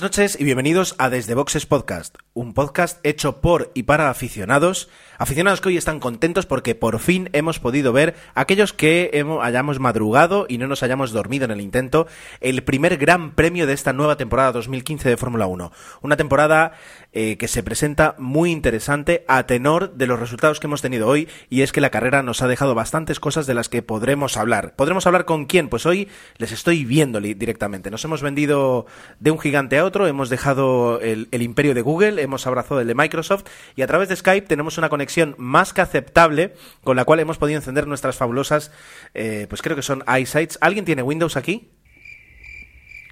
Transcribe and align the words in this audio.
Buenas 0.00 0.16
noches 0.16 0.40
y 0.40 0.44
bienvenidos 0.44 0.94
a 0.96 1.10
Desde 1.10 1.34
Boxes 1.34 1.66
Podcast, 1.66 2.16
un 2.32 2.54
podcast 2.54 2.98
hecho 3.04 3.42
por 3.42 3.70
y 3.74 3.82
para 3.82 4.08
aficionados, 4.08 4.88
aficionados 5.18 5.60
que 5.60 5.68
hoy 5.68 5.76
están 5.76 6.00
contentos 6.00 6.46
porque 6.46 6.74
por 6.74 7.00
fin 7.00 7.28
hemos 7.34 7.58
podido 7.58 7.92
ver 7.92 8.14
aquellos 8.34 8.72
que 8.72 9.10
hemos, 9.12 9.44
hayamos 9.44 9.78
madrugado 9.78 10.46
y 10.48 10.56
no 10.56 10.68
nos 10.68 10.82
hayamos 10.82 11.10
dormido 11.12 11.44
en 11.44 11.50
el 11.50 11.60
intento, 11.60 12.06
el 12.40 12.64
primer 12.64 12.96
gran 12.96 13.32
premio 13.32 13.66
de 13.66 13.74
esta 13.74 13.92
nueva 13.92 14.16
temporada 14.16 14.52
2015 14.52 15.06
de 15.06 15.18
Fórmula 15.18 15.46
1. 15.46 15.70
Una 16.00 16.16
temporada 16.16 16.72
eh, 17.12 17.36
que 17.38 17.48
se 17.48 17.64
presenta 17.64 18.14
muy 18.18 18.52
interesante 18.52 19.24
a 19.26 19.44
tenor 19.44 19.94
de 19.94 20.06
los 20.06 20.20
resultados 20.20 20.60
que 20.60 20.68
hemos 20.68 20.80
tenido 20.80 21.08
hoy 21.08 21.28
y 21.48 21.62
es 21.62 21.72
que 21.72 21.80
la 21.80 21.90
carrera 21.90 22.22
nos 22.22 22.40
ha 22.40 22.46
dejado 22.46 22.76
bastantes 22.76 23.18
cosas 23.18 23.48
de 23.48 23.54
las 23.54 23.68
que 23.68 23.82
podremos 23.82 24.36
hablar. 24.36 24.74
¿Podremos 24.76 25.08
hablar 25.08 25.24
con 25.24 25.46
quién? 25.46 25.68
Pues 25.68 25.86
hoy 25.86 26.08
les 26.38 26.52
estoy 26.52 26.84
viendo 26.84 27.20
directamente. 27.20 27.90
Nos 27.90 28.04
hemos 28.04 28.22
vendido 28.22 28.86
de 29.18 29.32
un 29.32 29.40
gigante 29.40 29.78
a 29.78 29.84
otro, 29.84 30.06
hemos 30.06 30.30
dejado 30.30 31.00
el, 31.00 31.28
imperio 31.32 31.74
de 31.74 31.82
Google, 31.82 32.22
hemos 32.22 32.46
abrazado 32.46 32.80
el 32.80 32.86
de 32.86 32.94
Microsoft 32.94 33.44
y 33.74 33.82
a 33.82 33.88
través 33.88 34.08
de 34.08 34.14
Skype 34.14 34.46
tenemos 34.46 34.78
una 34.78 34.88
conexión 34.88 35.34
más 35.36 35.72
que 35.72 35.80
aceptable 35.80 36.54
con 36.84 36.96
la 36.96 37.04
cual 37.04 37.18
hemos 37.18 37.38
podido 37.38 37.58
encender 37.58 37.88
nuestras 37.88 38.16
fabulosas, 38.16 38.70
eh, 39.14 39.46
pues 39.48 39.62
creo 39.62 39.74
que 39.74 39.82
son 39.82 40.04
iSights. 40.06 40.58
¿Alguien 40.60 40.84
tiene 40.84 41.02
Windows 41.02 41.36
aquí? 41.36 41.70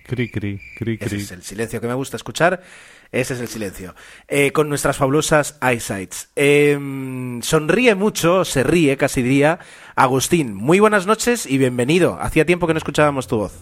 Cri, 0.09 0.31
cri, 0.31 0.59
cri, 0.79 0.99
Ese 1.01 1.17
es 1.17 1.33
el 1.33 1.43
silencio 1.43 1.83
que 1.83 1.87
me 1.87 1.93
gusta 1.93 2.17
escuchar. 2.17 2.63
Ese 3.11 3.35
es 3.35 3.41
el 3.41 3.49
silencio. 3.49 3.95
Eh, 4.29 4.53
con 4.53 4.69
nuestras 4.69 4.97
fabulosas 4.97 5.57
eyesights. 5.63 6.29
Em, 6.37 7.41
sonríe 7.43 7.95
mucho, 7.95 8.45
se 8.45 8.63
ríe, 8.63 8.97
casi 8.97 9.23
diría. 9.23 9.59
Agustín, 9.97 10.55
muy 10.55 10.79
buenas 10.79 11.07
noches 11.07 11.47
y 11.47 11.57
bienvenido. 11.57 12.19
Hacía 12.21 12.45
tiempo 12.45 12.67
que 12.67 12.75
no 12.75 12.79
escuchábamos 12.79 13.27
tu 13.27 13.39
voz. 13.39 13.53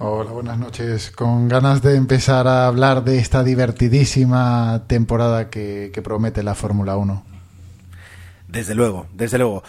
Hola, 0.00 0.30
buenas 0.30 0.58
noches. 0.58 1.10
Con 1.10 1.48
ganas 1.48 1.82
de 1.82 1.96
empezar 1.96 2.46
a 2.46 2.66
hablar 2.68 3.04
de 3.04 3.18
esta 3.18 3.42
divertidísima 3.42 4.84
temporada 4.86 5.50
que, 5.50 5.92
promete 6.02 6.42
la 6.42 6.54
Fórmula 6.54 6.96
1. 6.96 7.24
Desde 8.46 8.74
luego, 8.74 9.08
desde 9.12 9.36
luego. 9.36 9.62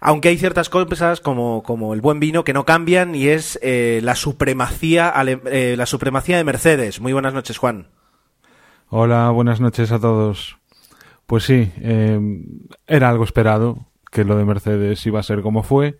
Aunque 0.00 0.28
hay 0.28 0.36
ciertas 0.36 0.68
cosas 0.68 1.20
como, 1.20 1.62
como 1.62 1.94
el 1.94 2.02
buen 2.02 2.20
vino 2.20 2.44
que 2.44 2.52
no 2.52 2.66
cambian 2.66 3.14
y 3.14 3.28
es 3.28 3.58
eh, 3.62 4.00
la 4.02 4.14
supremacía 4.14 5.14
eh, 5.24 5.74
la 5.78 5.86
supremacía 5.86 6.36
de 6.36 6.44
Mercedes. 6.44 7.00
Muy 7.00 7.14
buenas 7.14 7.32
noches, 7.32 7.56
Juan. 7.56 7.86
Hola, 8.88 9.30
buenas 9.30 9.60
noches 9.60 9.92
a 9.92 9.98
todos. 9.98 10.58
Pues 11.26 11.44
sí, 11.44 11.72
eh, 11.80 12.20
era 12.86 13.08
algo 13.08 13.24
esperado 13.24 13.86
que 14.10 14.24
lo 14.24 14.36
de 14.36 14.44
Mercedes 14.44 15.04
iba 15.06 15.20
a 15.20 15.24
ser 15.24 15.42
como 15.42 15.62
fue 15.62 15.98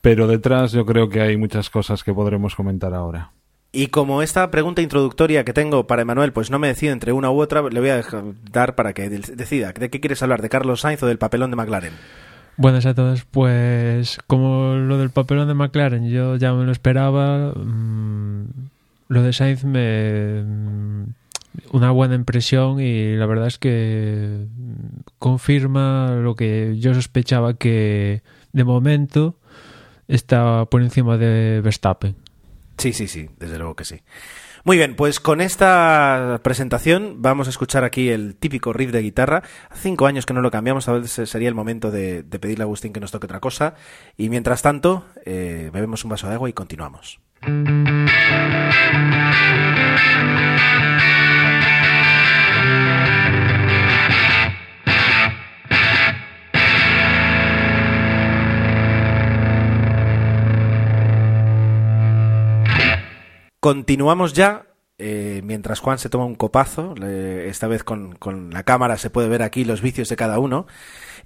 pero 0.00 0.26
detrás 0.26 0.72
yo 0.72 0.86
creo 0.86 1.08
que 1.08 1.20
hay 1.20 1.36
muchas 1.36 1.70
cosas 1.70 2.04
que 2.04 2.14
podremos 2.14 2.54
comentar 2.54 2.94
ahora. 2.94 3.32
Y 3.72 3.88
como 3.88 4.22
esta 4.22 4.50
pregunta 4.50 4.80
introductoria 4.80 5.44
que 5.44 5.52
tengo 5.52 5.86
para 5.86 6.02
Emanuel, 6.02 6.32
pues 6.32 6.50
no 6.50 6.58
me 6.58 6.68
decido 6.68 6.92
entre 6.92 7.12
una 7.12 7.30
u 7.30 7.40
otra, 7.40 7.62
le 7.62 7.80
voy 7.80 7.90
a 7.90 8.02
dar 8.50 8.74
para 8.74 8.94
que 8.94 9.10
decida. 9.10 9.72
¿De 9.72 9.90
qué 9.90 10.00
quieres 10.00 10.22
hablar? 10.22 10.40
¿De 10.40 10.48
Carlos 10.48 10.80
Sainz 10.80 11.02
o 11.02 11.06
del 11.06 11.18
papelón 11.18 11.50
de 11.50 11.56
McLaren? 11.56 11.92
Buenas 12.56 12.86
a 12.86 12.94
todos. 12.94 13.24
Pues 13.24 14.18
como 14.26 14.74
lo 14.76 14.96
del 14.98 15.10
papelón 15.10 15.48
de 15.48 15.54
McLaren 15.54 16.08
yo 16.08 16.36
ya 16.36 16.54
me 16.54 16.64
lo 16.64 16.72
esperaba, 16.72 17.52
mm, 17.54 18.44
lo 19.08 19.22
de 19.22 19.32
Sainz 19.32 19.64
me... 19.64 20.42
Mm, 20.42 21.04
una 21.72 21.90
buena 21.90 22.14
impresión 22.14 22.80
y 22.80 23.16
la 23.16 23.26
verdad 23.26 23.46
es 23.46 23.58
que 23.58 24.46
confirma 25.18 26.16
lo 26.16 26.34
que 26.34 26.76
yo 26.78 26.94
sospechaba 26.94 27.54
que 27.54 28.22
de 28.52 28.64
momento 28.64 29.36
está 30.06 30.64
por 30.66 30.82
encima 30.82 31.16
de 31.16 31.60
Verstappen. 31.62 32.16
Sí, 32.78 32.92
sí, 32.92 33.08
sí, 33.08 33.28
desde 33.38 33.58
luego 33.58 33.74
que 33.74 33.84
sí. 33.84 34.00
Muy 34.64 34.76
bien, 34.76 34.96
pues 34.96 35.20
con 35.20 35.40
esta 35.40 36.40
presentación 36.42 37.22
vamos 37.22 37.46
a 37.46 37.50
escuchar 37.50 37.84
aquí 37.84 38.10
el 38.10 38.36
típico 38.36 38.72
riff 38.72 38.90
de 38.90 39.00
guitarra. 39.00 39.42
Hace 39.70 39.84
cinco 39.84 40.06
años 40.06 40.26
que 40.26 40.34
no 40.34 40.40
lo 40.40 40.50
cambiamos, 40.50 40.88
a 40.88 40.92
veces 40.92 41.30
sería 41.30 41.48
el 41.48 41.54
momento 41.54 41.90
de, 41.90 42.22
pedirle 42.22 42.64
a 42.64 42.66
Agustín 42.66 42.92
que 42.92 43.00
nos 43.00 43.10
toque 43.10 43.26
otra 43.26 43.40
cosa. 43.40 43.74
Y 44.16 44.28
mientras 44.28 44.62
tanto, 44.62 45.06
eh, 45.24 45.70
bebemos 45.72 46.04
un 46.04 46.10
vaso 46.10 46.28
de 46.28 46.34
agua 46.34 46.50
y 46.50 46.52
continuamos. 46.52 47.20
Continuamos 63.60 64.32
ya. 64.32 64.66
Eh, 65.00 65.42
mientras 65.44 65.78
Juan 65.78 65.98
se 65.98 66.08
toma 66.08 66.24
un 66.24 66.34
copazo, 66.34 66.94
esta 66.96 67.68
vez 67.68 67.84
con, 67.84 68.16
con 68.16 68.50
la 68.50 68.64
cámara 68.64 68.98
se 68.98 69.10
puede 69.10 69.28
ver 69.28 69.42
aquí 69.44 69.64
los 69.64 69.80
vicios 69.80 70.08
de 70.08 70.16
cada 70.16 70.38
uno. 70.40 70.66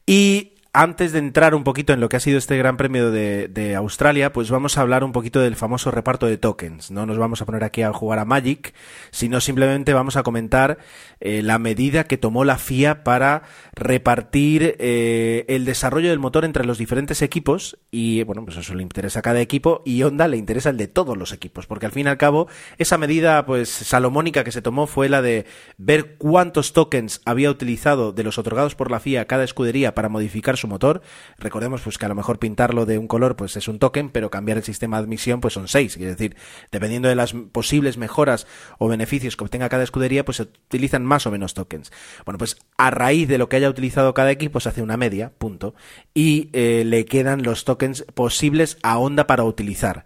Y 0.06 0.54
antes 0.74 1.12
de 1.12 1.18
entrar 1.18 1.54
un 1.54 1.64
poquito 1.64 1.92
en 1.92 2.00
lo 2.00 2.08
que 2.08 2.16
ha 2.16 2.20
sido 2.20 2.38
este 2.38 2.56
Gran 2.56 2.78
Premio 2.78 3.10
de, 3.10 3.74
Australia, 3.76 4.32
pues 4.32 4.50
vamos 4.50 4.78
a 4.78 4.80
hablar 4.80 5.04
un 5.04 5.12
poquito 5.12 5.40
del 5.40 5.54
famoso 5.54 5.90
reparto 5.90 6.26
de 6.26 6.38
tokens. 6.38 6.90
No 6.90 7.04
nos 7.04 7.18
vamos 7.18 7.42
a 7.42 7.46
poner 7.46 7.62
aquí 7.62 7.82
a 7.82 7.92
jugar 7.92 8.18
a 8.18 8.24
Magic, 8.24 8.72
sino 9.10 9.40
simplemente 9.40 9.92
vamos 9.92 10.16
a 10.16 10.22
comentar 10.22 10.78
eh, 11.20 11.42
la 11.42 11.58
medida 11.58 12.04
que 12.04 12.16
tomó 12.16 12.44
la 12.44 12.56
FIA 12.56 13.04
para 13.04 13.42
repartir 13.74 14.76
eh, 14.78 15.44
el 15.48 15.66
desarrollo 15.66 16.08
del 16.08 16.18
motor 16.18 16.44
entre 16.46 16.64
los 16.64 16.78
diferentes 16.78 17.20
equipos. 17.20 17.78
Y 17.90 18.22
bueno, 18.22 18.44
pues 18.44 18.56
eso 18.56 18.74
le 18.74 18.82
interesa 18.82 19.18
a 19.18 19.22
cada 19.22 19.40
equipo 19.40 19.82
y 19.84 20.02
Honda 20.02 20.26
le 20.26 20.38
interesa 20.38 20.70
el 20.70 20.78
de 20.78 20.88
todos 20.88 21.18
los 21.18 21.32
equipos, 21.32 21.66
porque 21.66 21.86
al 21.86 21.92
fin 21.92 22.06
y 22.06 22.10
al 22.10 22.18
cabo 22.18 22.48
esa 22.78 22.96
medida 22.96 23.44
pues 23.44 23.68
salomónica 23.68 24.42
que 24.42 24.52
se 24.52 24.62
tomó 24.62 24.86
fue 24.86 25.10
la 25.10 25.20
de 25.20 25.44
ver 25.76 26.16
cuántos 26.16 26.72
tokens 26.72 27.20
había 27.26 27.50
utilizado 27.50 28.12
de 28.12 28.24
los 28.24 28.38
otorgados 28.38 28.74
por 28.74 28.90
la 28.90 29.00
FIA 29.00 29.26
cada 29.26 29.44
escudería 29.44 29.94
para 29.94 30.08
modificar 30.08 30.56
su 30.61 30.61
motor. 30.68 31.02
Recordemos 31.38 31.82
pues 31.82 31.98
que 31.98 32.06
a 32.06 32.08
lo 32.08 32.14
mejor 32.14 32.38
pintarlo 32.38 32.86
de 32.86 32.98
un 32.98 33.08
color 33.08 33.36
pues 33.36 33.56
es 33.56 33.68
un 33.68 33.78
token, 33.78 34.10
pero 34.10 34.30
cambiar 34.30 34.58
el 34.58 34.64
sistema 34.64 34.96
de 34.96 35.04
admisión 35.04 35.40
pues 35.40 35.54
son 35.54 35.68
seis. 35.68 35.96
Es 35.96 36.02
decir, 36.02 36.36
dependiendo 36.70 37.08
de 37.08 37.14
las 37.14 37.32
posibles 37.32 37.96
mejoras 37.96 38.46
o 38.78 38.88
beneficios 38.88 39.36
que 39.36 39.44
obtenga 39.44 39.68
cada 39.68 39.84
escudería, 39.84 40.24
pues 40.24 40.36
se 40.36 40.42
utilizan 40.44 41.04
más 41.04 41.26
o 41.26 41.30
menos 41.30 41.54
tokens. 41.54 41.92
Bueno, 42.24 42.38
pues 42.38 42.56
a 42.76 42.90
raíz 42.90 43.28
de 43.28 43.38
lo 43.38 43.48
que 43.48 43.56
haya 43.56 43.70
utilizado 43.70 44.14
cada 44.14 44.30
equipo 44.30 44.60
se 44.60 44.68
hace 44.68 44.82
una 44.82 44.96
media, 44.96 45.32
punto, 45.38 45.74
y 46.14 46.50
eh, 46.52 46.84
le 46.86 47.04
quedan 47.04 47.42
los 47.42 47.64
tokens 47.64 48.04
posibles 48.14 48.78
a 48.82 48.98
Honda 48.98 49.26
para 49.26 49.44
utilizar. 49.44 50.04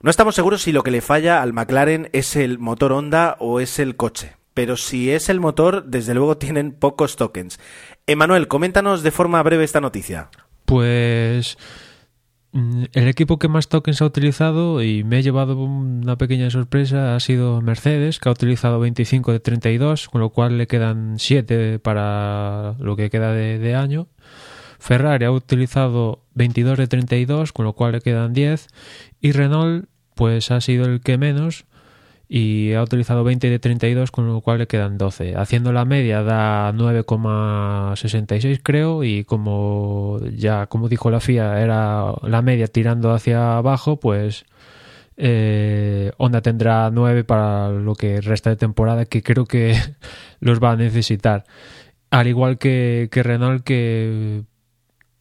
No 0.00 0.10
estamos 0.10 0.36
seguros 0.36 0.62
si 0.62 0.72
lo 0.72 0.84
que 0.84 0.92
le 0.92 1.00
falla 1.00 1.42
al 1.42 1.52
McLaren 1.52 2.08
es 2.12 2.36
el 2.36 2.58
motor 2.58 2.92
Honda 2.92 3.36
o 3.40 3.58
es 3.58 3.78
el 3.80 3.96
coche 3.96 4.37
pero 4.58 4.76
si 4.76 5.12
es 5.12 5.28
el 5.28 5.38
motor, 5.38 5.84
desde 5.84 6.14
luego 6.14 6.36
tienen 6.36 6.72
pocos 6.72 7.14
tokens. 7.14 7.60
Emanuel, 8.08 8.48
coméntanos 8.48 9.04
de 9.04 9.12
forma 9.12 9.40
breve 9.44 9.62
esta 9.62 9.80
noticia. 9.80 10.30
Pues 10.64 11.56
mm, 12.50 12.86
el 12.92 13.06
equipo 13.06 13.38
que 13.38 13.46
más 13.46 13.68
tokens 13.68 14.02
ha 14.02 14.06
utilizado 14.06 14.82
y 14.82 15.04
me 15.04 15.18
ha 15.18 15.20
llevado 15.20 15.56
una 15.62 16.18
pequeña 16.18 16.50
sorpresa 16.50 17.14
ha 17.14 17.20
sido 17.20 17.60
Mercedes, 17.60 18.18
que 18.18 18.30
ha 18.30 18.32
utilizado 18.32 18.80
25 18.80 19.30
de 19.30 19.38
32, 19.38 20.08
con 20.08 20.20
lo 20.20 20.30
cual 20.30 20.58
le 20.58 20.66
quedan 20.66 21.20
7 21.20 21.78
para 21.78 22.74
lo 22.80 22.96
que 22.96 23.10
queda 23.10 23.32
de, 23.32 23.74
año. 23.76 24.08
Ferrari 24.80 25.24
ha 25.24 25.30
utilizado 25.30 26.24
22 26.34 26.78
de 26.78 26.88
32, 26.88 27.52
con 27.52 27.64
lo 27.64 27.74
cual 27.74 27.92
le 27.92 28.00
quedan 28.00 28.32
10. 28.32 28.66
Y 29.20 29.30
Renault, 29.30 29.88
pues 30.16 30.50
ha 30.50 30.60
sido 30.60 30.86
el 30.86 31.00
que 31.00 31.16
menos, 31.16 31.64
y 32.28 32.74
ha 32.74 32.82
utilizado 32.82 33.24
20 33.24 33.48
de 33.48 33.58
32 33.58 34.10
con 34.10 34.26
lo 34.26 34.40
cual 34.42 34.58
le 34.58 34.66
quedan 34.66 34.98
12 34.98 35.34
haciendo 35.36 35.72
la 35.72 35.86
media 35.86 36.22
da 36.22 36.72
9,66 36.74 38.60
creo 38.62 39.02
y 39.02 39.24
como 39.24 40.20
ya 40.36 40.66
como 40.66 40.88
dijo 40.88 41.10
la 41.10 41.20
FIA 41.20 41.62
era 41.62 42.12
la 42.22 42.42
media 42.42 42.66
tirando 42.66 43.12
hacia 43.12 43.56
abajo 43.56 43.98
pues 43.98 44.44
eh, 45.20 46.12
Honda 46.16 46.42
tendrá 46.42 46.90
9 46.90 47.24
para 47.24 47.70
lo 47.70 47.94
que 47.94 48.20
resta 48.20 48.50
de 48.50 48.56
temporada 48.56 49.04
que 49.04 49.22
creo 49.22 49.46
que 49.46 49.74
los 50.40 50.62
va 50.62 50.72
a 50.72 50.76
necesitar. 50.76 51.44
Al 52.10 52.28
igual 52.28 52.56
que, 52.58 53.08
que 53.10 53.22
Renault 53.24 53.64
que 53.64 54.44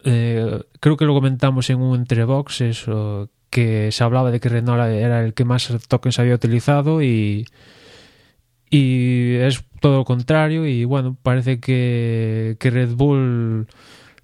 eh, 0.03 0.61
creo 0.79 0.97
que 0.97 1.05
lo 1.05 1.13
comentamos 1.15 1.69
en 1.71 1.81
un 1.81 1.99
entrebox 1.99 2.61
eso 2.61 3.29
que 3.49 3.91
se 3.91 4.03
hablaba 4.03 4.31
de 4.31 4.39
que 4.39 4.49
Renault 4.49 4.81
era 4.81 5.23
el 5.23 5.33
que 5.33 5.45
más 5.45 5.71
tokens 5.87 6.19
había 6.19 6.35
utilizado 6.35 7.01
y, 7.01 7.47
y 8.69 9.35
es 9.35 9.63
todo 9.79 9.97
lo 9.97 10.05
contrario 10.05 10.65
y 10.65 10.85
bueno, 10.85 11.17
parece 11.21 11.59
que, 11.59 12.57
que 12.59 12.69
Red 12.69 12.91
Bull 12.91 13.67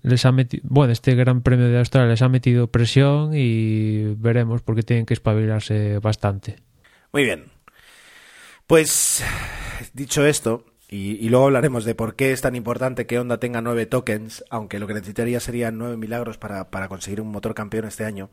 les 0.02 0.26
ha 0.26 0.32
metido, 0.32 0.64
bueno, 0.68 0.92
este 0.92 1.16
Gran 1.16 1.42
Premio 1.42 1.68
de 1.68 1.80
Australia 1.80 2.10
les 2.10 2.22
ha 2.22 2.30
metido 2.30 2.68
presión 2.68 3.32
y 3.34 4.16
veremos 4.16 4.62
porque 4.62 4.84
tienen 4.84 5.06
que 5.06 5.14
espabilarse 5.14 6.00
bastante. 6.00 6.58
Muy 7.14 7.24
bien. 7.24 7.46
Pues 8.68 9.24
dicho 9.94 10.26
esto, 10.26 10.66
y, 10.90 11.26
y, 11.26 11.30
luego 11.30 11.46
hablaremos 11.46 11.86
de 11.86 11.96
por 11.96 12.16
qué 12.16 12.32
es 12.32 12.42
tan 12.42 12.56
importante 12.56 13.08
que 13.08 13.18
Honda 13.18 13.40
tenga 13.40 13.62
nueve 13.62 13.86
tokens, 13.86 14.44
aunque 14.50 14.80
lo 14.80 14.88
que 14.88 14.94
necesitaría 14.94 15.40
serían 15.40 15.78
nueve 15.78 15.98
milagros 15.98 16.38
para, 16.38 16.70
para 16.70 16.88
conseguir 16.88 17.22
un 17.22 17.32
motor 17.32 17.56
campeón 17.56 17.86
este 17.86 18.06
año. 18.06 18.30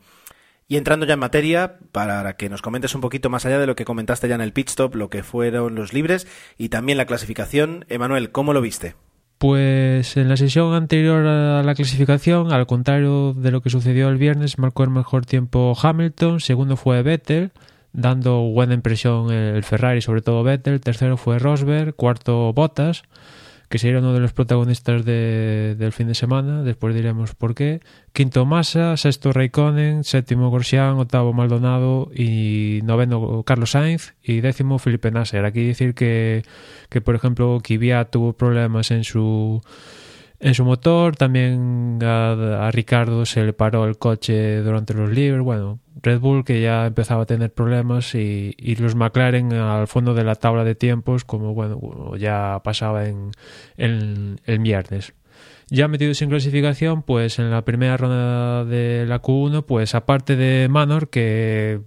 Y 0.67 0.77
entrando 0.77 1.05
ya 1.05 1.15
en 1.15 1.19
materia, 1.19 1.79
para 1.91 2.37
que 2.37 2.49
nos 2.49 2.61
comentes 2.61 2.95
un 2.95 3.01
poquito 3.01 3.29
más 3.29 3.45
allá 3.45 3.59
de 3.59 3.67
lo 3.67 3.75
que 3.75 3.85
comentaste 3.85 4.27
ya 4.27 4.35
en 4.35 4.41
el 4.41 4.53
pit 4.53 4.69
stop, 4.69 4.95
lo 4.95 5.09
que 5.09 5.23
fueron 5.23 5.75
los 5.75 5.93
libres 5.93 6.27
y 6.57 6.69
también 6.69 6.97
la 6.97 7.05
clasificación. 7.05 7.85
Emanuel, 7.89 8.31
¿cómo 8.31 8.53
lo 8.53 8.61
viste? 8.61 8.95
Pues 9.41 10.17
en 10.17 10.29
la 10.29 10.37
sesión 10.37 10.73
anterior 10.75 11.25
a 11.25 11.63
la 11.63 11.73
clasificación, 11.73 12.53
al 12.53 12.67
contrario 12.67 13.33
de 13.33 13.49
lo 13.49 13.61
que 13.61 13.71
sucedió 13.71 14.07
el 14.07 14.17
viernes, 14.17 14.59
marcó 14.59 14.83
el 14.83 14.91
mejor 14.91 15.25
tiempo 15.25 15.75
Hamilton, 15.81 16.39
segundo 16.39 16.77
fue 16.77 17.01
Vettel, 17.01 17.51
dando 17.91 18.41
buena 18.41 18.75
impresión 18.75 19.31
el 19.31 19.63
Ferrari, 19.63 20.01
sobre 20.01 20.21
todo 20.21 20.43
Vettel, 20.43 20.79
tercero 20.79 21.17
fue 21.17 21.39
Rosberg, 21.39 21.95
cuarto 21.95 22.53
Bottas, 22.53 23.01
que 23.71 23.79
sería 23.79 23.99
uno 23.99 24.13
de 24.13 24.19
los 24.19 24.33
protagonistas 24.33 25.05
de, 25.05 25.75
del 25.79 25.93
fin 25.93 26.09
de 26.09 26.13
semana, 26.13 26.61
después 26.61 26.93
diremos 26.93 27.35
por 27.35 27.55
qué. 27.55 27.79
Quinto 28.11 28.45
Massa, 28.45 28.97
sexto 28.97 29.31
Raikkonen, 29.31 30.03
séptimo 30.03 30.51
Grosjean, 30.51 30.99
octavo 30.99 31.31
Maldonado 31.31 32.11
y 32.13 32.81
noveno 32.83 33.43
Carlos 33.43 33.71
Sainz 33.71 34.13
y 34.21 34.41
décimo 34.41 34.77
Felipe 34.77 35.09
Nasser. 35.09 35.45
Aquí 35.45 35.65
decir 35.65 35.93
que, 35.95 36.43
que 36.89 36.99
por 36.99 37.15
ejemplo, 37.15 37.61
Kvyat 37.63 38.11
tuvo 38.11 38.33
problemas 38.33 38.91
en 38.91 39.05
su 39.05 39.61
en 40.41 40.55
su 40.55 40.65
motor, 40.65 41.15
también 41.15 41.99
a, 42.01 42.69
Ricardo 42.71 43.25
se 43.25 43.43
le 43.43 43.53
paró 43.53 43.85
el 43.85 43.97
coche 43.97 44.61
durante 44.61 44.93
los 44.93 45.11
libres, 45.11 45.41
bueno, 45.43 45.79
Red 46.01 46.19
Bull 46.19 46.43
que 46.43 46.61
ya 46.61 46.87
empezaba 46.87 47.23
a 47.23 47.25
tener 47.25 47.53
problemas 47.53 48.15
y, 48.15 48.55
y, 48.57 48.75
los 48.75 48.95
McLaren 48.95 49.53
al 49.53 49.87
fondo 49.87 50.15
de 50.15 50.23
la 50.23 50.35
tabla 50.35 50.63
de 50.63 50.73
tiempos 50.73 51.25
como 51.25 51.53
bueno 51.53 52.15
ya 52.17 52.59
pasaba 52.63 53.05
en, 53.05 53.31
en 53.77 54.39
el 54.45 54.59
viernes. 54.59 55.13
Ya 55.69 55.87
metidos 55.87 56.21
en 56.21 56.29
clasificación, 56.29 57.01
pues 57.03 57.39
en 57.39 57.49
la 57.49 57.63
primera 57.63 57.95
ronda 57.95 58.65
de 58.65 59.05
la 59.07 59.21
Q1, 59.21 59.63
pues 59.65 59.95
aparte 59.95 60.35
de 60.35 60.67
Manor 60.67 61.09
que 61.09 61.79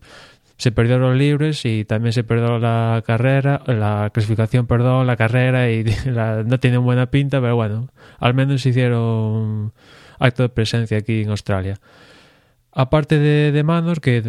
se 0.57 0.73
perdió 0.73 0.99
los 0.99 1.17
libres 1.17 1.65
y 1.65 1.85
también 1.85 2.13
se 2.13 2.25
perdió 2.25 2.59
la 2.59 3.03
carrera, 3.07 3.63
la 3.67 4.11
clasificación, 4.13 4.67
perdón, 4.67 5.07
la 5.07 5.17
carrera 5.17 5.71
y 5.71 5.85
no 6.47 6.61
tiene 6.61 6.79
buena 6.79 7.11
pinta, 7.11 7.41
pero 7.41 7.57
bueno, 7.57 7.89
al 8.19 8.35
menos 8.35 8.65
hicieron 8.65 9.73
acto 10.19 10.45
de 10.45 10.49
presencia 10.49 10.99
aquí 10.99 11.23
en 11.23 11.31
Australia. 11.31 11.81
Aparte 12.73 13.19
de, 13.19 13.53
de 13.53 13.63
Manor, 13.63 14.01
que 14.01 14.23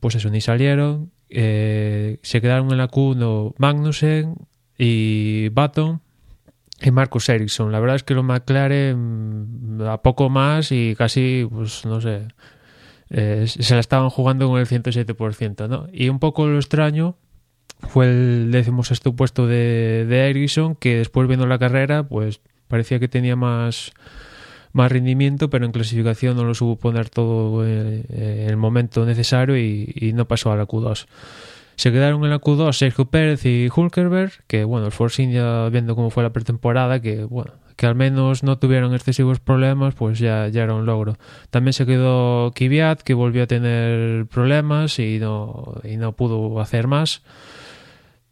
pues 0.00 0.14
eso, 0.14 0.30
ni 0.30 0.40
salieron, 0.40 1.10
eh, 1.28 2.18
se 2.22 2.40
quedaron 2.40 2.70
en 2.70 2.78
la 2.78 2.88
Q1 2.88 3.54
Magnussen 3.58 4.34
y 4.78 5.48
Baton 5.50 6.00
y 6.80 6.90
Marcus 6.90 7.28
Ericsson. 7.28 7.72
La 7.72 7.80
verdad 7.80 7.96
es 7.96 8.02
que 8.02 8.14
los 8.14 8.24
McLaren 8.24 9.78
a 9.86 10.02
poco 10.02 10.28
más 10.28 10.72
y 10.72 10.94
casi, 10.96 11.46
pues 11.50 11.84
no 11.86 12.00
sé, 12.00 12.28
eh, 13.12 13.44
se 13.46 13.74
la 13.74 13.80
estaban 13.80 14.10
jugando 14.10 14.48
con 14.48 14.58
el 14.58 14.66
107%, 14.66 15.68
¿no? 15.68 15.86
Y 15.92 16.08
un 16.08 16.18
poco 16.18 16.46
lo 16.46 16.56
extraño 16.56 17.16
fue 17.80 18.06
el 18.06 18.50
décimo 18.50 18.84
sexto 18.84 19.14
puesto 19.14 19.46
de, 19.46 20.06
de 20.08 20.30
Ericsson, 20.30 20.74
que 20.74 20.96
después 20.96 21.28
viendo 21.28 21.46
la 21.46 21.58
carrera, 21.58 22.08
pues 22.08 22.40
parecía 22.68 22.98
que 22.98 23.08
tenía 23.08 23.36
más 23.36 23.92
más 24.72 24.90
rendimiento, 24.90 25.50
pero 25.50 25.66
en 25.66 25.72
clasificación 25.72 26.36
no 26.36 26.44
lo 26.44 26.54
supo 26.54 26.76
poner 26.80 27.10
todo 27.10 27.66
en 27.66 28.04
el 28.08 28.56
momento 28.56 29.04
necesario 29.04 29.56
y, 29.56 30.12
no 30.14 30.26
pasó 30.26 30.50
a 30.50 30.56
la 30.56 30.66
Q2. 30.66 31.06
Se 31.76 31.92
quedaron 31.92 32.24
en 32.24 32.30
la 32.30 32.40
Q2 32.40 32.72
Sergio 32.72 33.06
Pérez 33.06 33.44
y 33.44 33.68
Hulkerberg, 33.74 34.32
que 34.46 34.64
bueno, 34.64 34.86
el 34.86 34.92
Force 34.92 35.22
India 35.22 35.68
viendo 35.68 35.94
cómo 35.94 36.10
fue 36.10 36.22
la 36.22 36.32
pretemporada, 36.32 37.00
que 37.00 37.24
bueno, 37.24 37.52
que 37.76 37.86
al 37.86 37.94
menos 37.94 38.42
no 38.42 38.58
tuvieron 38.58 38.94
excesivos 38.94 39.40
problemas, 39.40 39.94
pues 39.94 40.18
ya, 40.18 40.48
ya 40.48 40.62
era 40.62 40.74
un 40.74 40.86
logro. 40.86 41.16
También 41.50 41.72
se 41.72 41.86
quedó 41.86 42.52
Kvyat, 42.52 43.02
que 43.02 43.14
volvió 43.14 43.44
a 43.44 43.46
tener 43.46 44.26
problemas 44.26 44.98
y 44.98 45.18
no, 45.18 45.80
y 45.84 45.96
no 45.96 46.12
pudo 46.12 46.60
hacer 46.60 46.86
más. 46.86 47.22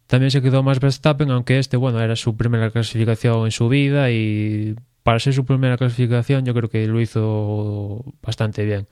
También 0.07 0.31
se 0.31 0.41
quedó 0.41 0.61
más 0.63 0.79
Verstappen, 0.79 1.31
aunque 1.31 1.57
este, 1.57 1.77
bueno, 1.77 2.01
era 2.01 2.15
su 2.15 2.35
primera 2.35 2.69
clasificación 2.69 3.45
en 3.45 3.51
su 3.51 3.69
vida 3.69 4.11
y 4.11 4.75
para 5.03 5.19
ser 5.19 5.33
su 5.33 5.45
primera 5.45 5.77
clasificación 5.77 6.45
yo 6.45 6.53
creo 6.53 6.69
que 6.69 6.87
lo 6.87 6.99
hizo 7.01 8.03
bastante 8.21 8.65
bien. 8.65 8.87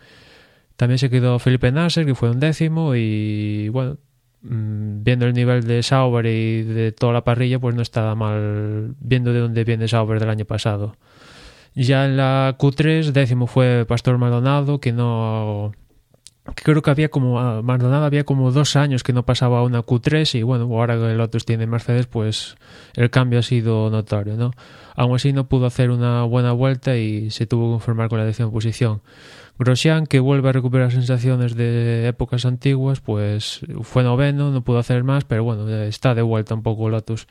También 0.75 0.97
se 0.97 1.09
quedó 1.09 1.39
Felipe 1.39 1.71
Nasser, 1.73 2.05
que 2.05 2.15
fue 2.15 2.29
un 2.29 2.39
décimo, 2.39 2.95
y 2.95 3.67
bueno, 3.67 3.97
viendo 4.41 5.25
el 5.25 5.33
nivel 5.33 5.65
de 5.65 5.83
Sauber 5.83 6.25
y 6.25 6.63
de 6.63 6.91
toda 6.91 7.13
la 7.13 7.23
parrilla, 7.23 7.59
pues 7.59 7.75
no 7.75 7.81
estaba 7.81 8.15
mal 8.15 8.95
viendo 8.99 9.33
de 9.33 9.39
dónde 9.39 9.63
viene 9.63 9.87
Sauber 9.87 10.19
del 10.19 10.29
año 10.29 10.45
pasado. 10.45 10.95
Ya 11.75 12.05
en 12.05 12.17
la 12.17 12.55
Q3, 12.57 13.11
décimo 13.11 13.47
fue 13.47 13.85
Pastor 13.87 14.17
Maldonado, 14.17 14.79
que 14.79 14.91
no 14.91 15.71
creo 16.55 16.81
que 16.81 16.89
había 16.89 17.09
como 17.09 17.61
Maldonado 17.63 18.05
había 18.05 18.23
como 18.23 18.51
dos 18.51 18.75
años 18.75 19.03
que 19.03 19.13
no 19.13 19.23
pasaba 19.23 19.63
una 19.63 19.83
Q3 19.83 20.39
y 20.39 20.43
bueno, 20.43 20.63
ahora 20.65 20.97
que 20.97 21.11
el 21.11 21.17
Lotus 21.17 21.45
tiene 21.45 21.67
Mercedes, 21.67 22.07
pues 22.07 22.57
el 22.95 23.09
cambio 23.09 23.39
ha 23.39 23.43
sido 23.43 23.89
notorio, 23.89 24.35
¿no? 24.35 24.51
Aún 24.95 25.15
así 25.15 25.33
no 25.33 25.47
pudo 25.47 25.65
hacer 25.65 25.91
una 25.91 26.23
buena 26.23 26.51
vuelta 26.51 26.97
y 26.97 27.29
se 27.29 27.45
tuvo 27.45 27.67
que 27.67 27.71
conformar 27.73 28.09
con 28.09 28.19
la 28.19 28.25
décima 28.25 28.51
posición. 28.51 29.01
Grosjean, 29.59 30.07
que 30.07 30.21
vuelve 30.21 30.49
a 30.49 30.53
recuperar 30.53 30.91
sensaciones 30.91 31.55
de 31.55 32.07
épocas 32.07 32.45
antiguas, 32.45 33.01
pues 33.01 33.59
fue 33.81 34.03
noveno, 34.03 34.51
no 34.51 34.63
pudo 34.63 34.79
hacer 34.79 35.03
más, 35.03 35.25
pero 35.25 35.43
bueno, 35.43 35.69
está 35.69 36.15
de 36.15 36.21
vuelta 36.21 36.55
un 36.55 36.63
poco 36.63 36.89
Lotus. 36.89 37.27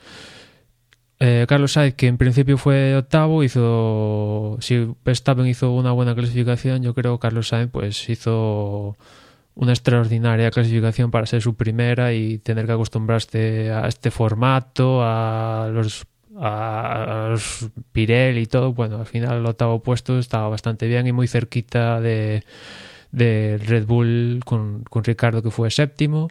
Eh, 1.19 1.45
Carlos 1.49 1.73
Sainz, 1.73 1.95
que 1.95 2.07
en 2.07 2.17
principio 2.17 2.57
fue 2.57 2.95
octavo, 2.95 3.43
hizo. 3.43 4.57
Si 4.61 4.87
Verstappen 5.03 5.47
hizo 5.47 5.73
una 5.73 5.91
buena 5.91 6.15
clasificación, 6.15 6.81
yo 6.81 6.93
creo 6.93 7.17
que 7.17 7.23
Carlos 7.23 7.49
Sainz 7.49 7.71
pues 7.71 8.07
hizo 8.09 8.95
una 9.55 9.73
extraordinaria 9.73 10.51
clasificación 10.51 11.11
para 11.11 11.25
ser 11.25 11.41
su 11.41 11.55
primera 11.55 12.13
y 12.13 12.37
tener 12.37 12.65
que 12.65 12.71
acostumbrarse 12.71 13.71
a 13.71 13.87
este 13.87 14.11
formato, 14.11 15.01
a 15.03 15.69
los, 15.73 16.05
a 16.39 17.27
los 17.31 17.69
Pirelli 17.91 18.41
y 18.41 18.45
todo. 18.45 18.73
Bueno, 18.73 18.97
al 18.97 19.05
final 19.05 19.39
el 19.39 19.45
octavo 19.45 19.81
puesto 19.81 20.17
estaba 20.19 20.49
bastante 20.49 20.87
bien 20.87 21.07
y 21.07 21.11
muy 21.11 21.27
cerquita 21.27 21.99
de, 22.01 22.43
de 23.11 23.59
Red 23.63 23.85
Bull 23.85 24.41
con, 24.45 24.83
con 24.89 25.03
Ricardo, 25.03 25.41
que 25.41 25.51
fue 25.51 25.69
séptimo. 25.71 26.29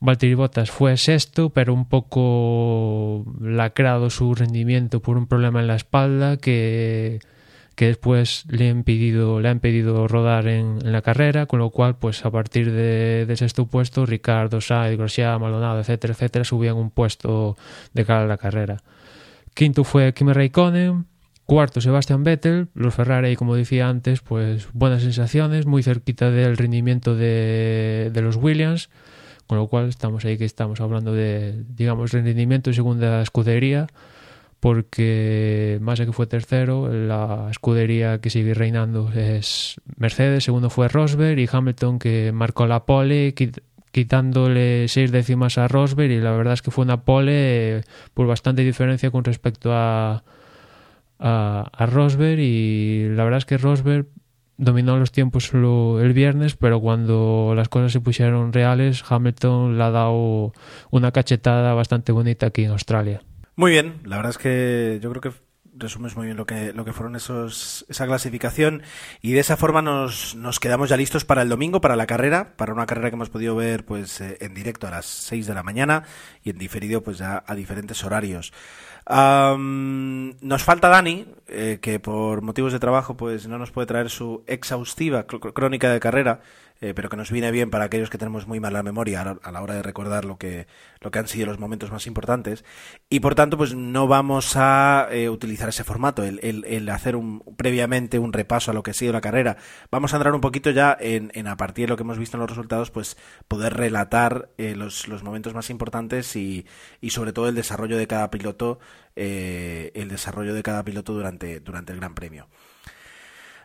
Valtteri 0.00 0.34
Bottas 0.34 0.70
fue 0.70 0.96
sexto, 0.96 1.50
pero 1.50 1.74
un 1.74 1.86
poco 1.86 3.24
lacrado 3.40 4.08
su 4.08 4.34
rendimiento 4.34 5.00
por 5.00 5.18
un 5.18 5.26
problema 5.26 5.60
en 5.60 5.66
la 5.66 5.76
espalda 5.76 6.38
que, 6.38 7.20
que 7.74 7.88
después 7.88 8.44
le 8.48 8.68
ha 8.68 8.70
impedido, 8.70 9.40
le 9.40 9.48
ha 9.48 9.52
impedido 9.52 10.08
rodar 10.08 10.48
en, 10.48 10.78
en, 10.82 10.92
la 10.92 11.02
carrera, 11.02 11.44
con 11.44 11.58
lo 11.58 11.68
cual, 11.68 11.96
pues 11.96 12.24
a 12.24 12.30
partir 12.30 12.72
de, 12.72 13.26
de 13.26 13.36
sexto 13.36 13.66
puesto, 13.66 14.06
Ricardo, 14.06 14.62
Sainz, 14.62 14.96
Grosjean, 14.96 15.38
Maldonado, 15.38 15.80
etcétera, 15.80 16.14
etcétera, 16.14 16.44
subían 16.46 16.76
un 16.76 16.90
puesto 16.90 17.58
de 17.92 18.04
cara 18.06 18.22
a 18.22 18.26
la 18.26 18.38
carrera. 18.38 18.78
Quinto 19.54 19.84
fue 19.84 20.12
Kimi 20.14 20.32
Raikkonen, 20.32 21.06
Cuarto, 21.46 21.80
Sebastian 21.80 22.22
Vettel. 22.22 22.68
Los 22.74 22.94
Ferrari, 22.94 23.34
como 23.36 23.56
decía 23.56 23.88
antes, 23.88 24.20
pues 24.20 24.68
buenas 24.72 25.02
sensaciones, 25.02 25.66
muy 25.66 25.82
cerquita 25.82 26.30
del 26.30 26.56
rendimiento 26.56 27.16
de, 27.16 28.10
de 28.12 28.22
los 28.22 28.36
Williams. 28.36 28.88
Con 29.48 29.58
lo 29.58 29.66
cual 29.66 29.88
estamos 29.88 30.24
ahí 30.24 30.38
que 30.38 30.44
estamos 30.44 30.80
hablando 30.80 31.12
de, 31.12 31.64
digamos, 31.68 32.12
rendimiento 32.12 32.70
en 32.70 32.74
segunda 32.74 33.20
escudería, 33.20 33.88
porque 34.60 35.78
Massa 35.80 36.06
que 36.06 36.12
fue 36.12 36.28
tercero, 36.28 36.88
la 36.88 37.48
escudería 37.50 38.20
que 38.20 38.30
sigue 38.30 38.54
reinando 38.54 39.10
es 39.12 39.80
Mercedes, 39.96 40.44
segundo 40.44 40.70
fue 40.70 40.86
Rosberg 40.86 41.36
y 41.40 41.48
Hamilton 41.50 41.98
que 41.98 42.30
marcó 42.30 42.68
la 42.68 42.84
pole 42.84 43.34
quitándole 43.90 44.88
seis 44.88 45.10
décimas 45.10 45.58
a 45.58 45.68
Rosberg 45.68 46.10
y 46.10 46.20
la 46.20 46.32
verdad 46.32 46.54
es 46.54 46.62
que 46.62 46.70
fue 46.70 46.84
una 46.84 47.04
pole 47.04 47.82
por 48.14 48.26
bastante 48.26 48.62
diferencia 48.62 49.10
con 49.10 49.24
respecto 49.24 49.72
a, 49.72 50.22
a, 51.18 51.86
Rosberg 51.86 52.38
y 52.38 53.08
la 53.08 53.24
verdad 53.24 53.38
es 53.38 53.44
que 53.44 53.58
Rosberg 53.58 54.06
dominó 54.56 54.98
los 54.98 55.10
tiempos 55.10 55.52
el 55.54 56.12
viernes, 56.12 56.54
pero 56.56 56.80
cuando 56.80 57.54
las 57.56 57.68
cosas 57.68 57.92
se 57.92 58.00
pusieron 58.00 58.52
reales, 58.52 59.02
Hamilton 59.08 59.78
le 59.78 59.84
ha 59.84 59.90
dado 59.90 60.52
una 60.90 61.12
cachetada 61.12 61.72
bastante 61.72 62.12
bonita 62.12 62.46
aquí 62.46 62.64
en 62.64 62.72
Australia. 62.72 63.22
Muy 63.56 63.72
bien, 63.72 64.00
la 64.04 64.16
verdad 64.16 64.30
es 64.30 64.38
que 64.38 65.00
yo 65.02 65.10
creo 65.10 65.22
que 65.22 65.49
resumes 65.80 66.16
muy 66.16 66.26
bien 66.26 66.36
lo 66.36 66.46
que, 66.46 66.72
lo 66.72 66.84
que 66.84 66.92
fueron 66.92 67.16
esos, 67.16 67.84
esa 67.88 68.06
clasificación 68.06 68.82
y 69.20 69.32
de 69.32 69.40
esa 69.40 69.56
forma 69.56 69.82
nos, 69.82 70.34
nos 70.36 70.60
quedamos 70.60 70.88
ya 70.88 70.96
listos 70.96 71.24
para 71.24 71.42
el 71.42 71.48
domingo, 71.48 71.80
para 71.80 71.96
la 71.96 72.06
carrera, 72.06 72.54
para 72.56 72.72
una 72.72 72.86
carrera 72.86 73.10
que 73.10 73.16
hemos 73.16 73.30
podido 73.30 73.56
ver 73.56 73.84
pues 73.84 74.20
eh, 74.20 74.38
en 74.40 74.54
directo 74.54 74.86
a 74.86 74.90
las 74.90 75.06
6 75.06 75.46
de 75.46 75.54
la 75.54 75.62
mañana 75.62 76.04
y 76.44 76.50
en 76.50 76.58
diferido 76.58 77.02
pues 77.02 77.18
ya 77.18 77.42
a 77.46 77.54
diferentes 77.54 78.04
horarios. 78.04 78.52
nos 79.08 80.62
falta 80.62 80.88
Dani, 80.88 81.26
eh, 81.48 81.78
que 81.80 81.98
por 81.98 82.42
motivos 82.42 82.72
de 82.72 82.78
trabajo 82.78 83.16
pues 83.16 83.48
no 83.48 83.58
nos 83.58 83.70
puede 83.70 83.86
traer 83.86 84.10
su 84.10 84.44
exhaustiva 84.46 85.26
crónica 85.26 85.90
de 85.90 86.00
carrera, 86.00 86.40
eh, 86.80 86.94
pero 86.94 87.10
que 87.10 87.16
nos 87.16 87.30
viene 87.30 87.50
bien 87.50 87.70
para 87.70 87.84
aquellos 87.84 88.08
que 88.08 88.16
tenemos 88.16 88.46
muy 88.46 88.58
mala 88.58 88.82
memoria 88.82 89.20
a 89.42 89.52
la 89.52 89.62
hora 89.62 89.74
de 89.74 89.82
recordar 89.82 90.24
lo 90.24 90.38
que, 90.38 90.66
lo 91.00 91.10
que 91.10 91.18
han 91.18 91.28
sido 91.28 91.46
los 91.46 91.58
momentos 91.58 91.92
más 91.92 92.06
importantes. 92.06 92.64
Y 93.10 93.20
por 93.20 93.34
tanto, 93.34 93.58
pues 93.58 93.74
no 93.74 94.06
vamos 94.06 94.56
a 94.56 95.08
eh, 95.10 95.28
utilizar 95.28 95.68
ese 95.68 95.84
formato, 95.84 96.22
el, 96.22 96.40
el, 96.42 96.88
hacer 96.88 97.16
un, 97.16 97.40
previamente 97.56 98.18
un 98.18 98.32
repaso 98.32 98.70
a 98.70 98.74
lo 98.74 98.82
que 98.82 98.92
ha 98.92 98.94
sido 98.94 99.12
la 99.12 99.20
carrera. 99.20 99.58
Vamos 99.90 100.14
a 100.14 100.16
entrar 100.16 100.34
un 100.34 100.40
poquito 100.40 100.70
ya 100.70 100.96
en, 100.98 101.30
en 101.34 101.48
a 101.48 101.56
partir 101.56 101.86
de 101.86 101.90
lo 101.90 101.96
que 101.96 102.02
hemos 102.02 102.18
visto 102.18 102.36
en 102.36 102.40
los 102.40 102.50
resultados, 102.50 102.90
pues 102.90 103.16
poder 103.46 103.74
relatar 103.74 104.50
eh, 104.56 104.74
los, 104.74 105.06
los, 105.06 105.22
momentos 105.22 105.52
más 105.52 105.68
importantes 105.68 106.34
y, 106.34 106.66
y, 107.00 107.10
sobre 107.10 107.32
todo 107.32 107.48
el 107.48 107.54
desarrollo 107.54 107.98
de 107.98 108.06
cada 108.06 108.30
piloto, 108.30 108.78
el 109.16 110.08
desarrollo 110.08 110.54
de 110.54 110.62
cada 110.62 110.82
piloto 110.82 111.12
durante, 111.12 111.60
durante 111.60 111.92
el 111.92 111.98
Gran 111.98 112.14
Premio 112.14 112.48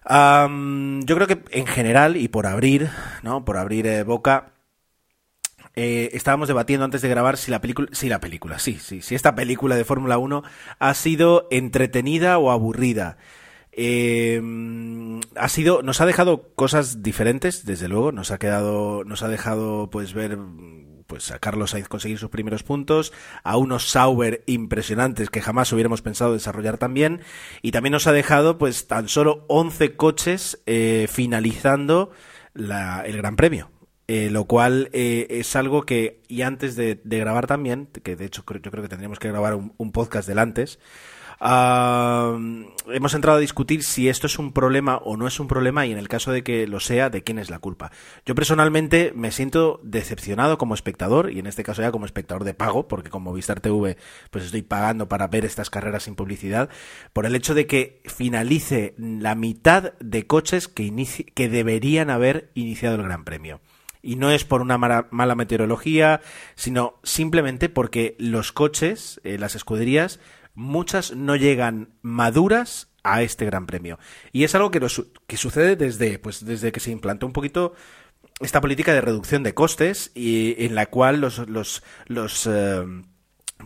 yo 0.07 1.15
creo 1.15 1.27
que 1.27 1.41
en 1.51 1.67
general, 1.67 2.17
y 2.17 2.27
por 2.27 2.47
abrir, 2.47 2.89
¿no? 3.23 3.45
Por 3.45 3.57
abrir 3.57 3.87
eh, 3.87 4.03
boca, 4.03 4.53
eh, 5.75 6.09
estábamos 6.13 6.47
debatiendo 6.47 6.85
antes 6.85 7.01
de 7.01 7.09
grabar 7.09 7.37
si 7.37 7.51
la 7.51 7.59
película, 7.59 7.89
si 7.91 8.07
la 8.07 8.19
película, 8.19 8.59
sí, 8.59 8.77
sí, 8.79 9.01
si 9.01 9.15
esta 9.15 9.35
película 9.35 9.75
de 9.75 9.83
Fórmula 9.83 10.17
1 10.17 10.43
ha 10.79 10.93
sido 10.93 11.47
entretenida 11.51 12.37
o 12.37 12.51
aburrida. 12.51 13.17
Em, 13.77 15.19
ha 15.35 15.49
sido, 15.49 15.81
nos 15.83 15.99
ha 15.99 16.05
dejado 16.05 16.53
cosas 16.55 17.03
diferentes, 17.03 17.65
desde 17.65 17.89
luego, 17.89 18.13
nos 18.13 18.31
ha 18.31 18.37
quedado, 18.37 19.03
nos 19.03 19.21
ha 19.21 19.27
dejado 19.27 19.89
pues 19.89 20.13
ver 20.13 20.37
pues 21.07 21.31
a 21.31 21.39
Carlos 21.39 21.71
Sainz 21.71 21.87
conseguir 21.87 22.17
sus 22.17 22.29
primeros 22.29 22.63
puntos, 22.63 23.13
a 23.43 23.57
unos 23.57 23.89
Sauber 23.89 24.43
impresionantes 24.45 25.29
que 25.29 25.41
jamás 25.41 25.71
hubiéramos 25.73 26.01
pensado 26.01 26.33
desarrollar 26.33 26.77
también, 26.77 27.21
y 27.61 27.71
también 27.71 27.93
nos 27.93 28.07
ha 28.07 28.11
dejado 28.11 28.57
pues 28.57 28.87
tan 28.87 29.07
solo 29.07 29.45
11 29.47 29.95
coches 29.95 30.61
eh, 30.65 31.07
finalizando 31.09 32.11
el 32.55 33.17
Gran 33.17 33.35
Premio. 33.35 33.71
Eh, 34.07 34.29
lo 34.29 34.45
cual 34.45 34.89
eh, 34.93 35.25
es 35.31 35.55
algo 35.55 35.83
que, 35.83 36.21
y 36.27 36.43
antes 36.43 36.75
de, 36.75 37.01
grabar 37.03 37.47
también, 37.47 37.87
que 37.87 38.15
de 38.15 38.25
hecho 38.25 38.43
yo 38.61 38.69
creo 38.69 38.83
que 38.83 38.89
tendríamos 38.89 39.17
que 39.17 39.29
grabar 39.29 39.55
un, 39.55 39.73
un 39.77 39.91
podcast 39.91 40.27
del 40.27 40.37
antes, 40.37 40.77
hemos 41.47 43.13
entrado 43.13 43.37
a 43.37 43.41
discutir 43.41 43.83
si 43.83 44.09
esto 44.09 44.27
es 44.27 44.39
un 44.39 44.51
problema 44.51 44.97
o 44.97 45.15
no 45.15 45.27
es 45.27 45.39
un 45.39 45.47
problema 45.47 45.85
y 45.85 45.91
en 45.91 45.97
el 45.97 46.07
caso 46.07 46.31
de 46.31 46.43
que 46.43 46.65
lo 46.65 46.79
sea, 46.79 47.09
de 47.09 47.23
quién 47.23 47.39
es 47.39 47.49
la 47.49 47.59
culpa. 47.59 47.91
Yo 48.25 48.35
personalmente 48.35 49.11
me 49.15 49.31
siento 49.31 49.79
decepcionado 49.83 50.57
como 50.57 50.73
espectador 50.73 51.31
y 51.31 51.39
en 51.39 51.47
este 51.47 51.63
caso 51.63 51.81
ya 51.81 51.91
como 51.91 52.05
espectador 52.05 52.43
de 52.43 52.53
pago, 52.53 52.87
porque 52.87 53.09
como 53.09 53.33
Vistar 53.33 53.59
TV 53.59 53.97
pues 54.31 54.45
estoy 54.45 54.63
pagando 54.63 55.07
para 55.07 55.27
ver 55.27 55.45
estas 55.45 55.69
carreras 55.69 56.03
sin 56.03 56.15
publicidad, 56.15 56.69
por 57.13 57.25
el 57.25 57.35
hecho 57.35 57.53
de 57.53 57.67
que 57.67 58.01
finalice 58.05 58.95
la 58.97 59.35
mitad 59.35 59.93
de 59.99 60.25
coches 60.25 60.67
que, 60.67 60.91
que 61.33 61.49
deberían 61.49 62.09
haber 62.09 62.49
iniciado 62.55 62.95
el 62.95 63.03
Gran 63.03 63.23
Premio 63.23 63.61
y 64.05 64.17
no 64.17 64.29
es 64.29 64.45
por 64.45 64.61
una 64.61 64.77
mala, 64.77 65.35
meteorología, 65.35 66.21
sino 66.53 66.99
simplemente 67.01 67.69
porque 67.69 68.15
los 68.19 68.51
coches, 68.51 69.19
eh, 69.23 69.39
las 69.39 69.55
escuderías, 69.55 70.19
muchas 70.55 71.15
no 71.15 71.35
llegan 71.35 71.89
maduras 72.01 72.89
a 73.03 73.21
este 73.21 73.45
Gran 73.45 73.67
Premio. 73.67 73.99
Y 74.31 74.43
es 74.43 74.55
algo 74.55 74.71
que, 74.71 75.37
sucede 75.37 75.75
desde, 75.75 76.17
pues, 76.19 76.43
desde 76.45 76.71
que 76.71 76.79
se 76.79 76.91
implantó 76.91 77.25
un 77.27 77.33
poquito 77.33 77.73
esta 78.39 78.61
política 78.61 78.93
de 78.93 79.01
reducción 79.01 79.43
de 79.43 79.53
costes 79.53 80.11
y 80.15 80.55
en 80.65 80.75
la 80.75 80.87
cual 80.87 81.21
los, 81.21 81.47
los, 81.47 81.83
los 82.07 82.47
eh, 82.47 82.83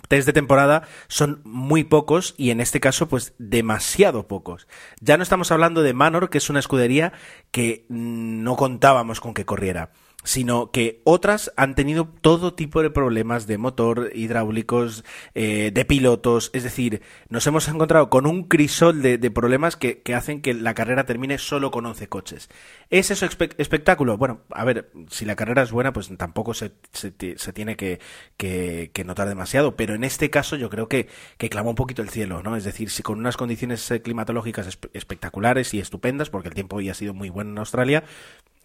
test 0.08 0.27
de 0.27 0.34
temporada 0.34 0.84
son 1.08 1.41
muy 1.43 1.84
pocos 1.84 2.36
y 2.38 2.51
en 2.51 2.62
este 2.62 2.79
caso 2.79 3.08
pues 3.08 3.34
demasiado 3.39 4.27
pocos. 4.27 4.67
Ya 5.00 5.17
no 5.17 5.24
estamos 5.24 5.51
hablando 5.51 5.81
de 5.81 5.93
Manor, 5.93 6.29
que 6.29 6.38
es 6.38 6.50
una 6.50 6.60
escudería 6.60 7.13
que 7.51 7.86
no 7.89 8.55
contábamos 8.58 9.22
con 9.22 9.34
que 9.34 9.46
corriera 9.46 9.91
sino 10.24 10.72
que 10.72 11.02
otras 11.06 11.54
han 11.56 11.76
tenido 11.76 12.10
todo 12.22 12.54
tipo 12.54 12.82
de 12.82 12.90
problemas 12.90 13.48
de 13.48 13.58
motor, 13.58 14.12
hidráulicos, 14.14 15.06
eh, 15.34 15.72
de 15.74 15.86
pilotos, 15.86 16.50
es 16.54 16.64
decir, 16.64 17.02
nos 17.30 17.48
hemos 17.48 17.68
encontrado 17.70 18.10
con 18.10 18.28
un 18.28 18.44
crisol 18.44 19.02
de, 19.02 19.18
problemas 19.32 19.78
que, 19.78 20.02
hacen 20.14 20.42
que 20.42 20.54
la 20.54 20.74
carrera 20.74 21.06
termine 21.06 21.38
solo 21.38 21.72
con 21.72 21.86
11 21.86 22.10
coches. 22.10 22.50
¿Es 22.90 23.12
eso 23.12 23.26
espectáculo? 23.26 24.18
Bueno, 24.18 24.42
a 24.52 24.66
ver, 24.66 24.92
si 25.10 25.24
la 25.24 25.36
carrera 25.36 25.62
es 25.62 25.72
buena, 25.72 25.94
pues 25.94 26.10
tampoco 26.18 26.54
se, 26.54 26.74
se, 26.92 27.12
tiene 27.54 27.78
que, 27.78 28.00
que, 28.38 29.04
notar 29.06 29.30
demasiado, 29.30 29.76
pero 29.78 29.96
en 29.96 30.04
este 30.04 30.30
caso 30.30 30.58
yo 30.58 30.70
creo 30.70 30.90
que, 30.90 31.08
que 31.38 31.50
clamó 31.50 31.70
un 31.70 31.76
poquito 31.76 32.02
el 32.02 32.10
cielo, 32.10 32.44
¿no? 32.44 32.58
Es 32.58 32.66
decir, 32.66 32.90
si 32.90 33.04
con 33.04 33.20
unas 33.20 33.38
condiciones 33.38 33.90
eh, 33.92 34.02
climatológicas 34.02 34.78
espectaculares 34.94 35.74
y 35.74 35.80
estupendas, 35.80 36.30
porque 36.30 36.50
el 36.50 36.56
tiempo 36.56 36.76
hoy 36.76 36.90
ha 36.90 36.94
sido 36.94 37.14
muy 37.14 37.30
bueno 37.30 37.52
en 37.52 37.58
Australia, 37.60 38.04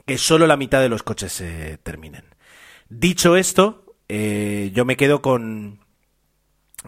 que 0.07 0.19
solo 0.19 0.47
la 0.47 0.57
mitad 0.57 0.81
de 0.81 0.89
los 0.89 1.03
coches 1.03 1.33
se 1.33 1.79
terminen. 1.79 2.25
Dicho 2.89 3.37
esto, 3.37 3.97
eh, 4.09 4.71
yo 4.75 4.85
me 4.85 4.97
quedo 4.97 5.23
con 5.23 5.81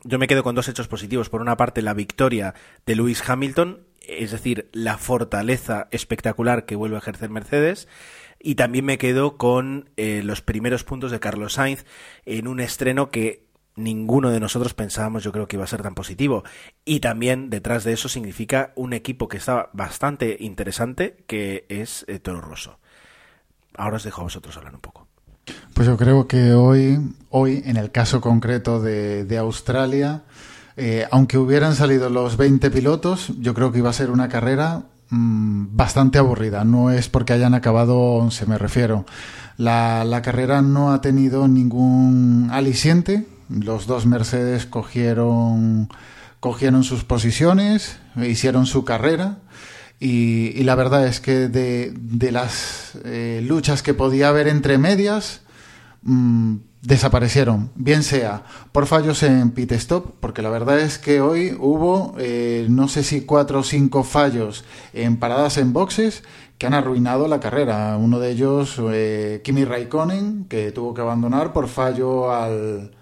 yo 0.04 0.18
me 0.18 0.26
quedo 0.26 0.42
con 0.42 0.54
dos 0.54 0.68
hechos 0.68 0.88
positivos. 0.88 1.30
Por 1.30 1.40
una 1.40 1.56
parte, 1.56 1.82
la 1.82 1.94
victoria 1.94 2.54
de 2.84 2.96
Lewis 2.96 3.26
Hamilton, 3.26 3.86
es 4.06 4.30
decir, 4.30 4.68
la 4.72 4.98
fortaleza 4.98 5.88
espectacular 5.90 6.66
que 6.66 6.76
vuelve 6.76 6.96
a 6.96 7.00
ejercer 7.00 7.30
Mercedes. 7.30 7.88
Y 8.38 8.56
también 8.56 8.84
me 8.84 8.98
quedo 8.98 9.38
con 9.38 9.90
eh, 9.96 10.20
los 10.22 10.42
primeros 10.42 10.84
puntos 10.84 11.10
de 11.10 11.20
Carlos 11.20 11.54
Sainz 11.54 11.84
en 12.26 12.46
un 12.46 12.60
estreno 12.60 13.10
que 13.10 13.46
ninguno 13.74 14.30
de 14.30 14.40
nosotros 14.40 14.74
pensábamos 14.74 15.22
yo 15.22 15.32
creo 15.32 15.48
que 15.48 15.56
iba 15.56 15.64
a 15.64 15.68
ser 15.68 15.82
tan 15.82 15.94
positivo. 15.94 16.44
Y 16.84 17.00
también 17.00 17.48
detrás 17.48 17.84
de 17.84 17.94
eso 17.94 18.08
significa 18.08 18.72
un 18.76 18.92
equipo 18.92 19.28
que 19.28 19.38
estaba 19.38 19.70
bastante 19.72 20.36
interesante, 20.40 21.24
que 21.26 21.64
es 21.68 22.04
eh, 22.08 22.18
Toro 22.18 22.42
Rosso. 22.42 22.78
Ahora 23.76 23.96
os 23.96 24.04
dejo 24.04 24.20
a 24.20 24.24
vosotros 24.24 24.56
hablar 24.56 24.74
un 24.74 24.80
poco. 24.80 25.06
Pues 25.74 25.86
yo 25.86 25.96
creo 25.96 26.26
que 26.26 26.52
hoy, 26.54 26.98
hoy 27.30 27.62
en 27.66 27.76
el 27.76 27.90
caso 27.90 28.20
concreto 28.20 28.80
de, 28.80 29.38
Australia, 29.38 30.22
eh, 30.76 31.06
aunque 31.10 31.38
hubieran 31.38 31.74
salido 31.74 32.10
los 32.10 32.36
20 32.36 32.70
pilotos, 32.70 33.32
yo 33.38 33.54
creo 33.54 33.72
que 33.72 33.78
iba 33.78 33.90
a 33.90 33.92
ser 33.92 34.10
una 34.10 34.28
carrera 34.28 34.84
mm, 35.10 35.76
bastante 35.76 36.18
aburrida. 36.18 36.64
No 36.64 36.90
es 36.90 37.08
porque 37.08 37.34
hayan 37.34 37.54
acabado 37.54 37.98
11, 37.98 38.46
me 38.46 38.58
refiero. 38.58 39.04
La, 39.56 40.04
la 40.04 40.22
carrera 40.22 40.62
no 40.62 40.92
ha 40.92 41.00
tenido 41.00 41.46
ningún 41.46 42.48
aliciente. 42.52 43.26
Los 43.48 43.86
dos 43.86 44.06
Mercedes 44.06 44.66
cogieron, 44.66 45.88
cogieron 46.40 46.84
sus 46.84 47.04
posiciones, 47.04 47.98
hicieron 48.16 48.66
su 48.66 48.84
carrera 48.84 49.38
y, 49.98 50.62
la 50.64 50.74
verdad 50.74 51.06
es 51.06 51.20
que 51.20 51.48
de, 51.48 51.92
de 51.96 52.32
las 52.32 52.98
eh, 53.04 53.42
luchas 53.46 53.82
que 53.82 53.94
podía 53.94 54.28
haber 54.28 54.46
entre 54.48 54.76
medias, 54.78 55.40
mm, 56.02 56.56
desaparecieron, 56.82 57.70
bien 57.74 58.02
sea 58.04 58.44
por 58.70 58.86
fallos 58.86 59.22
en 59.22 59.50
pit 59.50 59.72
stop, 59.72 60.14
porque 60.20 60.42
la 60.42 60.50
verdad 60.50 60.78
es 60.78 60.98
que 60.98 61.20
hoy 61.20 61.56
hubo, 61.58 62.14
eh, 62.18 62.66
no 62.70 62.88
sé 62.88 63.02
si 63.02 63.22
cuatro 63.22 63.60
o 63.60 63.62
cinco 63.64 64.04
fallos 64.04 64.64
en 64.92 65.16
paradas 65.16 65.58
en 65.58 65.72
boxes 65.72 66.22
que 66.58 66.66
han 66.66 66.74
arruinado 66.74 67.26
la 67.26 67.40
carrera. 67.40 67.96
Uno 67.96 68.18
de 68.20 68.30
ellos, 68.30 68.80
eh, 68.92 69.40
Kimi 69.44 69.64
Raikkonen, 69.64 70.46
que 70.48 70.72
tuvo 70.72 70.94
que 70.94 71.00
abandonar 71.00 71.52
por 71.52 71.68
fallo 71.68 72.32
al, 72.32 72.92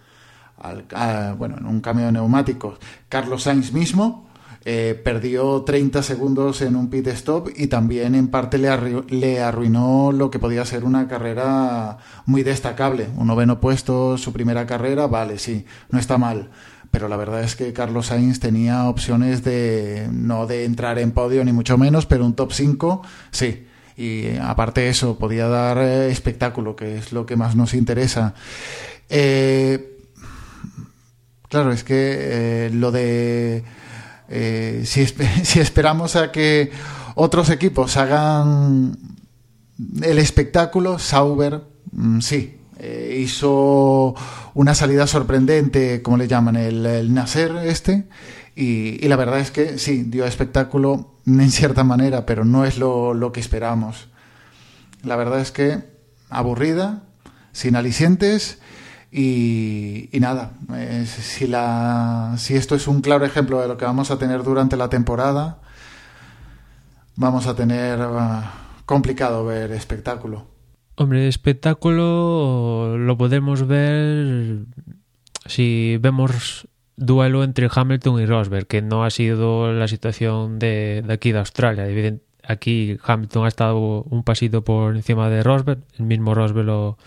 al 0.59 1.35
bueno, 1.37 1.57
en 1.59 1.67
un 1.67 1.81
cambio 1.81 2.07
de 2.07 2.13
neumáticos. 2.13 2.79
Carlos 3.09 3.43
Sainz 3.43 3.73
mismo, 3.73 4.24
eh, 4.67 4.99
perdió 5.05 5.61
30 5.61 6.03
segundos 6.03 6.63
en 6.63 6.75
un 6.75 6.89
pit 6.89 7.07
stop 7.09 7.51
y 7.55 7.67
también 7.67 8.15
en 8.15 8.29
parte 8.29 8.57
le, 8.57 9.41
arruinó 9.41 10.11
lo 10.11 10.31
que 10.31 10.39
podía 10.39 10.65
ser 10.65 10.85
una 10.85 11.07
carrera 11.07 11.99
muy 12.25 12.43
destacable. 12.43 13.09
Un 13.17 13.27
noveno 13.27 13.61
puesto, 13.61 14.17
su 14.17 14.33
primera 14.33 14.67
carrera, 14.67 15.07
vale, 15.07 15.39
sí, 15.39 15.67
no 15.91 15.99
está 15.99 16.17
mal. 16.17 16.49
Pero 16.91 17.09
la 17.09 17.19
verdad 17.19 17.43
es 17.43 17.57
que 17.57 17.75
Carlos 17.75 18.07
Sainz 18.07 18.41
tenía 18.41 18.89
opciones 18.89 19.45
de 19.45 20.09
no 20.11 20.47
de 20.47 20.65
entrar 20.65 20.99
en 20.99 21.11
podio 21.11 21.45
ni 21.45 21.53
mucho 21.53 21.77
menos, 21.77 22.07
pero 22.07 22.25
un 22.25 22.35
top 22.35 22.53
5, 22.53 23.03
sí. 23.33 23.67
Y 23.99 24.37
aparte 24.39 24.89
eso, 24.89 25.19
podía 25.19 25.47
dar 25.47 25.77
eh, 25.77 26.11
espectáculo, 26.11 26.75
que 26.75 26.97
es 26.97 27.13
lo 27.13 27.27
que 27.27 27.37
más 27.37 27.55
nos 27.55 27.75
interesa. 27.75 28.35
Eh, 29.11 29.99
claro, 31.51 31.71
es 31.71 31.85
que 31.85 32.71
lo 32.73 32.91
de 32.91 33.63
eh, 34.37 34.83
si, 34.85 35.61
esperamos 35.61 36.17
a 36.17 36.33
que 36.33 36.73
otros 37.15 37.51
equipos 37.51 37.97
hagan 37.97 38.99
el 40.03 40.19
espectáculo, 40.19 40.99
Sauber 40.99 41.63
mm, 41.93 42.19
sí, 42.21 42.59
eh, 42.81 43.21
hizo 43.21 44.17
una 44.55 44.75
salida 44.75 45.07
sorprendente, 45.07 46.03
como 46.03 46.17
le 46.17 46.27
llaman, 46.27 46.57
el, 46.57 47.15
Nasser 47.15 47.53
este, 47.65 48.09
Y, 48.57 49.07
la 49.07 49.15
verdad 49.15 49.39
es 49.39 49.53
que 49.53 49.79
sí, 49.79 50.03
dio 50.03 50.27
espectáculo 50.27 51.21
en 51.27 51.51
cierta 51.53 51.85
manera, 51.85 52.27
pero 52.27 52.45
no 52.45 52.65
es 52.65 52.77
lo, 52.77 53.31
que 53.33 53.39
esperábamos. 53.39 54.09
La 55.05 55.15
verdad 55.15 55.41
es 55.41 55.53
que 55.53 55.79
aburrida, 56.29 57.05
sin 57.53 57.77
alicientes 57.77 58.59
y, 59.17 60.19
nada. 60.19 60.51
si, 61.07 61.47
la, 61.47 62.35
si 62.37 62.57
esto 62.57 62.75
es 62.75 62.89
un 62.89 63.01
claro 63.01 63.25
ejemplo 63.25 63.61
de 63.61 63.69
lo 63.69 63.77
que 63.77 63.85
vamos 63.85 64.11
a 64.11 64.19
tener 64.19 64.43
durante 64.43 64.77
la 64.77 64.89
temporada, 64.89 65.59
vamos 67.15 67.47
a 67.47 67.55
tener 67.55 68.01
ah, 68.01 68.53
complicado 68.87 69.45
ver 69.45 69.71
espectáculo. 69.71 70.49
Hombre, 70.97 71.29
espectáculo 71.29 72.99
lo 72.99 73.17
podemos 73.17 73.69
ver 73.69 74.65
si 75.47 75.97
vemos 76.01 76.67
duelo 76.97 77.45
entre 77.45 77.69
Hamilton 77.73 78.21
y 78.21 78.27
Rosberg, 78.27 78.67
que 78.67 78.83
no 78.83 79.05
ha 79.05 79.11
sido 79.11 79.73
la 79.73 79.87
situación 79.87 80.59
de, 80.59 81.05
aquí 81.09 81.31
de 81.31 81.39
Australia. 81.39 81.87
aquí 82.43 82.99
Hamilton 83.05 83.45
ha 83.45 83.49
estado 83.49 84.03
un 84.03 84.25
pasito 84.25 84.65
por 84.65 84.97
encima 84.97 85.29
de 85.31 85.45
Rosberg, 85.45 85.85
el 85.99 86.07
mismo 86.07 86.35
Rosberg 86.35 86.67
lo, 86.67 86.99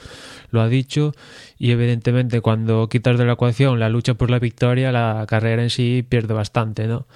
lo 0.50 0.62
ha 0.62 0.68
dicho, 0.68 1.14
y 1.58 1.72
evidentemente 1.72 2.42
cuando 2.42 2.90
quitas 2.90 3.18
de 3.18 3.26
la 3.26 3.34
ecuación 3.34 3.80
la 3.80 3.90
lucha 3.90 4.14
por 4.16 4.30
la 4.30 4.40
victoria, 4.40 4.92
la 4.92 5.26
carrera 5.28 5.64
en 5.64 5.70
sí 5.70 6.06
pierde 6.08 6.34
bastante, 6.34 6.88
¿no? 6.88 7.08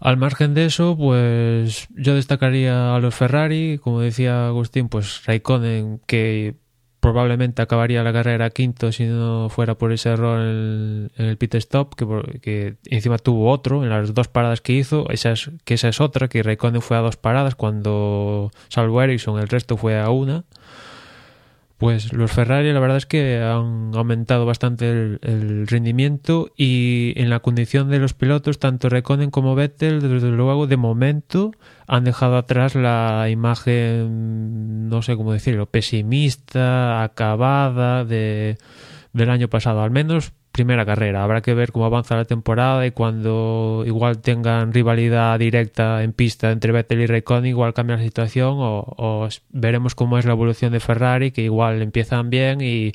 Al 0.00 0.16
margen 0.16 0.54
de 0.54 0.66
eso, 0.66 0.96
pues 0.96 1.88
yo 1.90 2.14
destacaría 2.14 2.94
a 2.94 3.00
los 3.00 3.14
Ferrari, 3.14 3.80
como 3.82 4.00
decía 4.00 4.46
Agustín, 4.46 4.88
pues 4.88 5.24
Raikkonen, 5.26 6.00
que 6.06 6.54
probablemente 7.00 7.62
acabaría 7.62 8.02
la 8.02 8.12
carrera 8.12 8.50
quinto 8.50 8.92
si 8.92 9.04
no 9.04 9.48
fuera 9.48 9.76
por 9.76 9.92
ese 9.92 10.10
error 10.10 10.40
en 10.40 11.10
el, 11.16 11.36
pit 11.36 11.54
stop, 11.56 11.94
que, 11.94 12.40
que, 12.40 12.76
encima 12.86 13.18
tuvo 13.18 13.50
otro 13.50 13.82
en 13.82 13.90
las 13.90 14.14
dos 14.14 14.28
paradas 14.28 14.60
que 14.60 14.72
hizo, 14.72 15.08
esa 15.10 15.32
es, 15.32 15.50
que 15.64 15.74
esa 15.74 15.88
es 15.88 16.00
otra, 16.00 16.28
que 16.28 16.42
Raikkonen 16.42 16.82
fue 16.82 16.96
a 16.96 17.00
dos 17.00 17.16
paradas 17.16 17.54
cuando 17.54 18.50
salvo 18.68 19.02
Ericsson, 19.02 19.40
el 19.40 19.48
resto 19.48 19.76
fue 19.76 19.98
a 19.98 20.10
una. 20.10 20.44
Pues 21.78 22.12
los 22.12 22.32
Ferrari 22.32 22.72
la 22.72 22.80
verdad 22.80 22.96
es 22.96 23.06
que 23.06 23.36
han 23.36 23.92
aumentado 23.94 24.44
bastante 24.44 24.90
el, 24.90 25.66
rendimiento 25.68 26.50
y 26.56 27.12
en 27.16 27.30
la 27.30 27.38
condición 27.38 27.88
de 27.88 28.00
los 28.00 28.14
pilotos, 28.14 28.58
tanto 28.58 28.88
Reconen 28.88 29.30
como 29.30 29.54
Vettel, 29.54 30.00
desde 30.00 30.28
luego, 30.30 30.66
de 30.66 30.76
momento 30.76 31.52
han 31.86 32.02
dejado 32.02 32.36
atrás 32.36 32.74
la 32.74 33.28
imagen, 33.30 34.88
no 34.88 35.02
sé 35.02 35.16
cómo 35.16 35.32
decirlo, 35.32 35.66
pesimista, 35.66 37.04
acabada 37.04 38.04
de, 38.04 38.58
del 39.12 39.30
año 39.30 39.46
pasado. 39.48 39.80
Al 39.80 39.92
menos 39.92 40.32
primera 40.58 40.84
carrera. 40.84 41.22
Habrá 41.22 41.40
que 41.40 41.54
ver 41.54 41.70
cómo 41.70 41.86
avanza 41.86 42.16
la 42.16 42.24
temporada 42.24 42.84
y 42.84 42.90
cuando 42.90 43.84
igual 43.86 44.18
tengan 44.18 44.72
rivalidad 44.72 45.38
directa 45.38 46.02
en 46.02 46.12
pista 46.12 46.50
entre 46.50 46.72
Vettel 46.72 47.00
y 47.00 47.06
Raikkonen, 47.06 47.46
igual 47.46 47.74
cambia 47.74 47.96
la 47.96 48.02
situación 48.02 48.56
o, 48.58 49.28
veremos 49.50 49.94
cómo 49.94 50.18
es 50.18 50.24
la 50.24 50.32
evolución 50.32 50.72
de 50.72 50.80
Ferrari, 50.80 51.30
que 51.30 51.42
igual 51.42 51.80
empiezan 51.80 52.28
bien 52.28 52.60
y, 52.60 52.92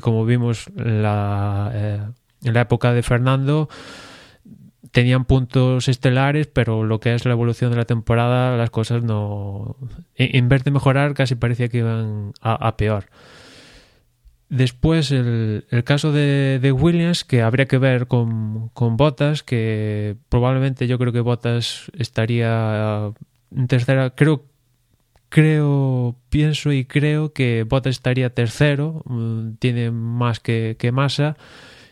como 0.00 0.24
vimos 0.24 0.66
en 0.76 1.04
la, 1.04 1.70
eh, 1.72 2.00
en 2.42 2.54
la 2.54 2.62
época 2.62 2.92
de 2.92 3.04
Fernando, 3.04 3.68
tenían 4.90 5.24
puntos 5.24 5.86
estelares, 5.86 6.48
pero 6.48 6.82
lo 6.82 6.98
que 6.98 7.14
es 7.14 7.24
la 7.26 7.32
evolución 7.32 7.70
de 7.70 7.76
la 7.76 7.84
temporada, 7.84 8.56
las 8.56 8.70
cosas 8.70 9.04
no... 9.04 9.76
En, 10.16 10.48
vez 10.48 10.64
de 10.64 10.72
mejorar, 10.72 11.14
casi 11.14 11.36
parecía 11.36 11.68
que 11.68 11.78
iban 11.78 12.32
a 12.40 12.76
peor. 12.76 13.04
Después 14.50 15.10
el, 15.10 15.66
el 15.70 15.84
caso 15.84 16.10
de, 16.10 16.58
de, 16.60 16.72
Williams, 16.72 17.22
que 17.24 17.42
habría 17.42 17.66
que 17.66 17.76
ver 17.76 18.06
con, 18.06 18.70
con 18.70 18.96
Bottas, 18.96 19.42
que 19.42 20.16
probablemente 20.30 20.86
yo 20.86 20.98
creo 20.98 21.12
que 21.12 21.20
Bottas 21.20 21.90
estaría 21.92 23.12
en 23.54 23.66
tercera, 23.66 24.10
creo, 24.10 24.46
creo, 25.28 26.16
pienso 26.30 26.72
y 26.72 26.86
creo 26.86 27.34
que 27.34 27.64
Bottas 27.64 27.96
estaría 27.96 28.30
tercero, 28.30 29.02
mm, 29.04 29.56
tiene 29.58 29.90
más 29.90 30.40
que, 30.40 30.76
que 30.78 30.92
masa, 30.92 31.36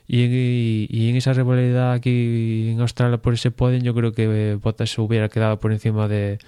y, 0.08 0.86
y, 0.88 1.10
en 1.10 1.16
esa 1.16 1.32
rivalidad 1.34 1.92
aquí 1.92 2.70
en 2.70 2.80
Australia 2.80 3.18
por 3.18 3.34
ese 3.34 3.50
podio 3.50 3.78
yo 3.80 3.94
creo 3.94 4.12
que 4.12 4.56
Bottas 4.62 4.90
se 4.90 5.00
hubiera 5.00 5.28
quedado 5.28 5.58
por 5.58 5.72
encima 5.72 6.08
de, 6.08 6.38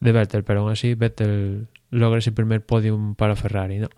de 0.00 0.12
Vettel, 0.12 0.44
pero 0.44 0.60
aún 0.60 0.72
así 0.72 0.94
Vettel 0.94 1.68
logra 1.90 2.18
ese 2.18 2.32
primer 2.32 2.64
podium 2.64 3.14
para 3.14 3.36
Ferrari, 3.36 3.78
¿no? 3.78 3.88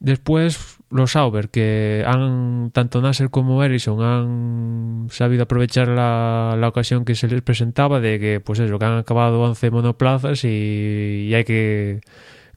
Después 0.00 0.78
los 0.88 1.12
Sauber, 1.12 1.50
que 1.50 2.02
han, 2.06 2.70
tanto 2.72 3.02
Nasser 3.02 3.28
como 3.28 3.62
Ericsson 3.62 4.02
han 4.02 5.06
sabido 5.10 5.42
aprovechar 5.42 5.88
la, 5.88 6.56
la, 6.58 6.68
ocasión 6.68 7.04
que 7.04 7.14
se 7.14 7.28
les 7.28 7.42
presentaba 7.42 8.00
de 8.00 8.18
que, 8.18 8.40
pues 8.40 8.58
eso, 8.60 8.78
que 8.78 8.84
han 8.86 8.96
acabado 8.96 9.42
11 9.42 9.70
monoplazas 9.70 10.44
y, 10.44 11.28
y 11.28 11.34
hay 11.34 11.44
que 11.44 12.00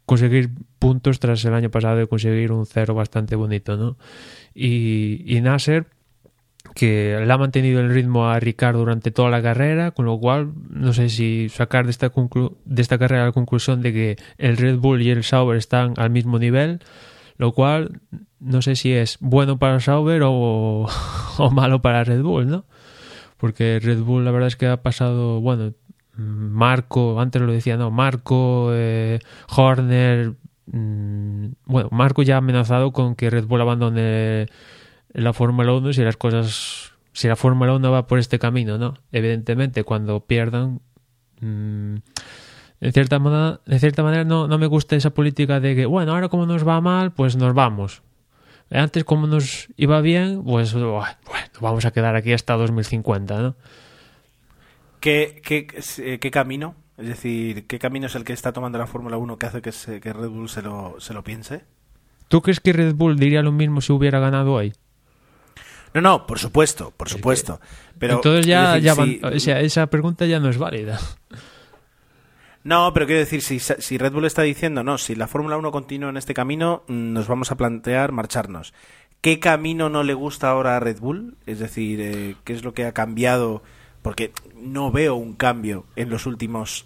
conseguir 0.06 0.51
puntos 0.79 1.19
tras 1.19 1.43
el 1.43 1.53
año 1.53 1.69
pasado 1.69 1.97
de 1.97 2.08
conseguir 2.08 2.53
un 2.53 2.65
cero 2.65 2.93
bastante 2.93 3.36
bonito, 3.36 3.75
¿no? 3.75 3.97
Y, 4.56 5.23
y 5.25 5.41
Nasser, 5.41 5.88
que 6.75 7.21
le 7.25 7.34
ha 7.34 7.38
mantenido 7.38 7.82
el 7.82 7.93
ritmo 7.93 8.29
a 8.29 8.39
Ricardo 8.39 8.79
durante 8.79 9.12
toda 9.12 9.29
la 9.29 9.41
carrera, 9.41 9.91
con 9.91 10.06
lo 10.06 10.17
cual 10.17 10.53
no 10.69 10.93
sé 10.93 11.10
si 11.10 11.49
sacar 11.49 11.84
de 11.86 11.91
esta, 11.91 12.10
de 12.65 12.82
esta 12.82 12.97
carrera 12.97 13.25
la 13.25 13.32
conclusión 13.34 13.82
de 13.82 13.91
que 13.91 14.17
el 14.38 14.56
Red 14.56 14.77
Bull 14.77 15.01
y 15.01 15.10
el 15.10 15.25
Sauber 15.25 15.58
están 15.58 15.93
al 15.97 16.10
mismo 16.10 16.39
nivel 16.39 16.79
lo 17.38 17.52
cual 17.52 18.02
no 18.39 18.62
sé 18.62 18.76
si 18.76 18.91
es 18.91 19.17
bueno 19.19 19.58
para 19.58 19.80
Sauber 19.80 20.22
o, 20.26 20.88
malo 21.52 21.82
para 21.82 22.04
Red 22.04 22.22
Bull, 22.22 22.48
¿no? 22.48 22.65
Porque 23.38 23.80
Red 23.82 24.02
Bull 24.02 24.26
la 24.26 24.32
verdad 24.32 24.48
es 24.48 24.56
que 24.56 24.67
ha 24.67 24.82
pasado, 24.82 25.41
bueno, 25.41 25.74
Marco, 26.15 27.19
antes 27.19 27.41
lo 27.41 27.52
decía, 27.52 27.76
no, 27.76 27.91
Marco, 27.91 28.69
eh, 28.74 29.19
Horner, 29.50 30.34
mm, 30.67 31.48
bueno, 31.65 31.89
Marco 31.91 32.22
ya 32.22 32.36
ha 32.36 32.38
amenazado 32.38 32.91
con 32.91 33.15
que 33.15 33.30
Red 33.30 33.46
Bull 33.46 33.62
abandone 33.62 34.48
la 35.13 35.34
Fórmula 35.34 35.74
1 35.74 35.93
si 35.93 36.02
las 36.04 36.17
cosas, 36.17 36.93
si 37.13 37.28
la 37.28 37.36
Fórmula 37.36 37.74
1 37.74 37.91
va 37.91 38.08
por 38.08 38.19
este 38.19 38.39
camino, 38.39 38.78
¿no? 38.78 38.96
Evidentemente, 39.12 39.84
cuando 39.84 40.22
pierdan, 40.22 40.82
mm, 41.41 41.96
en 42.84 42.91
cierta 42.91 43.17
manera, 43.17 43.62
de 43.65 43.80
cierta 43.80 44.04
manera 44.04 44.26
no, 44.26 44.46
no 44.50 44.58
me 44.58 44.67
gusta 44.67 44.98
esa 44.98 45.12
política 45.12 45.62
de 45.62 45.74
que, 45.74 45.86
bueno, 45.86 46.13
ahora 46.13 46.28
como 46.28 46.46
nos 46.46 46.67
va 46.67 46.82
mal, 46.82 47.13
pues 47.13 47.38
nos 47.38 47.54
vamos. 47.54 48.02
Antes 48.69 49.06
como 49.06 49.26
nos 49.26 49.69
iba 49.78 50.02
bien, 50.02 50.43
pues 50.43 50.74
bueno, 50.74 51.06
vamos 51.62 51.86
a 51.86 51.91
quedar 51.91 52.17
aquí 52.17 52.34
hasta 52.34 52.56
2050, 52.56 53.41
¿no? 53.41 53.56
¿Qué, 55.00 55.41
qué, 55.46 55.65
qué 56.19 56.32
camino? 56.32 56.76
Es 56.98 57.08
decir, 57.08 57.67
¿qué 57.67 57.80
camino 57.80 58.08
es 58.08 58.15
el 58.15 58.26
que 58.26 58.34
está 58.34 58.52
tomando 58.52 58.78
la 58.78 58.88
Fórmula 58.88 59.15
1 59.15 59.38
que 59.38 59.46
hace 59.46 59.62
que, 59.62 60.02
que 60.02 60.12
Red 60.12 60.28
Bull 60.28 60.50
se 60.50 60.62
lo, 60.62 60.96
se 61.00 61.13
lo 61.13 61.24
piense? 61.24 61.62
¿Tú 62.28 62.41
crees 62.41 62.60
que 62.60 62.74
Red 62.74 62.96
Bull 62.96 63.17
diría 63.17 63.41
lo 63.43 63.54
mismo 63.54 63.80
si 63.80 63.93
hubiera 63.93 64.19
ganado 64.19 64.52
hoy? 64.52 64.74
No, 65.93 66.02
no, 66.02 66.28
por 66.28 66.38
supuesto, 66.38 66.91
por 66.98 67.08
supuesto. 67.08 67.62
Pero, 67.98 68.15
Entonces 68.15 68.46
ya, 68.46 68.78
ya 68.78 68.93
o 68.93 69.39
sea, 69.39 69.62
esa 69.62 69.88
pregunta 69.88 70.26
ya 70.26 70.41
no 70.41 70.50
es 70.50 70.58
válida. 70.58 71.00
No, 72.63 72.93
pero 72.93 73.06
quiero 73.06 73.19
decir, 73.19 73.41
si, 73.41 73.60
si 73.60 73.97
Red 73.97 74.13
Bull 74.13 74.26
está 74.26 74.41
diciendo, 74.41 74.84
no, 74.84 74.97
si 74.97 75.15
la 75.15 75.28
Fórmula 75.28 75.58
1 75.58 75.71
continúa 75.71 76.10
en 76.10 76.17
este 76.17 76.34
camino, 76.34 76.84
mm, 76.88 77.13
nos 77.13 77.28
vamos 77.28 77.52
a 77.52 77.58
plantear 77.58 78.12
marcharnos. 78.12 78.73
¿Qué 79.21 79.39
camino 79.39 79.89
no 79.89 80.04
le 80.04 80.13
gusta 80.13 80.49
ahora 80.49 80.78
a 80.78 80.80
Red 80.80 80.99
Bull? 80.99 81.38
Es 81.45 81.60
decir, 81.60 82.02
eh, 82.02 82.36
¿qué 82.43 82.54
es 82.54 82.63
lo 82.63 82.73
que 82.73 82.86
ha 82.86 82.93
cambiado? 82.93 83.63
Porque 84.02 84.34
no 84.56 84.91
veo 84.91 85.15
un 85.15 85.34
cambio 85.34 85.86
en 85.95 86.10
los 86.10 86.26
últimos 86.26 86.86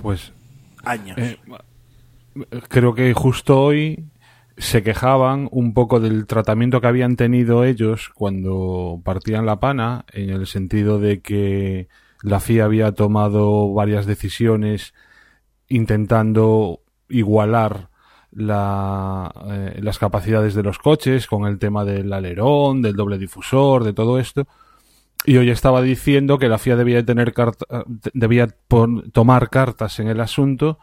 pues 0.00 0.32
años. 0.84 1.16
Eh, 1.18 1.38
creo 2.68 2.94
que 2.94 3.12
justo 3.14 3.60
hoy 3.60 4.04
se 4.58 4.82
quejaban 4.82 5.48
un 5.50 5.72
poco 5.72 6.00
del 6.00 6.26
tratamiento 6.26 6.80
que 6.80 6.86
habían 6.86 7.16
tenido 7.16 7.64
ellos 7.64 8.10
cuando 8.14 9.00
partían 9.04 9.46
la 9.46 9.60
pana, 9.60 10.04
en 10.12 10.30
el 10.30 10.46
sentido 10.46 10.98
de 10.98 11.20
que 11.20 11.88
la 12.22 12.40
FIA 12.40 12.64
había 12.64 12.92
tomado 12.92 13.72
varias 13.72 14.06
decisiones 14.06 14.94
intentando 15.68 16.80
igualar 17.08 17.90
la, 18.30 19.32
eh, 19.50 19.80
las 19.82 19.98
capacidades 19.98 20.54
de 20.54 20.62
los 20.62 20.78
coches 20.78 21.26
con 21.26 21.46
el 21.46 21.58
tema 21.58 21.84
del 21.84 22.12
alerón, 22.12 22.82
del 22.82 22.96
doble 22.96 23.18
difusor, 23.18 23.84
de 23.84 23.92
todo 23.92 24.18
esto. 24.18 24.46
Y 25.24 25.36
hoy 25.36 25.50
estaba 25.50 25.82
diciendo 25.82 26.38
que 26.38 26.48
la 26.48 26.58
FIA 26.58 26.76
debía 26.76 27.04
tener 27.04 27.34
debía 28.14 28.48
tomar 29.12 29.50
cartas 29.50 29.98
en 29.98 30.08
el 30.08 30.20
asunto 30.20 30.78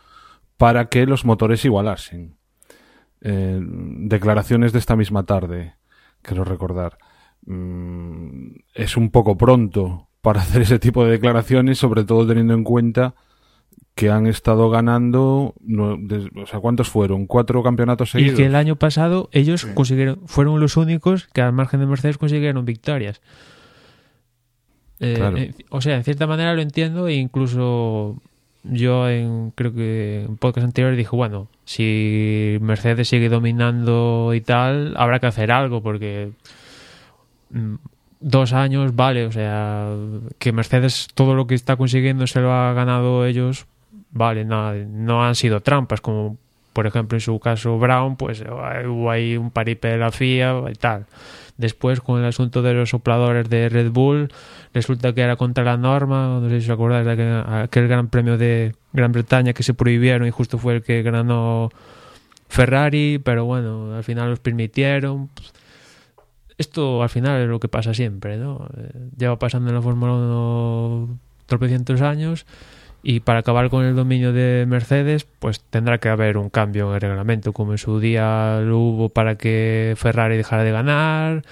para 0.57 0.89
que 0.89 1.05
los 1.05 1.25
motores 1.25 1.63
igualasen. 1.65 2.37
Eh, 3.21 3.59
declaraciones 3.61 4.73
de 4.73 4.79
esta 4.79 4.95
misma 4.95 5.23
tarde, 5.23 5.75
quiero 6.21 6.43
recordar. 6.43 6.97
Mm, 7.45 8.57
es 8.73 8.97
un 8.97 9.09
poco 9.09 9.37
pronto 9.37 10.09
para 10.25 10.41
hacer 10.41 10.61
ese 10.63 10.79
tipo 10.79 11.05
de 11.05 11.11
declaraciones, 11.11 11.77
sobre 11.77 12.03
todo 12.03 12.27
teniendo 12.27 12.53
en 12.53 12.63
cuenta 12.63 13.13
que 13.93 14.09
han 14.09 14.27
estado 14.27 14.69
ganando, 14.69 15.53
o 15.55 16.45
sea, 16.47 16.59
¿cuántos 16.59 16.89
fueron? 16.89 17.27
¿Cuatro 17.27 17.63
campeonatos 17.63 18.09
seguidos? 18.11 18.33
Y 18.33 18.37
que 18.37 18.45
el 18.47 18.55
año 18.55 18.75
pasado 18.75 19.29
ellos 19.31 19.65
consiguieron, 19.65 20.19
fueron 20.25 20.59
los 20.59 20.75
únicos 20.75 21.27
que 21.31 21.41
al 21.41 21.53
margen 21.53 21.79
de 21.79 21.85
Mercedes 21.85 22.17
consiguieron 22.17 22.65
victorias. 22.65 23.21
Eh, 24.99 25.13
Claro. 25.15 25.37
en- 25.37 25.55
o 25.69 25.79
sea, 25.81 25.95
en 25.95 26.03
cierta 26.03 26.27
manera 26.27 26.53
lo 26.53 26.61
entiendo 26.61 27.07
e 27.07 27.13
incluso 27.15 28.17
yo 28.63 29.07
en, 29.09 29.51
creo 29.51 29.73
que 29.73 30.23
en 30.27 30.37
podcast 30.37 30.65
anteriores 30.65 30.97
dije, 30.97 31.15
bueno, 31.15 31.47
si 31.65 32.57
Mercedes 32.61 33.07
sigue 33.07 33.29
dominando 33.29 34.33
y 34.33 34.41
tal, 34.41 34.93
habrá 34.97 35.19
que 35.19 35.27
hacer 35.27 35.51
algo 35.51 35.81
porque 35.81 36.31
mm, 37.51 37.75
dos 38.25 38.53
años, 38.53 38.95
vale, 38.95 39.27
o 39.27 39.31
sea, 39.31 39.87
que 40.39 40.51
Mercedes 40.51 41.07
todo 41.13 41.35
lo 41.35 41.45
que 41.45 41.53
está 41.53 41.75
consiguiendo 41.75 42.25
se 42.25 42.41
lo 42.41 42.51
ha 42.51 42.73
ganado 42.73 43.23
ellos, 43.23 43.67
vale, 44.09 44.43
no, 44.45 44.73
no 44.73 45.23
han 45.23 45.35
sido 45.35 45.61
trampas 45.61 46.01
como 46.01 46.35
por 46.73 46.87
ejemplo 46.87 47.15
en 47.15 47.21
su 47.21 47.39
caso 47.39 47.77
Brown, 47.77 48.17
pues 48.17 48.41
eh, 48.41 48.87
hubo 48.87 49.11
ahí 49.11 49.37
un 49.37 49.51
paripe 49.51 49.89
de 49.89 49.97
la 49.97 50.11
FIA 50.11 50.55
y 50.71 50.73
tal. 50.73 51.05
Después, 51.57 52.01
con 52.01 52.19
el 52.19 52.25
asunto 52.25 52.61
de 52.61 52.73
los 52.73 52.89
sopladores 52.89 53.47
de 53.49 53.69
Red 53.69 53.91
Bull, 53.91 54.29
resulta 54.73 55.13
que 55.13 55.21
era 55.21 55.37
contra 55.37 55.63
la 55.63 55.77
norma. 55.77 56.39
No 56.41 56.49
sé 56.49 56.59
si 56.59 56.65
os 56.65 56.73
acordáis 56.73 57.05
de 57.05 57.11
aquel, 57.13 57.43
aquel 57.63 57.87
gran 57.87 58.09
premio 58.09 58.37
de 58.37 58.75
Gran 58.91 59.13
Bretaña 59.13 59.53
que 59.53 59.63
se 59.63 59.73
prohibieron 59.73 60.27
y 60.27 60.31
justo 60.31 60.57
fue 60.57 60.75
el 60.75 60.83
que 60.83 61.01
ganó 61.01 61.69
Ferrari, 62.49 63.21
pero 63.23 63.45
bueno, 63.45 63.95
al 63.95 64.03
final 64.03 64.31
los 64.31 64.39
permitieron. 64.39 65.29
Esto 66.57 67.03
al 67.03 67.09
final 67.09 67.41
es 67.41 67.47
lo 67.49 67.59
que 67.59 67.67
pasa 67.67 67.93
siempre, 67.93 68.37
¿no? 68.37 68.67
Eh, 68.77 69.09
Lleva 69.17 69.37
pasando 69.37 69.69
en 69.69 69.75
la 69.75 69.81
Fórmula 69.81 70.13
1 70.13 71.19
tropecientos 71.45 72.01
años 72.01 72.45
y 73.03 73.19
para 73.19 73.39
acabar 73.39 73.69
con 73.69 73.85
el 73.85 73.95
dominio 73.95 74.33
de 74.33 74.65
Mercedes, 74.67 75.27
pues 75.39 75.61
tendrá 75.61 75.99
que 75.99 76.09
haber 76.09 76.37
un 76.37 76.49
cambio 76.49 76.89
en 76.89 76.95
el 76.95 77.01
reglamento, 77.01 77.53
como 77.53 77.73
en 77.73 77.77
su 77.77 77.99
día 77.99 78.61
lo 78.61 78.79
hubo 78.79 79.09
para 79.09 79.35
que 79.35 79.93
Ferrari 79.95 80.37
dejara 80.37 80.63
de 80.63 80.71
ganar, 80.71 81.43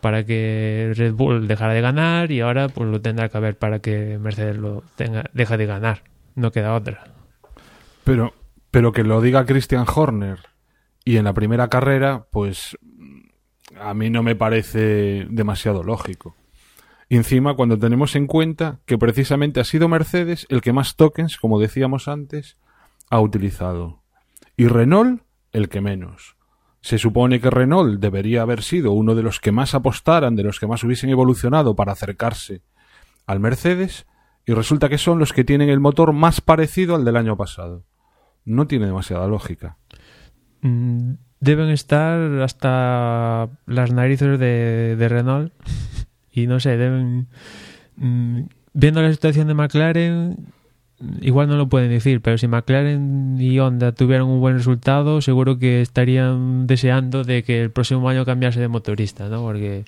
para 0.00 0.24
que 0.24 0.92
Red 0.94 1.14
Bull 1.14 1.48
dejara 1.48 1.74
de 1.74 1.80
ganar 1.80 2.30
y 2.30 2.40
ahora 2.40 2.68
pues 2.68 2.88
lo 2.88 3.00
tendrá 3.00 3.28
que 3.28 3.36
haber 3.36 3.56
para 3.56 3.80
que 3.80 4.18
Mercedes 4.20 4.56
lo 4.56 4.84
tenga, 4.94 5.24
deje 5.32 5.56
de 5.56 5.66
ganar. 5.66 6.02
No 6.36 6.52
queda 6.52 6.74
otra. 6.74 7.02
Pero, 8.04 8.32
pero 8.70 8.92
que 8.92 9.02
lo 9.02 9.20
diga 9.20 9.46
Christian 9.46 9.86
Horner 9.92 10.38
y 11.04 11.16
en 11.16 11.24
la 11.24 11.32
primera 11.32 11.68
carrera, 11.68 12.26
pues 12.30 12.78
a 13.80 13.94
mí 13.94 14.10
no 14.10 14.22
me 14.22 14.36
parece 14.36 15.26
demasiado 15.30 15.82
lógico. 15.82 16.36
Y 17.08 17.16
encima, 17.16 17.54
cuando 17.54 17.78
tenemos 17.78 18.14
en 18.14 18.26
cuenta 18.26 18.80
que 18.86 18.96
precisamente 18.96 19.58
ha 19.58 19.64
sido 19.64 19.88
Mercedes 19.88 20.46
el 20.48 20.60
que 20.60 20.72
más 20.72 20.94
tokens, 20.94 21.38
como 21.38 21.58
decíamos 21.58 22.06
antes, 22.06 22.56
ha 23.10 23.20
utilizado. 23.20 24.02
Y 24.56 24.68
Renault 24.68 25.22
el 25.52 25.68
que 25.68 25.80
menos. 25.80 26.36
Se 26.82 26.98
supone 26.98 27.40
que 27.40 27.50
Renault 27.50 28.00
debería 28.00 28.42
haber 28.42 28.62
sido 28.62 28.92
uno 28.92 29.14
de 29.14 29.22
los 29.22 29.40
que 29.40 29.52
más 29.52 29.74
apostaran, 29.74 30.36
de 30.36 30.44
los 30.44 30.60
que 30.60 30.66
más 30.66 30.84
hubiesen 30.84 31.10
evolucionado 31.10 31.74
para 31.74 31.92
acercarse 31.92 32.62
al 33.26 33.40
Mercedes, 33.40 34.06
y 34.46 34.54
resulta 34.54 34.88
que 34.88 34.98
son 34.98 35.18
los 35.18 35.32
que 35.32 35.44
tienen 35.44 35.68
el 35.68 35.80
motor 35.80 36.12
más 36.12 36.40
parecido 36.40 36.94
al 36.94 37.04
del 37.04 37.16
año 37.16 37.36
pasado. 37.36 37.84
No 38.44 38.66
tiene 38.66 38.86
demasiada 38.86 39.26
lógica. 39.26 39.78
Mm, 40.62 41.14
Deben 41.40 41.70
estar 41.70 42.20
hasta 42.42 43.48
las 43.66 43.92
narices 43.92 44.38
de, 44.38 44.96
de 44.96 45.08
Renault 45.08 45.52
y 46.32 46.46
no 46.46 46.60
sé, 46.60 46.76
deben... 46.76 47.28
mm, 47.96 48.42
Viendo 48.72 49.02
la 49.02 49.10
situación 49.10 49.48
de 49.48 49.54
McLaren, 49.54 50.36
igual 51.20 51.48
no 51.48 51.56
lo 51.56 51.68
pueden 51.68 51.90
decir, 51.90 52.20
pero 52.20 52.38
si 52.38 52.46
McLaren 52.46 53.36
y 53.40 53.58
Honda 53.58 53.92
tuvieran 53.92 54.26
un 54.28 54.38
buen 54.38 54.54
resultado, 54.54 55.20
seguro 55.20 55.58
que 55.58 55.80
estarían 55.80 56.68
deseando 56.68 57.24
de 57.24 57.42
que 57.42 57.62
el 57.62 57.70
próximo 57.72 58.08
año 58.08 58.24
cambiase 58.24 58.60
de 58.60 58.68
motorista, 58.68 59.28
¿no? 59.28 59.42
Porque 59.42 59.86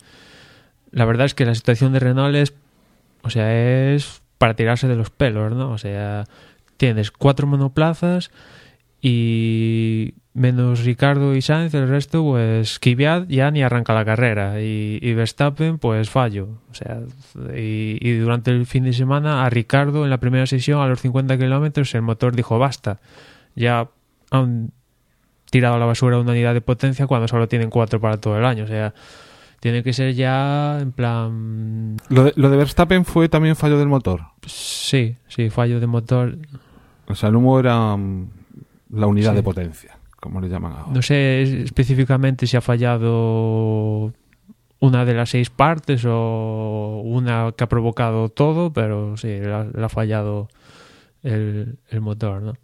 la 0.90 1.04
verdad 1.04 1.26
es 1.26 1.34
que 1.34 1.46
la 1.46 1.54
situación 1.54 1.92
de 1.92 2.00
Renault 2.00 2.34
es, 2.34 2.54
o 3.22 3.30
sea, 3.30 3.92
es 3.92 4.22
para 4.38 4.54
tirarse 4.54 4.88
de 4.88 4.96
los 4.96 5.10
pelos, 5.10 5.52
¿no? 5.52 5.70
O 5.70 5.78
sea, 5.78 6.24
tienes 6.76 7.12
cuatro 7.12 7.46
monoplazas 7.46 8.32
y 9.00 10.14
menos 10.34 10.84
Ricardo 10.84 11.34
y 11.34 11.42
Sainz, 11.42 11.74
el 11.74 11.88
resto, 11.88 12.22
pues 12.24 12.78
Kvyat 12.78 13.28
ya 13.28 13.50
ni 13.50 13.62
arranca 13.62 13.92
la 13.92 14.04
carrera 14.04 14.60
y, 14.62 14.98
y 15.02 15.14
Verstappen, 15.14 15.78
pues 15.78 16.08
fallo. 16.08 16.48
O 16.70 16.74
sea, 16.74 17.00
y, 17.54 17.98
y 18.00 18.16
durante 18.16 18.50
el 18.50 18.64
fin 18.66 18.84
de 18.84 18.92
semana 18.92 19.44
a 19.44 19.50
Ricardo 19.50 20.04
en 20.04 20.10
la 20.10 20.18
primera 20.20 20.46
sesión 20.46 20.80
a 20.80 20.86
los 20.88 21.00
50 21.00 21.36
kilómetros 21.38 21.94
el 21.94 22.02
motor 22.02 22.34
dijo 22.34 22.58
basta. 22.58 22.98
Ya 23.54 23.88
han 24.30 24.70
tirado 25.50 25.74
a 25.74 25.78
la 25.78 25.84
basura 25.84 26.18
una 26.18 26.30
unidad 26.32 26.54
de 26.54 26.62
potencia 26.62 27.06
cuando 27.06 27.28
solo 27.28 27.46
tienen 27.46 27.68
cuatro 27.68 28.00
para 28.00 28.16
todo 28.16 28.38
el 28.38 28.44
año. 28.46 28.64
O 28.64 28.66
sea, 28.68 28.94
tiene 29.60 29.82
que 29.82 29.92
ser 29.92 30.14
ya 30.14 30.78
en 30.80 30.92
plan... 30.92 31.98
Lo 32.08 32.24
de, 32.24 32.32
lo 32.36 32.48
de 32.48 32.56
Verstappen 32.56 33.04
fue 33.04 33.28
también 33.28 33.54
fallo 33.54 33.78
del 33.78 33.88
motor. 33.88 34.22
Sí, 34.46 35.16
sí, 35.28 35.50
fallo 35.50 35.78
de 35.78 35.86
motor. 35.86 36.38
O 37.06 37.14
sea, 37.14 37.28
el 37.28 37.36
humo 37.36 37.60
era 37.60 37.94
mm, 37.96 38.26
la 38.94 39.06
unidad 39.06 39.32
Sí. 39.32 39.36
de 39.36 39.42
potencia, 39.42 39.98
No 40.88 41.02
sé 41.02 41.42
específicamente 41.62 42.46
si 42.46 42.56
ha 42.56 42.60
fallado 42.60 44.12
una 44.82 45.04
de 45.04 45.14
las 45.14 45.30
seis 45.30 45.50
partes 45.50 46.04
o 46.06 47.02
una 47.04 47.52
que 47.56 47.64
ha 47.64 47.68
provocado 47.68 48.28
todo, 48.28 48.72
pero 48.72 49.16
sí, 49.16 49.28
le 49.28 49.84
ha, 49.84 49.88
fallado 49.88 50.48
el, 51.22 51.78
motor, 52.00 52.42
¿no? 52.42 52.54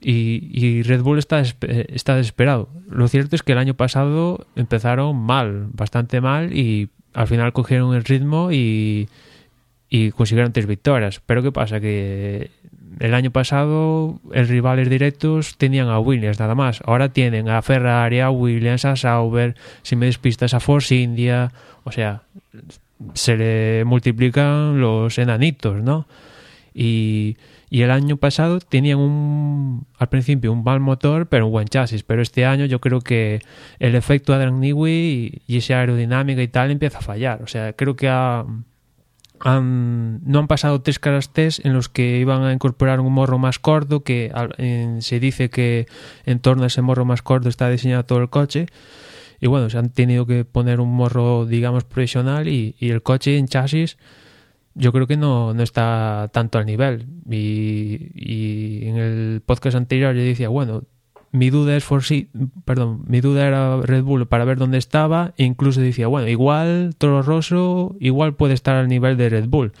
Y, 0.00 0.50
y 0.52 0.82
Red 0.82 1.02
Bull 1.02 1.18
está, 1.18 1.40
está 1.40 2.16
desesperado. 2.16 2.68
Lo 2.90 3.08
cierto 3.08 3.36
es 3.36 3.42
que 3.42 3.52
el 3.52 3.58
año 3.58 3.74
pasado 3.74 4.46
empezaron 4.56 5.16
mal, 5.16 5.68
bastante 5.72 6.20
mal, 6.20 6.52
y 6.52 6.90
al 7.14 7.28
final 7.28 7.52
cogieron 7.52 7.94
el 7.94 8.04
ritmo 8.04 8.50
y, 8.50 9.08
y 9.88 10.10
consiguieron 10.10 10.52
tres 10.52 10.66
victorias. 10.66 11.22
Pero 11.24 11.42
¿qué 11.42 11.52
pasa? 11.52 11.78
Que 11.80 12.50
el 13.00 13.14
año 13.14 13.30
pasado 13.30 14.20
el 14.32 14.48
rivales 14.48 14.88
directos 14.88 15.56
tenían 15.56 15.88
a 15.88 15.98
Williams 15.98 16.38
nada 16.38 16.54
más. 16.54 16.80
Ahora 16.84 17.08
tienen 17.10 17.48
a 17.48 17.62
Ferrari, 17.62 18.20
a 18.20 18.30
Williams, 18.30 18.84
a 18.84 18.96
Sauber, 18.96 19.54
si 19.82 19.96
me 19.96 20.06
despistas 20.06 20.54
a 20.54 20.60
Force 20.60 20.94
India. 20.94 21.52
O 21.84 21.92
sea, 21.92 22.22
se 23.14 23.36
le 23.36 23.84
multiplican 23.84 24.80
los 24.80 25.18
enanitos, 25.18 25.82
¿no? 25.82 26.06
Y, 26.72 27.36
y 27.70 27.82
el 27.82 27.90
año 27.90 28.16
pasado 28.16 28.60
tenían 28.60 28.98
un, 28.98 29.86
al 29.98 30.08
principio 30.08 30.52
un 30.52 30.64
mal 30.64 30.80
motor, 30.80 31.26
pero 31.26 31.46
un 31.46 31.52
buen 31.52 31.68
chasis. 31.68 32.02
Pero 32.02 32.22
este 32.22 32.46
año 32.46 32.64
yo 32.66 32.80
creo 32.80 33.00
que 33.00 33.40
el 33.78 33.94
efecto 33.94 34.34
Adrian 34.34 34.60
Newey 34.60 35.42
y, 35.46 35.54
y 35.54 35.58
esa 35.58 35.80
aerodinámica 35.80 36.42
y 36.42 36.48
tal 36.48 36.70
empieza 36.70 36.98
a 36.98 37.02
fallar. 37.02 37.42
O 37.42 37.46
sea, 37.46 37.72
creo 37.72 37.96
que 37.96 38.08
ha, 38.08 38.44
han- 39.40 40.20
no 40.24 40.38
han 40.38 40.46
pasado 40.46 40.80
tres 40.82 40.98
caras 40.98 41.32
test 41.32 41.64
en 41.64 41.72
los 41.74 41.88
que 41.88 42.18
iban 42.18 42.42
a 42.44 42.52
incorporar 42.52 43.00
un 43.00 43.12
morro 43.12 43.38
más 43.38 43.58
corto, 43.58 44.02
que 44.02 44.32
se 45.00 45.20
dice 45.20 45.50
que 45.50 45.86
en 46.24 46.38
torno 46.40 46.64
a 46.64 46.66
ese 46.68 46.82
morro 46.82 47.04
más 47.04 47.22
corto 47.22 47.48
está 47.48 47.68
diseñado 47.68 48.04
todo 48.04 48.18
el 48.20 48.30
coche. 48.30 48.66
Y 49.40 49.46
bueno, 49.46 49.68
se 49.68 49.76
han 49.78 49.90
tenido 49.90 50.24
que 50.26 50.44
poner 50.44 50.80
un 50.80 50.90
morro, 50.92 51.44
digamos, 51.46 51.84
profesional 51.84 52.48
y, 52.48 52.76
y 52.78 52.90
el 52.90 53.02
coche 53.02 53.36
en 53.36 53.46
chasis 53.48 53.98
yo 54.76 54.90
creo 54.92 55.06
que 55.06 55.16
no, 55.16 55.54
no 55.54 55.62
está 55.62 56.28
tanto 56.32 56.58
al 56.58 56.66
nivel. 56.66 57.06
Y, 57.30 58.10
y 58.14 58.88
en 58.88 58.96
el 58.96 59.42
podcast 59.44 59.76
anterior 59.76 60.14
yo 60.14 60.22
decía, 60.22 60.48
bueno, 60.48 60.82
mi 61.34 61.50
duda 61.50 61.76
es 61.76 61.84
Forsi, 61.84 62.28
perdón, 62.64 63.02
mi 63.08 63.20
duda 63.20 63.46
era 63.46 63.80
Red 63.82 64.04
Bull 64.04 64.26
para 64.26 64.44
ver 64.44 64.56
dónde 64.56 64.78
estaba 64.78 65.34
e 65.36 65.44
incluso 65.44 65.80
decía, 65.80 66.06
bueno, 66.06 66.28
igual 66.28 66.94
Toro 66.96 67.22
Rosso 67.22 67.96
igual 68.00 68.34
puede 68.34 68.54
estar 68.54 68.76
al 68.76 68.88
nivel 68.88 69.16
de 69.16 69.28
Red 69.28 69.48
Bull. 69.48 69.72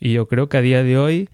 Y 0.00 0.12
yo 0.12 0.26
creo 0.26 0.48
que 0.48 0.56
a 0.56 0.62
día 0.62 0.82
de 0.82 0.98
hoy 0.98 1.28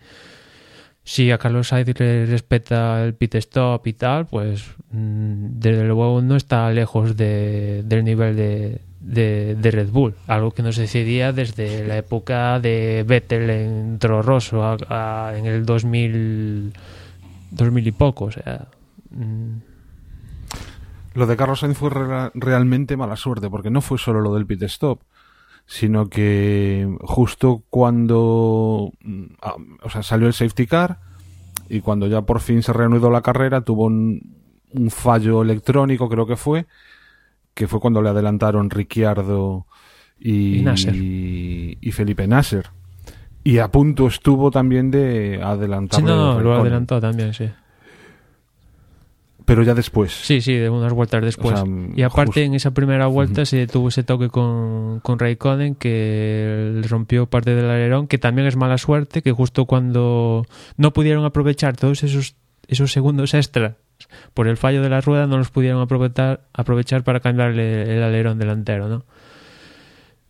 si 1.05 1.31
a 1.33 1.39
Carlos 1.39 1.69
Sainz 1.69 1.99
le 1.99 2.27
respeta 2.27 3.03
el 3.05 3.15
pit 3.15 3.35
stop 3.37 3.85
y 3.89 3.93
tal, 3.93 4.27
pues 4.27 4.63
mm, 4.93 5.59
desde 5.59 5.85
luego 5.85 6.21
no 6.23 6.37
está 6.37 6.71
lejos 6.71 7.17
de- 7.17 7.83
del 7.85 8.05
nivel 8.05 8.37
de, 8.37 8.81
de- 9.01 9.71
Red 9.73 9.89
Bull, 9.89 10.15
algo 10.29 10.53
que 10.53 10.63
no 10.63 10.71
se 10.71 10.83
decidía 10.83 11.33
desde 11.33 11.85
la 11.89 11.97
época 11.97 12.61
de 12.61 13.05
Vettel 13.07 13.51
en 13.51 13.99
Toro 13.99 14.23
Rosso 14.23 14.63
a- 14.63 15.33
en 15.37 15.47
el 15.47 15.65
2000, 15.67 16.73
2000 17.51 17.87
y 17.89 17.93
poco, 17.93 18.27
o 18.27 18.31
sea, 18.31 18.69
Lo 21.15 21.27
de 21.27 21.37
Carlos 21.37 21.61
Sainz 21.61 21.77
fue 21.77 21.91
re- 21.91 22.31
realmente 22.35 22.97
mala 22.97 23.17
suerte, 23.17 23.51
porque 23.51 23.71
no 23.71 23.81
fue 23.83 23.99
solo 23.99 24.21
lo 24.21 24.35
del 24.35 24.47
pit 24.47 24.63
stop, 24.63 25.01
sino 25.67 26.09
que 26.09 26.89
justo 27.01 27.63
cuando 27.69 28.93
mm, 29.03 29.25
ah, 29.43 29.55
o 29.83 29.91
sea, 29.91 30.03
salió 30.03 30.27
el 30.27 30.33
safety 30.33 30.67
car 30.67 31.01
y 31.69 31.81
cuando 31.81 32.07
ya 32.07 32.23
por 32.23 32.41
fin 32.41 32.63
se 32.63 32.73
reanudó 32.73 33.11
la 33.11 33.21
carrera 33.23 33.61
tuvo 33.61 33.85
un, 33.85 34.37
un 34.73 34.91
fallo 34.91 35.43
electrónico, 35.43 36.09
creo 36.09 36.27
que 36.27 36.37
fue, 36.37 36.67
que 37.55 37.69
fue 37.69 37.81
cuando 37.81 38.01
le 38.01 38.09
adelantaron 38.09 38.71
Ricciardo 38.71 39.67
y, 40.19 40.59
Y 40.59 40.63
Nasser. 40.63 40.95
y 40.95 41.93
Felipe 41.93 42.27
Nasser. 42.27 42.71
Y 43.45 43.59
a 43.59 43.69
punto 43.71 44.07
estuvo 44.07 44.51
también 44.51 44.91
de 44.91 45.35
sí, 45.37 45.43
adelantarlo. 45.45 46.07
no, 46.07 46.35
no, 46.35 46.41
lo 46.41 46.55
adelantó 46.61 47.01
también, 47.01 47.35
sí. 47.35 47.51
Pero 49.45 49.63
ya 49.63 49.75
después. 49.75 50.13
Sí, 50.13 50.41
sí, 50.41 50.55
de 50.55 50.71
unas 50.71 50.93
vueltas 50.93 51.23
después. 51.23 51.61
O 51.61 51.65
sea, 51.65 51.75
y 51.95 52.03
aparte, 52.03 52.27
justo. 52.27 52.41
en 52.41 52.55
esa 52.55 52.73
primera 52.73 53.07
vuelta 53.07 53.45
se 53.45 53.67
tuvo 53.67 53.89
ese 53.89 54.03
toque 54.03 54.29
con, 54.29 55.01
con 55.01 55.19
Raikkonen 55.19 55.75
que 55.75 56.73
le 56.81 56.89
rompió 56.89 57.27
parte 57.27 57.55
del 57.55 57.71
alerón, 57.71 58.09
que 58.09 58.19
también 58.19 58.47
es 58.47 58.57
mala 58.57 58.79
suerte, 58.79 59.23
que 59.23 59.33
justo 59.33 59.67
cuando 59.67 60.47
no 60.77 60.93
pudieron 60.93 61.25
aprovechar 61.25 61.77
todos 61.77 62.03
esos, 62.03 62.37
esos 62.69 62.93
segundos 62.93 63.35
extra 63.35 63.77
por 64.35 64.49
el 64.49 64.57
fallo 64.57 64.83
de 64.83 64.89
la 64.89 65.01
rueda, 65.01 65.27
no 65.27 65.39
los 65.39 65.51
pudieron 65.51 65.81
aprovechar, 65.81 66.43
aprovechar 66.53 67.05
para 67.05 67.21
cambiarle 67.21 67.97
el 67.97 68.03
alerón 68.03 68.39
delantero, 68.39 68.89
¿no? 68.89 69.05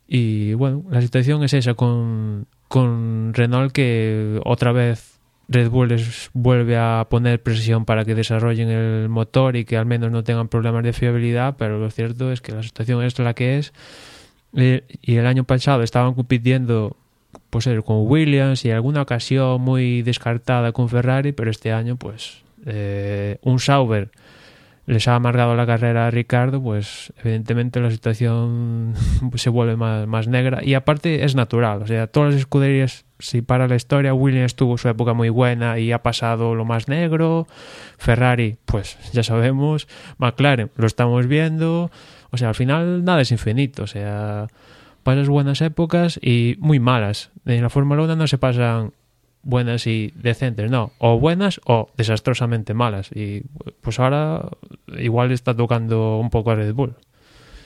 Y 0.07 0.53
bueno, 0.55 0.85
la 0.91 1.01
situación 1.01 1.43
es 1.43 1.55
esa 1.55 1.75
con, 1.75 2.47
con 2.69 3.33
Renault 3.33 3.73
que 3.73 4.41
otra 4.45 4.73
vez 4.73 5.12
Red 5.49 5.71
Bull 5.71 5.89
les 5.89 6.31
vuelve 6.33 6.77
a 6.77 7.07
poner 7.11 7.43
presión 7.43 7.85
para 7.85 8.05
que 8.05 8.15
desarrollen 8.15 8.71
el 8.71 9.09
motor 9.09 9.57
y 9.57 9.65
que 9.65 9.77
al 9.77 9.87
menos 9.87 10.11
no 10.11 10.25
tengan 10.25 10.49
problemas 10.49 10.85
de 10.85 10.93
fiabilidad, 10.93 11.57
pero 11.59 11.79
lo 11.79 11.91
cierto 11.91 12.33
es 12.33 12.41
que 12.41 12.53
la 12.53 12.63
situación 12.63 13.03
es 13.03 13.19
la 13.19 13.35
que 13.35 13.59
es. 13.59 13.73
Eh, 14.55 14.85
y 15.01 15.17
el 15.17 15.27
año 15.27 15.45
pasado 15.45 15.83
estaban 15.83 16.15
compitiendo 16.15 16.97
pues 17.51 17.67
eh, 17.67 17.81
con 17.85 18.07
Williams 18.07 18.65
y 18.65 18.71
alguna 18.71 19.03
ocasión 19.03 19.61
muy 19.61 20.03
descartada 20.03 20.73
con 20.73 20.89
Ferrari, 20.89 21.33
pero 21.33 21.51
este 21.51 21.73
año 21.73 21.97
pues 21.97 22.43
eh, 22.67 23.39
un 23.43 23.59
Sauber 23.59 24.11
les 24.87 25.07
ha 25.07 25.15
amargado 25.15 25.55
la 25.55 25.67
carrera 25.67 26.07
a 26.07 26.11
Ricardo, 26.11 26.61
pues 26.61 27.13
evidentemente 27.23 27.81
la 27.81 27.91
situación 27.91 28.95
se 29.35 29.51
vuelve 29.51 29.77
más, 29.77 30.07
más, 30.07 30.29
negra 30.29 30.61
y 30.63 30.75
aparte 30.75 31.25
es 31.25 31.35
natural, 31.35 31.83
o 31.83 31.87
sea, 31.87 32.07
todas 32.09 32.33
las 32.33 32.41
escuderías, 32.41 33.05
si 33.19 33.43
para 33.43 33.69
la 33.69 33.77
historia, 33.77 34.13
Williams 34.15 34.57
tuvo 34.57 34.79
su 34.79 34.89
época 34.89 35.13
muy 35.13 35.29
buena 35.29 35.79
y 35.79 35.93
ha 35.93 36.03
pasado 36.03 36.55
lo 36.55 36.65
más 36.65 36.89
negro, 36.89 37.47
Ferrari, 37.99 38.57
pues 38.65 38.99
ya 39.13 39.23
sabemos, 39.23 39.87
McLaren, 40.19 40.71
lo 40.77 40.87
estamos 40.87 41.27
viendo, 41.29 41.91
o 42.31 42.37
sea, 42.37 42.49
al 42.49 42.55
final 42.55 43.05
nada 43.05 43.21
es 43.21 43.31
infinito, 43.31 43.85
o 43.85 43.87
sea, 43.87 44.49
pasas 45.03 45.29
buenas 45.29 45.61
épocas 45.61 46.19
y 46.23 46.57
muy 46.59 46.81
malas. 46.81 47.31
En 47.45 47.63
la 47.63 47.71
Fórmula 47.71 48.03
1 48.03 48.17
no 48.17 48.27
se 48.27 48.39
pasan 48.39 48.93
buenas 49.43 49.87
y 49.87 50.13
decentes, 50.15 50.71
no, 50.71 50.93
o 50.99 51.19
buenas 51.19 51.61
o 51.65 51.91
desastrosamente 51.97 52.75
malas. 52.75 53.11
Y 53.15 53.43
pues 53.81 53.99
ahora 54.01 54.49
igual 54.99 55.33
está 55.33 55.55
tocando 55.55 56.19
un 56.19 56.31
poco 56.31 56.51
a 56.51 56.55
Red 56.55 56.75
Bull. 56.75 56.95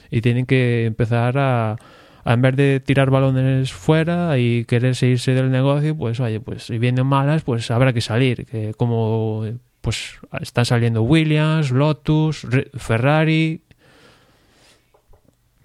Y 0.09 0.21
tienen 0.21 0.45
que 0.45 0.85
empezar 0.85 1.37
a, 1.37 1.77
en 2.25 2.41
vez 2.41 2.55
de 2.55 2.79
tirar 2.79 3.09
balones 3.09 3.71
fuera 3.73 4.37
y 4.37 4.65
querer 4.65 4.95
seguirse 4.95 5.33
del 5.33 5.51
negocio, 5.51 5.95
pues 5.95 6.19
oye, 6.19 6.39
pues 6.39 6.63
si 6.63 6.77
vienen 6.77 7.05
malas, 7.05 7.43
pues 7.43 7.69
habrá 7.71 7.93
que 7.93 8.01
salir. 8.01 8.45
Que 8.45 8.73
como 8.73 9.45
pues 9.81 10.19
están 10.41 10.65
saliendo 10.65 11.03
Williams, 11.03 11.71
Lotus, 11.71 12.45
Ferrari, 12.75 13.61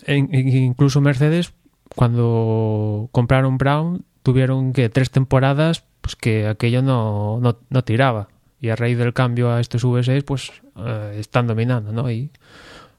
e 0.05 0.16
incluso 0.16 1.01
Mercedes, 1.01 1.53
cuando 1.94 3.09
compraron 3.12 3.59
Brown, 3.59 4.05
tuvieron 4.22 4.72
que 4.72 4.88
tres 4.88 5.11
temporadas 5.11 5.85
pues 6.03 6.17
que 6.17 6.47
aquello 6.47 6.83
no, 6.83 7.38
no, 7.41 7.57
no, 7.71 7.85
tiraba. 7.85 8.29
Y 8.61 8.69
a 8.69 8.77
raíz 8.77 8.99
del 8.99 9.15
cambio 9.15 9.51
a 9.51 9.61
estos 9.61 9.85
V6, 9.85 10.25
pues 10.25 10.53
uh, 10.77 11.15
están 11.15 11.47
dominando, 11.47 11.93
¿no? 11.93 12.11
Y 12.11 12.31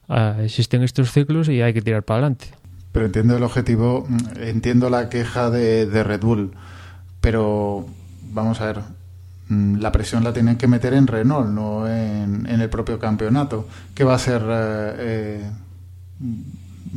uh, 0.08 0.40
existen 0.42 0.82
estos 0.82 1.12
ciclos 1.12 1.48
y 1.48 1.62
hay 1.62 1.72
que 1.72 1.82
tirar 1.82 2.02
para 2.02 2.18
adelante. 2.18 2.46
Pero 2.92 3.06
entiendo 3.06 3.36
el 3.36 3.42
objetivo, 3.42 4.06
entiendo 4.36 4.90
la 4.90 5.08
queja 5.08 5.50
de, 5.50 5.86
de, 5.86 6.04
Red 6.04 6.20
Bull, 6.20 6.52
pero 7.20 7.86
vamos 8.30 8.60
a 8.60 8.66
ver, 8.66 8.80
mm, 9.48 9.80
la 9.80 9.92
presión 9.92 10.24
la 10.24 10.32
tienen 10.32 10.56
que 10.56 10.68
meter 10.68 10.94
en 10.94 11.06
Renault, 11.06 11.48
no 11.48 11.88
en, 11.88 12.46
en 12.46 12.60
el 12.60 12.70
propio 12.70 12.98
campeonato. 12.98 13.68
¿Qué 13.94 14.04
va 14.04 14.14
a 14.14 14.18
ser, 14.18 14.42
eh, 14.48 14.94
eh, 14.98 15.50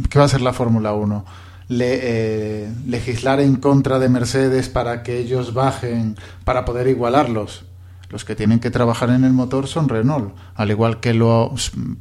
¿qué 0.10 0.20
va 0.20 0.26
a 0.26 0.30
ser 0.30 0.41
la 0.41 0.54
Fórmula 0.54 0.93
1? 0.93 1.26
Le, 1.67 1.99
eh, 2.01 2.73
legislar 2.86 3.39
en 3.39 3.58
contra 3.58 3.99
de 3.99 4.10
Mercedes 4.10 4.69
para 4.69 5.03
que 5.03 5.17
ellos 5.17 5.53
bajen, 5.53 6.15
para 6.45 6.63
poder 6.63 6.88
igualarlos. 6.88 7.65
Los 8.10 8.23
que 8.23 8.36
tienen 8.36 8.60
que 8.60 8.71
trabajar 8.71 9.10
en 9.10 9.25
el 9.25 9.34
motor 9.34 9.67
son 9.67 9.89
Renault, 9.89 10.34
al 10.56 10.71
igual 10.71 11.01
que 11.01 11.13
lo, 11.13 11.53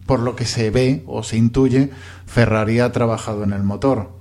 por 0.07 0.21
lo 0.21 0.37
que 0.37 0.45
se 0.45 0.71
ve 0.71 1.03
o 1.07 1.25
se 1.25 1.37
intuye, 1.37 1.91
Ferrari 2.27 2.79
ha 2.79 2.93
trabajado 2.93 3.43
en 3.43 3.53
el 3.53 3.65
motor. 3.65 4.17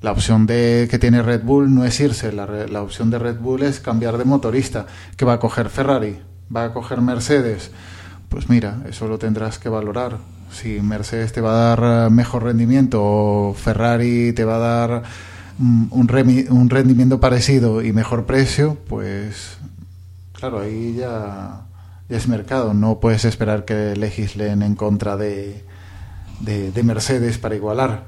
La 0.00 0.10
opción 0.10 0.46
de, 0.46 0.88
que 0.90 0.98
tiene 0.98 1.22
Red 1.22 1.44
Bull 1.44 1.72
no 1.72 1.84
es 1.84 2.00
irse, 2.00 2.32
la, 2.32 2.46
la 2.46 2.82
opción 2.82 3.08
de 3.08 3.20
Red 3.20 3.38
Bull 3.38 3.62
es 3.62 3.78
cambiar 3.78 4.18
de 4.18 4.24
motorista. 4.24 4.86
¿Qué 5.16 5.24
va 5.24 5.34
a 5.34 5.38
coger 5.38 5.68
Ferrari? 5.68 6.18
¿Va 6.54 6.64
a 6.64 6.72
coger 6.72 7.00
Mercedes? 7.00 7.70
Pues 8.28 8.48
mira, 8.48 8.82
eso 8.88 9.06
lo 9.06 9.18
tendrás 9.18 9.60
que 9.60 9.68
valorar 9.68 10.18
si 10.52 10.80
Mercedes 10.80 11.32
te 11.32 11.40
va 11.40 11.50
a 11.50 11.76
dar 11.76 12.10
mejor 12.10 12.44
rendimiento 12.44 13.00
o 13.02 13.54
Ferrari 13.54 14.32
te 14.32 14.44
va 14.44 14.56
a 14.56 14.58
dar 14.58 15.02
un, 15.58 15.88
un 15.90 16.70
rendimiento 16.70 17.20
parecido 17.20 17.82
y 17.82 17.92
mejor 17.92 18.26
precio, 18.26 18.76
pues 18.88 19.58
claro, 20.32 20.60
ahí 20.60 20.96
ya, 20.98 21.66
ya, 22.08 22.16
es 22.16 22.28
mercado. 22.28 22.74
No 22.74 23.00
puedes 23.00 23.24
esperar 23.24 23.64
que 23.64 23.94
legislen 23.96 24.62
en 24.62 24.74
contra 24.74 25.16
de, 25.16 25.62
de, 26.40 26.72
de 26.72 26.82
Mercedes 26.82 27.38
para 27.38 27.54
igualar. 27.54 28.04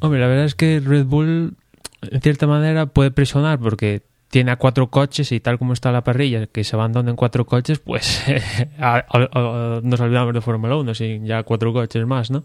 Hombre, 0.00 0.20
la 0.20 0.26
verdad 0.26 0.44
es 0.44 0.54
que 0.54 0.80
Red 0.84 1.06
Bull, 1.06 1.56
en 2.02 2.20
cierta 2.20 2.46
manera, 2.46 2.86
puede 2.86 3.10
presionar 3.10 3.58
porque 3.58 4.02
tiene 4.36 4.50
a 4.50 4.56
cuatro 4.56 4.88
coches 4.90 5.32
y 5.32 5.40
tal 5.40 5.58
como 5.58 5.72
está 5.72 5.90
la 5.92 6.04
parrilla, 6.04 6.46
que 6.46 6.62
se 6.62 6.76
abandonen 6.76 7.16
cuatro 7.16 7.46
coches, 7.46 7.78
pues 7.78 8.22
nos 8.78 9.98
olvidamos 9.98 10.34
de 10.34 10.42
Fórmula 10.42 10.76
1, 10.76 10.94
sin 10.94 11.24
ya 11.24 11.42
cuatro 11.42 11.72
coches 11.72 12.04
más, 12.04 12.30
¿no? 12.30 12.44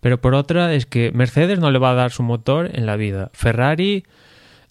Pero 0.00 0.18
por 0.18 0.34
otra 0.34 0.72
es 0.72 0.86
que 0.86 1.12
Mercedes 1.12 1.58
no 1.58 1.70
le 1.70 1.78
va 1.78 1.90
a 1.90 1.94
dar 1.94 2.10
su 2.10 2.22
motor 2.22 2.70
en 2.72 2.86
la 2.86 2.96
vida. 2.96 3.28
Ferrari, 3.34 4.04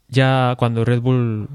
ya 0.08 0.56
cuando 0.58 0.86
Red 0.86 1.02
Bull 1.02 1.50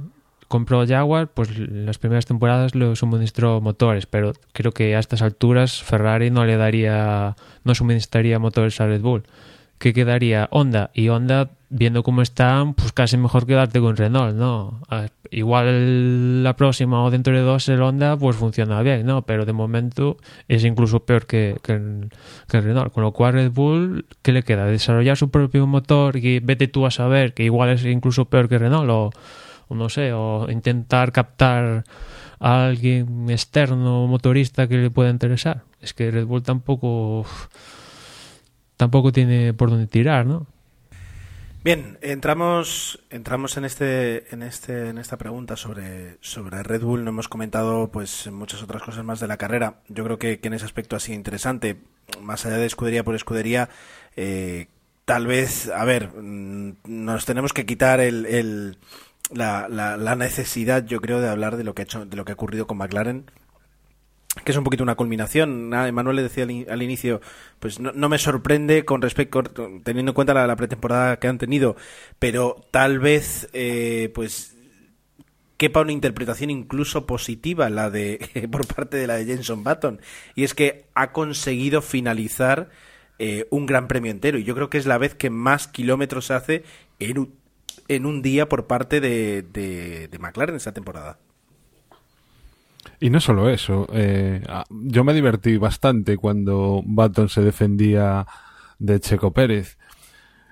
compró 0.47 0.87
Jaguar, 0.87 1.27
pues 1.27 1.51
en 1.51 1.87
las 1.87 1.99
primeras 1.99 2.27
temporadas 2.27 2.77
le 2.77 2.95
suministró 2.95 3.61
motores, 3.61 4.07
pero 4.07 4.33
creo 4.53 4.71
que 4.71 4.95
a 4.95 5.01
estas 5.01 5.23
alturas 5.23 5.83
Ferrari 5.83 6.31
no 6.31 6.45
le 6.45 6.57
daría, 6.57 7.35
no 7.65 7.75
suministraría 7.75 8.39
motores 8.39 8.81
a 8.81 8.87
Red 8.87 9.01
Bull. 9.01 9.25
¿Qué 9.85 9.93
quedaría? 9.93 10.49
Honda. 10.51 10.91
Y 10.95 11.11
Honda, 11.11 11.51
viendo 11.69 12.03
cómo 12.03 12.23
están, 12.23 12.73
pues 12.73 12.93
casi 12.93 13.19
mejor 13.19 13.45
quedarte 13.45 13.81
con 13.81 13.99
Renault, 13.99 14.35
¿no? 14.35 14.81
Igual 15.31 16.43
la 16.43 16.57
próxima 16.57 17.05
o 17.05 17.11
dentro 17.11 17.37
de 17.37 17.43
dos 17.43 17.69
el 17.69 17.83
Honda, 17.83 18.17
pues 18.17 18.35
funciona 18.35 18.81
bien, 18.81 19.05
¿no? 19.05 19.27
Pero 19.27 19.45
de 19.45 19.53
momento 19.53 20.17
es 20.49 20.65
incluso 20.65 21.05
peor 21.05 21.27
que, 21.27 21.59
que, 21.63 22.09
que 22.49 22.61
Renault. 22.63 22.95
Con 22.95 23.03
lo 23.03 23.13
cual 23.13 23.35
Red 23.35 23.51
Bull, 23.51 24.07
¿qué 24.23 24.33
le 24.33 24.43
queda? 24.43 24.65
Desarrollar 24.65 25.19
su 25.19 25.31
propio 25.31 25.67
motor 25.67 26.17
y 26.17 26.41
vete 26.41 26.67
tú 26.67 26.87
a 26.87 26.91
saber 26.91 27.35
que 27.35 27.45
igual 27.45 27.69
es 27.69 27.85
incluso 27.85 28.25
peor 28.25 28.49
que 28.49 28.57
Renault 28.57 28.89
o, 28.89 29.11
o 29.69 29.75
no 29.75 29.91
sé, 29.91 30.15
o 30.15 30.51
intentar 30.51 31.13
captar 31.13 31.85
a 32.41 32.65
alguien 32.65 33.29
externo 33.29 34.07
motorista 34.07 34.67
que 34.67 34.79
le 34.79 34.91
pueda 34.91 35.11
interesar. 35.11 35.65
Es 35.83 35.93
que 35.93 36.11
Red 36.11 36.25
Bull 36.25 36.43
tampoco 36.43 37.27
tampoco 38.77 39.13
tiene 39.13 39.55
por 39.55 39.71
dónde 39.71 39.87
tirar, 39.87 40.27
¿no? 40.27 40.47
Bien, 41.65 41.97
entramos, 42.03 43.03
entramos 43.09 43.57
en 43.57 43.65
este, 43.65 44.35
en 44.35 44.43
este, 44.43 44.91
en 44.91 44.99
esta 44.99 45.17
pregunta 45.17 45.57
sobre, 45.57 46.19
sobre 46.21 46.63
Red 46.63 46.83
Bull. 46.83 47.05
No 47.05 47.11
hemos 47.11 47.29
comentado, 47.29 47.91
pues, 47.91 48.31
muchas 48.31 48.63
otras 48.63 48.83
cosas 48.83 49.03
más 49.03 49.19
de 49.19 49.29
la 49.29 49.39
carrera. 49.39 49.81
Yo 49.89 50.05
creo 50.05 50.19
que, 50.19 50.39
en 50.43 50.53
ese 50.53 50.67
aspecto 50.67 50.95
ha 50.95 51.01
sido 51.01 51.17
interesante. 51.17 51.79
Más 52.21 52.45
allá 52.45 52.59
de 52.59 52.67
escudería 52.67 53.03
por 53.03 53.15
escudería, 53.15 53.71
eh, 54.15 54.67
tal 55.07 55.27
vez, 55.27 55.71
a 55.71 55.87
ver, 55.87 56.15
nos 56.15 57.25
tenemos 57.25 57.55
que 57.55 57.65
quitar 57.65 58.01
el, 58.01 58.27
el 58.27 58.77
la, 59.31 59.67
la, 59.71 59.97
la, 59.97 60.17
necesidad, 60.17 60.85
yo 60.85 61.01
creo, 61.01 61.23
de 61.23 61.31
hablar 61.31 61.57
de 61.57 61.65
lo 61.65 61.75
que 61.75 61.81
ha 61.81 61.85
hecho, 61.85 62.05
de 62.05 62.17
lo 62.17 62.27
que 62.27 62.33
ha 62.33 62.35
ocurrido 62.35 62.67
con 62.67 62.77
McLaren 62.77 63.25
que 64.43 64.53
es 64.53 64.59
un 64.59 64.65
poquito 64.65 64.83
una 64.83 64.97
culminación. 64.97 65.73
Emanuel 65.73 66.17
le 66.17 66.23
decía 66.23 66.45
al, 66.45 66.83
inicio, 66.83 67.21
pues 67.61 67.79
no, 67.79 68.09
me 68.09 68.19
sorprende 68.19 68.85
con 68.85 69.03
respecto, 69.03 69.43
teniendo 69.85 70.11
en 70.11 70.15
cuenta 70.15 70.35
la, 70.35 70.57
pretemporada 70.57 71.19
que 71.19 71.29
han 71.29 71.39
tenido, 71.39 71.77
pero 72.19 72.57
tal 72.71 72.99
vez, 72.99 73.49
eh, 73.53 74.11
pues 74.15 74.55
quepa 75.57 75.81
una 75.81 75.93
interpretación 75.93 76.51
incluso 76.51 77.07
positiva 77.07 77.71
la 77.71 77.91
de 77.91 78.49
por 78.53 78.67
parte 78.67 78.97
de 78.97 79.07
la 79.07 79.15
de 79.15 79.25
Jenson 79.25 79.63
Button 79.63 80.01
y 80.35 80.45
es 80.45 80.53
que 80.53 80.87
ha 80.95 81.13
conseguido 81.13 81.81
finalizar 81.81 82.71
eh, 83.19 83.47
un 83.51 83.67
gran 83.67 83.87
premio 83.87 84.11
entero 84.11 84.39
y 84.39 84.45
yo 84.45 84.55
creo 84.55 84.69
que 84.69 84.79
es 84.79 84.87
la 84.87 84.99
vez 84.99 85.15
que 85.15 85.31
más 85.31 85.69
kilómetros 85.69 86.31
hace 86.31 86.65
en 86.99 88.07
un, 88.07 88.23
día 88.23 88.49
por 88.49 88.67
parte 88.67 89.01
de, 89.01 89.43
de, 89.43 90.19
McLaren 90.19 90.57
esta 90.57 90.73
temporada. 90.73 91.19
Y 93.01 93.11
no 93.11 93.21
solo 93.21 93.49
eso, 93.49 93.87
eh, 93.93 94.43
yo 94.71 95.05
me 95.05 95.15
divertí 95.15 95.57
bastante 95.57 96.17
cuando 96.17 96.83
Button 96.85 97.29
se 97.29 97.43
defendía 97.43 98.27
de 98.79 99.01
Checo 99.01 99.33
Pérez. 99.33 99.79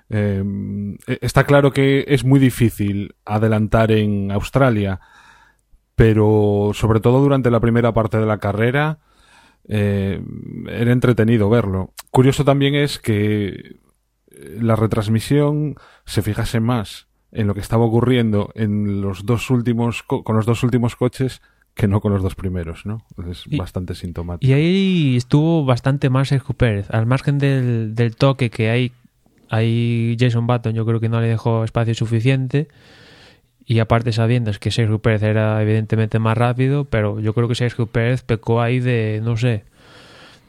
Eh, 0.09 0.43
está 1.21 1.45
claro 1.45 1.71
que 1.71 2.05
es 2.07 2.23
muy 2.23 2.39
difícil 2.39 3.15
adelantar 3.25 3.91
en 3.91 4.31
Australia, 4.31 4.99
pero 5.95 6.71
sobre 6.73 6.99
todo 6.99 7.21
durante 7.21 7.51
la 7.51 7.59
primera 7.59 7.93
parte 7.93 8.17
de 8.17 8.25
la 8.25 8.37
carrera, 8.37 8.99
eh, 9.67 10.21
era 10.67 10.91
entretenido 10.91 11.49
verlo. 11.49 11.93
Curioso 12.11 12.43
también 12.43 12.75
es 12.75 12.99
que 12.99 13.77
la 14.59 14.75
retransmisión 14.75 15.75
se 16.05 16.21
fijase 16.21 16.59
más 16.59 17.07
en 17.31 17.47
lo 17.47 17.53
que 17.53 17.61
estaba 17.61 17.85
ocurriendo 17.85 18.51
en 18.55 19.01
los 19.01 19.25
dos 19.25 19.49
últimos 19.49 20.03
con 20.03 20.35
los 20.35 20.45
dos 20.45 20.63
últimos 20.63 20.95
coches 20.95 21.41
que 21.73 21.87
no 21.87 22.01
con 22.01 22.13
los 22.13 22.21
dos 22.21 22.35
primeros, 22.35 22.85
¿no? 22.85 23.05
Es 23.29 23.45
bastante 23.57 23.95
sintomático. 23.95 24.49
Y 24.49 24.53
ahí 24.53 25.17
estuvo 25.17 25.65
bastante 25.65 26.09
más 26.09 26.29
Sergio 26.29 26.55
Pérez, 26.55 26.89
al 26.91 27.05
margen 27.05 27.39
del, 27.39 27.95
del 27.95 28.15
toque 28.15 28.49
que 28.49 28.69
hay, 28.69 28.91
hay 29.49 30.15
Jason 30.19 30.45
Button, 30.45 30.73
yo 30.73 30.85
creo 30.85 30.99
que 30.99 31.09
no 31.09 31.19
le 31.19 31.27
dejó 31.27 31.63
espacio 31.63 31.95
suficiente. 31.95 32.67
Y 33.65 33.79
aparte 33.79 34.11
sabiendo 34.11 34.51
que 34.59 34.71
Sergio 34.71 34.99
Pérez 34.99 35.23
era 35.23 35.61
evidentemente 35.61 36.19
más 36.19 36.37
rápido, 36.37 36.85
pero 36.85 37.19
yo 37.19 37.33
creo 37.33 37.47
que 37.47 37.55
Sergio 37.55 37.87
Pérez 37.87 38.21
pecó 38.21 38.61
ahí 38.61 38.79
de, 38.79 39.21
no 39.23 39.37
sé, 39.37 39.63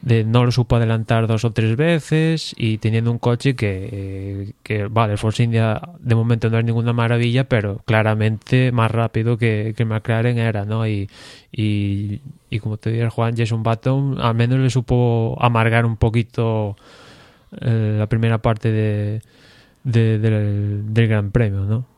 de 0.05 0.23
no 0.23 0.45
lo 0.45 0.51
supo 0.51 0.75
adelantar 0.75 1.25
dos 1.27 1.43
o 1.45 1.51
tres 1.51 1.75
veces 1.75 2.53
y 2.57 2.77
teniendo 2.77 3.11
un 3.11 3.17
coche 3.17 3.55
que, 3.55 4.53
que 4.61 4.85
vale, 4.85 5.13
el 5.13 5.17
Force 5.17 5.43
India 5.43 5.81
de 5.99 6.13
momento 6.13 6.49
no 6.51 6.59
es 6.59 6.63
ninguna 6.63 6.93
maravilla, 6.93 7.49
pero 7.49 7.81
claramente 7.85 8.71
más 8.71 8.91
rápido 8.91 9.37
que, 9.37 9.73
que 9.75 9.83
McLaren 9.83 10.37
era, 10.37 10.63
¿no? 10.63 10.87
Y, 10.87 11.09
y, 11.51 12.21
y 12.51 12.59
como 12.59 12.77
te 12.77 12.91
diría 12.91 13.09
Juan, 13.09 13.35
Jason 13.35 13.63
Button 13.63 14.21
al 14.21 14.35
menos 14.35 14.59
le 14.59 14.69
supo 14.69 15.37
amargar 15.41 15.87
un 15.87 15.97
poquito 15.97 16.75
eh, 17.61 17.95
la 17.97 18.07
primera 18.07 18.37
parte 18.37 18.71
de, 18.71 19.21
de, 19.83 20.19
del, 20.19 20.93
del 20.93 21.07
Gran 21.07 21.31
Premio, 21.31 21.61
¿no? 21.61 21.94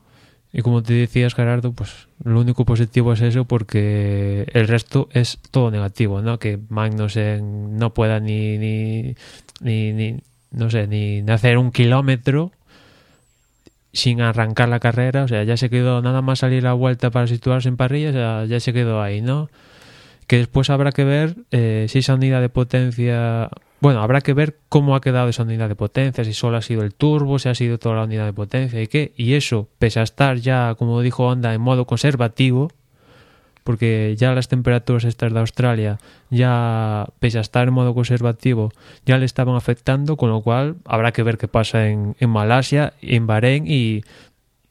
Y 0.53 0.61
como 0.61 0.81
te 0.81 0.93
decías, 0.93 1.35
Gerardo, 1.35 1.73
pues 1.73 2.07
lo 2.23 2.39
único 2.39 2.65
positivo 2.65 3.13
es 3.13 3.21
eso 3.21 3.45
porque 3.45 4.47
el 4.53 4.67
resto 4.67 5.09
es 5.11 5.39
todo 5.51 5.71
negativo, 5.71 6.21
¿no? 6.21 6.39
Que 6.39 6.57
Magnussen 6.69 7.77
no 7.77 7.93
pueda 7.93 8.19
ni, 8.19 8.57
ni, 8.57 9.15
ni, 9.61 10.19
no 10.51 10.69
sé, 10.69 10.87
ni 10.87 11.23
hacer 11.29 11.57
un 11.57 11.71
kilómetro 11.71 12.51
sin 13.93 14.21
arrancar 14.21 14.69
la 14.69 14.79
carrera, 14.79 15.23
o 15.23 15.27
sea, 15.27 15.43
ya 15.43 15.57
se 15.57 15.69
quedó 15.69 16.01
nada 16.01 16.21
más 16.21 16.39
salir 16.39 16.63
la 16.63 16.73
vuelta 16.73 17.09
para 17.09 17.27
situarse 17.27 17.67
en 17.67 17.77
parrilla, 17.77 18.09
o 18.09 18.13
sea, 18.13 18.45
ya 18.45 18.59
se 18.59 18.71
quedó 18.71 19.01
ahí, 19.01 19.21
¿no? 19.21 19.49
Que 20.27 20.37
después 20.37 20.69
habrá 20.69 20.91
que 20.91 21.03
ver 21.03 21.35
eh, 21.51 21.87
si 21.89 21.99
esa 21.99 22.15
unidad 22.15 22.41
de 22.41 22.49
potencia 22.49 23.49
bueno, 23.79 24.01
habrá 24.01 24.21
que 24.21 24.33
ver 24.33 24.57
cómo 24.69 24.95
ha 24.95 25.01
quedado 25.01 25.29
esa 25.29 25.43
unidad 25.43 25.69
de 25.69 25.75
potencia, 25.75 26.23
si 26.23 26.33
solo 26.33 26.57
ha 26.57 26.61
sido 26.61 26.81
el 26.81 26.93
turbo, 26.93 27.37
si 27.37 27.49
ha 27.49 27.55
sido 27.55 27.77
toda 27.77 27.95
la 27.95 28.03
unidad 28.03 28.25
de 28.25 28.33
potencia 28.33 28.81
y 28.81 28.87
qué. 28.87 29.13
Y 29.15 29.33
eso, 29.33 29.67
pese 29.77 29.99
a 29.99 30.03
estar 30.03 30.37
ya, 30.37 30.75
como 30.75 31.01
dijo 31.01 31.27
Honda, 31.27 31.53
en 31.53 31.61
modo 31.61 31.85
conservativo, 31.85 32.71
porque 33.63 34.15
ya 34.17 34.31
las 34.33 34.47
temperaturas 34.47 35.03
estas 35.03 35.33
de 35.33 35.39
Australia, 35.39 35.99
ya 36.29 37.05
pese 37.19 37.37
a 37.37 37.41
estar 37.41 37.67
en 37.67 37.73
modo 37.73 37.93
conservativo, 37.93 38.71
ya 39.05 39.17
le 39.17 39.25
estaban 39.25 39.55
afectando, 39.55 40.17
con 40.17 40.29
lo 40.29 40.41
cual 40.41 40.77
habrá 40.85 41.11
que 41.11 41.21
ver 41.21 41.37
qué 41.37 41.47
pasa 41.47 41.87
en, 41.87 42.15
en 42.19 42.29
Malasia, 42.29 42.93
en 43.01 43.27
Bahrein 43.27 43.65
y 43.67 44.03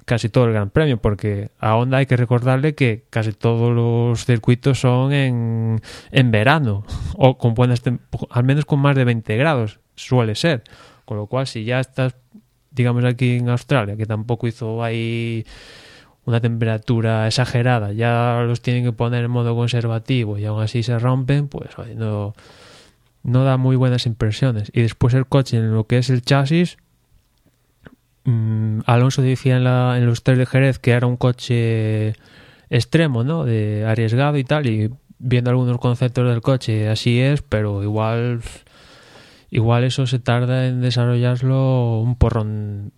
casi 0.07 0.29
todo 0.29 0.47
el 0.47 0.53
Gran 0.53 0.71
Premio, 0.71 0.97
porque 0.99 1.51
a 1.59 1.77
Honda 1.77 1.99
hay 1.99 2.07
que 2.07 2.17
recordarle 2.17 2.75
que 2.75 3.05
casi 3.11 3.33
todos 3.33 3.75
los 3.75 4.25
circuitos 4.25 4.81
son 4.81 5.13
en, 5.13 5.83
en 6.13 6.31
verano, 6.31 6.87
o 7.17 7.37
con 7.37 7.53
buenas, 7.53 7.83
al 8.31 8.45
menos 8.45 8.65
con 8.65 8.79
más 8.79 8.97
de 8.97 9.05
20 9.05 9.37
grados, 9.37 9.81
suele 9.97 10.35
ser. 10.35 10.63
Con 11.05 11.19
lo 11.19 11.27
cual, 11.27 11.47
si 11.47 11.65
ya 11.65 11.81
estás, 11.81 12.17
digamos, 12.71 13.05
aquí 13.05 13.37
en 13.37 13.49
Australia, 13.49 13.97
que 13.97 14.07
tampoco 14.07 14.47
hizo 14.47 14.83
ahí 14.83 15.45
una 16.25 16.41
temperatura 16.41 17.27
exagerada, 17.27 17.93
ya 17.93 18.43
los 18.47 18.63
tienen 18.63 18.85
que 18.85 18.93
poner 18.93 19.25
en 19.25 19.31
modo 19.31 19.55
conservativo 19.57 20.39
y 20.39 20.45
aún 20.45 20.63
así 20.63 20.83
se 20.83 20.99
rompen, 20.99 21.49
pues 21.49 21.71
no, 21.97 22.35
no 23.25 23.45
da 23.45 23.57
muy 23.57 23.75
buenas 23.75 24.07
impresiones. 24.07 24.71
Y 24.73 24.83
después 24.83 25.15
el 25.15 25.27
coche 25.27 25.57
en 25.57 25.75
lo 25.75 25.87
que 25.87 25.99
es 25.99 26.11
el 26.11 26.23
chasis, 26.23 26.79
Mm, 28.27 28.81
Alonso 28.87 29.23
decía 29.23 29.57
en, 29.57 29.65
la, 29.65 29.97
en 29.97 30.05
los 30.05 30.23
tres 30.25 30.37
de 30.37 30.47
Jerez 30.47 30.79
que 30.81 30.91
era 30.91 31.07
un 31.07 31.17
coche 31.17 32.15
extremo, 32.69 33.23
¿no? 33.23 33.45
De 33.45 33.85
arriesgado 33.87 34.37
y 34.37 34.45
tal, 34.45 34.67
y 34.67 34.91
viendo 35.19 35.51
algunos 35.51 35.79
conceptos 35.79 36.29
del 36.29 36.43
coche, 36.43 36.89
así 36.89 37.21
es, 37.21 37.43
pero 37.43 37.83
igual 37.83 38.41
igual 39.49 39.85
eso 39.85 40.07
se 40.09 40.19
tarda 40.19 40.67
en 40.67 40.81
desarrollarlo 40.81 42.01
un 42.01 42.17
porrón, 42.17 42.93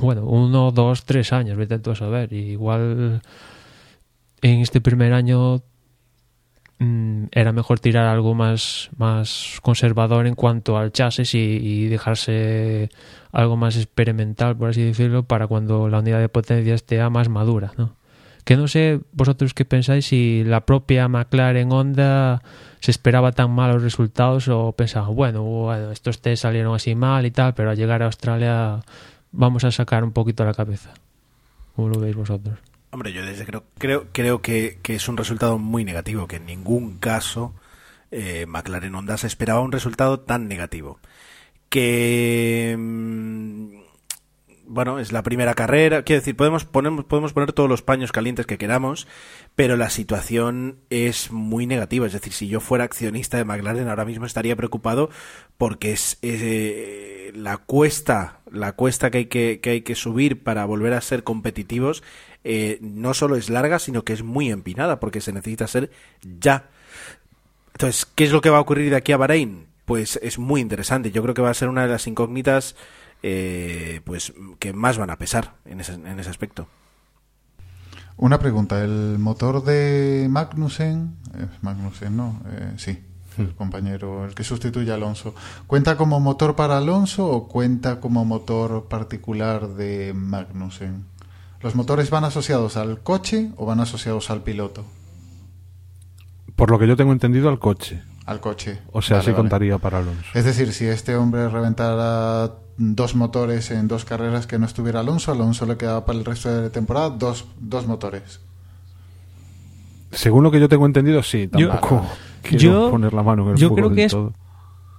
bueno, 0.00 0.24
uno, 0.24 0.70
dos, 0.70 1.04
tres 1.04 1.32
años, 1.32 1.56
vete 1.56 1.80
tú 1.80 1.90
a 1.90 1.96
saber, 1.96 2.32
igual 2.32 3.20
en 4.42 4.60
este 4.60 4.80
primer 4.80 5.12
año 5.12 5.62
era 6.78 7.52
mejor 7.52 7.80
tirar 7.80 8.06
algo 8.06 8.34
más, 8.34 8.90
más 8.98 9.58
conservador 9.62 10.26
en 10.26 10.34
cuanto 10.34 10.76
al 10.76 10.92
chasis 10.92 11.34
y, 11.34 11.86
dejarse 11.86 12.90
algo 13.32 13.56
más 13.56 13.76
experimental, 13.76 14.56
por 14.56 14.70
así 14.70 14.82
decirlo, 14.82 15.22
para 15.22 15.46
cuando 15.46 15.88
la 15.88 16.00
unidad 16.00 16.20
de 16.20 16.28
potencia 16.28 16.74
esté 16.74 17.08
más 17.08 17.28
madura, 17.28 17.72
¿no? 17.76 17.96
Que 18.44 18.56
no 18.56 18.68
sé 18.68 19.00
vosotros 19.12 19.54
qué 19.54 19.64
pensáis 19.64 20.06
si 20.06 20.44
la 20.44 20.64
propia 20.66 21.08
McLaren 21.08 21.72
Honda 21.72 22.42
se 22.80 22.92
esperaba 22.92 23.32
tan 23.32 23.50
mal 23.50 23.72
los 23.72 23.82
resultados 23.82 24.46
o 24.48 24.72
pensaba, 24.72 25.08
bueno, 25.08 25.42
bueno, 25.42 25.90
estos 25.90 26.20
test 26.20 26.42
salieron 26.42 26.74
así 26.74 26.94
mal 26.94 27.26
y 27.26 27.32
tal, 27.32 27.54
pero 27.54 27.70
al 27.70 27.76
llegar 27.76 28.02
a 28.02 28.06
Australia 28.06 28.80
vamos 29.32 29.64
a 29.64 29.72
sacar 29.72 30.04
un 30.04 30.12
poquito 30.12 30.44
la 30.44 30.54
cabeza. 30.54 30.94
¿Cómo 31.74 31.88
lo 31.88 31.98
veis 31.98 32.14
vosotros? 32.14 32.56
Hombre, 32.90 33.12
yo 33.12 33.24
desde 33.24 33.44
creo, 33.44 33.64
creo, 33.78 34.06
creo 34.12 34.42
que, 34.42 34.78
que 34.82 34.94
es 34.94 35.08
un 35.08 35.16
resultado 35.16 35.58
muy 35.58 35.84
negativo, 35.84 36.26
que 36.26 36.36
en 36.36 36.46
ningún 36.46 36.98
caso 36.98 37.54
eh, 38.10 38.46
McLaren 38.46 38.94
Honda 38.94 39.18
se 39.18 39.26
esperaba 39.26 39.60
un 39.60 39.72
resultado 39.72 40.20
tan 40.20 40.48
negativo 40.48 41.00
que 41.68 42.76
mm, 42.78 43.76
bueno, 44.68 44.98
es 44.98 45.12
la 45.12 45.22
primera 45.22 45.54
carrera, 45.54 46.02
quiero 46.02 46.20
decir, 46.20 46.36
podemos, 46.36 46.64
ponemos, 46.64 47.04
podemos 47.04 47.32
poner 47.32 47.52
todos 47.52 47.68
los 47.68 47.82
paños 47.82 48.12
calientes 48.12 48.46
que 48.46 48.58
queramos, 48.58 49.06
pero 49.54 49.76
la 49.76 49.90
situación 49.90 50.80
es 50.90 51.30
muy 51.30 51.66
negativa. 51.66 52.06
Es 52.06 52.12
decir, 52.12 52.32
si 52.32 52.48
yo 52.48 52.60
fuera 52.60 52.84
accionista 52.84 53.36
de 53.36 53.44
McLaren 53.44 53.88
ahora 53.88 54.04
mismo 54.04 54.26
estaría 54.26 54.56
preocupado 54.56 55.10
porque 55.56 55.92
es, 55.92 56.18
eh, 56.22 57.32
la 57.34 57.58
cuesta, 57.58 58.40
la 58.50 58.72
cuesta 58.72 59.10
que 59.10 59.18
hay 59.18 59.26
que, 59.26 59.60
que 59.60 59.70
hay 59.70 59.80
que 59.82 59.94
subir 59.94 60.42
para 60.42 60.64
volver 60.64 60.94
a 60.94 61.00
ser 61.00 61.22
competitivos, 61.22 62.02
eh, 62.46 62.78
no 62.80 63.12
solo 63.14 63.36
es 63.36 63.50
larga, 63.50 63.78
sino 63.78 64.04
que 64.04 64.12
es 64.12 64.22
muy 64.22 64.50
empinada, 64.50 65.00
porque 65.00 65.20
se 65.20 65.32
necesita 65.32 65.66
ser 65.66 65.90
ya. 66.22 66.68
Entonces, 67.72 68.06
¿qué 68.06 68.24
es 68.24 68.32
lo 68.32 68.40
que 68.40 68.50
va 68.50 68.58
a 68.58 68.62
ocurrir 68.62 68.90
de 68.90 68.96
aquí 68.96 69.12
a 69.12 69.16
Bahrein? 69.16 69.66
pues 69.86 70.18
es 70.20 70.38
muy 70.38 70.60
interesante. 70.60 71.10
Yo 71.10 71.22
creo 71.22 71.34
que 71.34 71.40
va 71.40 71.50
a 71.50 71.54
ser 71.54 71.70
una 71.70 71.82
de 71.82 71.88
las 71.88 72.06
incógnitas 72.06 72.76
eh, 73.22 74.02
pues 74.04 74.34
que 74.58 74.74
más 74.74 74.98
van 74.98 75.10
a 75.10 75.16
pesar 75.16 75.54
en 75.64 75.80
ese, 75.80 75.94
en 75.94 76.20
ese 76.20 76.28
aspecto. 76.28 76.68
Una 78.18 78.38
pregunta, 78.38 78.82
¿el 78.82 79.18
motor 79.18 79.62
de 79.64 80.26
Magnussen, 80.28 81.16
Magnussen 81.62 82.16
no, 82.16 82.40
eh, 82.50 82.72
sí, 82.78 82.98
el 83.38 83.54
compañero, 83.54 84.24
el 84.24 84.34
que 84.34 84.42
sustituye 84.42 84.90
a 84.90 84.94
Alonso, 84.94 85.34
¿cuenta 85.66 85.98
como 85.98 86.18
motor 86.18 86.56
para 86.56 86.78
Alonso 86.78 87.28
o 87.28 87.46
cuenta 87.46 88.00
como 88.00 88.24
motor 88.24 88.88
particular 88.88 89.68
de 89.68 90.14
Magnussen? 90.14 91.04
¿Los 91.66 91.74
motores 91.74 92.10
van 92.10 92.22
asociados 92.22 92.76
al 92.76 93.00
coche 93.00 93.50
o 93.56 93.66
van 93.66 93.80
asociados 93.80 94.30
al 94.30 94.44
piloto? 94.44 94.84
Por 96.54 96.70
lo 96.70 96.78
que 96.78 96.86
yo 96.86 96.94
tengo 96.94 97.10
entendido, 97.10 97.48
al 97.48 97.58
coche 97.58 98.04
al 98.24 98.38
coche. 98.38 98.78
O 98.92 99.02
sea, 99.02 99.16
vale, 99.16 99.24
sí 99.24 99.30
vale. 99.32 99.42
contaría 99.42 99.78
para 99.78 99.98
Alonso. 99.98 100.30
Es 100.32 100.44
decir, 100.44 100.72
si 100.72 100.84
este 100.86 101.16
hombre 101.16 101.48
reventara 101.48 102.52
dos 102.76 103.16
motores 103.16 103.72
en 103.72 103.88
dos 103.88 104.04
carreras 104.04 104.46
que 104.46 104.60
no 104.60 104.66
estuviera 104.66 105.00
Alonso, 105.00 105.32
Alonso 105.32 105.66
le 105.66 105.76
quedaba 105.76 106.06
para 106.06 106.20
el 106.20 106.24
resto 106.24 106.54
de 106.54 106.62
la 106.62 106.70
temporada 106.70 107.10
dos, 107.10 107.46
dos 107.58 107.88
motores. 107.88 108.40
Según 110.12 110.44
lo 110.44 110.52
que 110.52 110.60
yo 110.60 110.68
tengo 110.68 110.86
entendido, 110.86 111.24
sí. 111.24 111.48
Tampoco 111.48 112.02
yo, 112.02 112.06
quiero 112.42 112.58
yo, 112.58 112.90
poner 112.92 113.12
la 113.12 113.24
mano 113.24 113.42
en 113.42 113.48
el 113.50 113.56
Yo 113.56 113.74
creo 113.74 113.92
que 113.92 114.04
es 114.04 114.12
todo. 114.12 114.32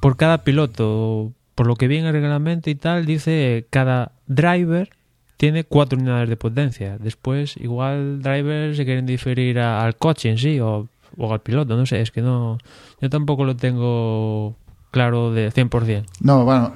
por 0.02 0.18
cada 0.18 0.44
piloto. 0.44 1.32
Por 1.56 1.66
lo 1.66 1.78
que 1.78 1.88
vi 1.88 1.96
en 1.96 2.06
el 2.08 2.12
reglamento 2.12 2.70
y 2.70 2.76
tal, 2.76 3.06
dice 3.06 3.68
cada 3.72 4.12
driver 4.28 4.97
tiene 5.38 5.64
cuatro 5.64 5.98
unidades 6.00 6.30
de 6.30 6.38
potencia. 6.38 6.98
Después, 6.98 7.56
igual 7.58 8.22
drivers 8.22 8.78
se 8.78 8.86
quieren 8.86 9.06
diferir 9.06 9.60
a, 9.60 9.84
al 9.84 9.96
coche 9.96 10.30
en 10.30 10.38
sí 10.38 10.60
o 10.60 10.90
o 11.16 11.34
al 11.34 11.42
piloto, 11.42 11.76
no 11.76 11.86
sé, 11.86 12.02
es 12.02 12.12
que 12.12 12.22
no 12.22 12.58
yo 13.02 13.10
tampoco 13.10 13.46
lo 13.46 13.56
tengo 13.56 14.56
claro 14.92 15.32
de 15.32 15.52
100%. 15.52 16.06
No, 16.22 16.44
bueno, 16.46 16.74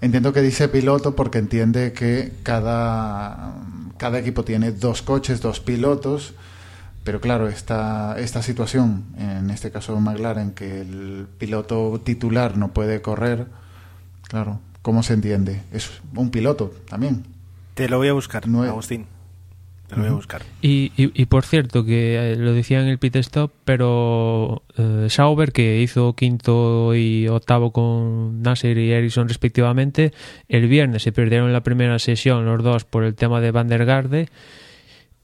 entiendo 0.00 0.32
que 0.32 0.42
dice 0.42 0.68
piloto 0.68 1.16
porque 1.16 1.38
entiende 1.38 1.92
que 1.92 2.32
cada 2.42 3.54
cada 3.98 4.18
equipo 4.18 4.44
tiene 4.44 4.72
dos 4.72 5.02
coches, 5.02 5.40
dos 5.42 5.60
pilotos, 5.60 6.34
pero 7.04 7.20
claro, 7.20 7.48
esta 7.48 8.18
esta 8.18 8.42
situación, 8.42 9.04
en 9.18 9.50
este 9.50 9.70
caso 9.70 9.98
McLaren 9.98 10.52
que 10.52 10.80
el 10.80 11.26
piloto 11.38 12.00
titular 12.02 12.56
no 12.56 12.72
puede 12.72 13.02
correr, 13.02 13.46
claro, 14.22 14.60
¿cómo 14.82 15.02
se 15.02 15.14
entiende? 15.14 15.62
Es 15.72 15.90
un 16.14 16.30
piloto 16.30 16.72
también. 16.88 17.24
Te 17.80 17.88
lo 17.88 17.96
voy 17.98 18.08
a 18.08 18.12
buscar, 18.12 18.46
No 18.46 18.62
es- 18.64 18.70
Agustín. 18.70 19.06
Lo 19.90 19.96
voy 20.02 20.06
a 20.06 20.12
buscar. 20.12 20.42
Y, 20.62 20.92
y, 20.96 21.10
y 21.20 21.24
por 21.26 21.44
cierto, 21.44 21.84
que 21.84 22.32
eh, 22.32 22.36
lo 22.36 22.52
decía 22.52 22.80
en 22.80 22.86
el 22.86 22.98
pit 22.98 23.16
stop, 23.16 23.50
pero 23.64 24.62
eh, 24.76 25.06
Sauber, 25.08 25.50
que 25.50 25.80
hizo 25.80 26.12
quinto 26.14 26.94
y 26.94 27.26
octavo 27.26 27.72
con 27.72 28.40
Nasser 28.42 28.78
y 28.78 28.92
Ericsson 28.92 29.26
respectivamente, 29.28 30.12
el 30.48 30.68
viernes 30.68 31.02
se 31.02 31.10
perdieron 31.10 31.52
la 31.52 31.62
primera 31.64 31.98
sesión 31.98 32.44
los 32.44 32.62
dos 32.62 32.84
por 32.84 33.02
el 33.02 33.16
tema 33.16 33.40
de 33.40 33.50
Van 33.50 33.66
der 33.66 33.84
Garde 33.84 34.28